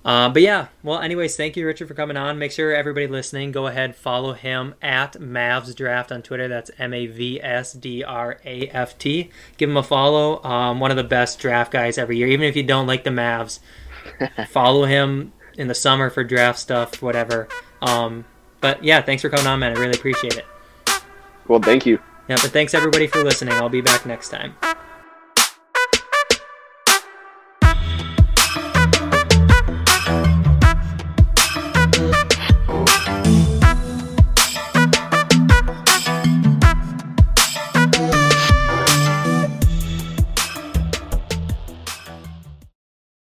uh, 0.07 0.29
but 0.29 0.41
yeah. 0.41 0.67
Well, 0.83 0.99
anyways, 0.99 1.35
thank 1.35 1.57
you, 1.57 1.65
Richard, 1.67 1.89
for 1.89 1.93
coming 1.93 2.15
on. 2.15 2.39
Make 2.39 2.53
sure 2.53 2.73
everybody 2.73 3.07
listening 3.07 3.51
go 3.51 3.67
ahead 3.67 3.93
follow 3.93 4.31
him 4.31 4.73
at 4.81 5.13
Mavs 5.15 5.75
Draft 5.75 6.13
on 6.13 6.21
Twitter. 6.21 6.47
That's 6.47 6.71
M 6.79 6.93
A 6.93 7.07
V 7.07 7.41
S 7.43 7.73
D 7.73 8.05
R 8.05 8.39
A 8.45 8.69
F 8.69 8.97
T. 8.97 9.29
Give 9.57 9.69
him 9.69 9.75
a 9.75 9.83
follow. 9.83 10.41
Um, 10.45 10.79
one 10.79 10.91
of 10.91 10.97
the 10.97 11.03
best 11.03 11.39
draft 11.39 11.73
guys 11.73 11.97
every 11.97 12.15
year. 12.15 12.27
Even 12.27 12.47
if 12.47 12.55
you 12.55 12.63
don't 12.63 12.87
like 12.87 13.03
the 13.03 13.09
Mavs, 13.09 13.59
follow 14.47 14.85
him 14.85 15.33
in 15.57 15.67
the 15.67 15.75
summer 15.75 16.09
for 16.09 16.23
draft 16.23 16.59
stuff, 16.59 17.01
whatever. 17.01 17.49
Um, 17.81 18.23
but 18.61 18.81
yeah, 18.85 19.01
thanks 19.01 19.21
for 19.21 19.29
coming 19.29 19.45
on, 19.45 19.59
man. 19.59 19.75
I 19.75 19.79
really 19.79 19.97
appreciate 19.97 20.37
it. 20.37 20.45
well, 21.49 21.59
thank 21.59 21.85
you. 21.85 21.99
Yeah, 22.29 22.37
but 22.41 22.51
thanks 22.51 22.73
everybody 22.73 23.07
for 23.07 23.23
listening. 23.25 23.55
I'll 23.55 23.67
be 23.67 23.81
back 23.81 24.05
next 24.05 24.29
time. 24.29 24.55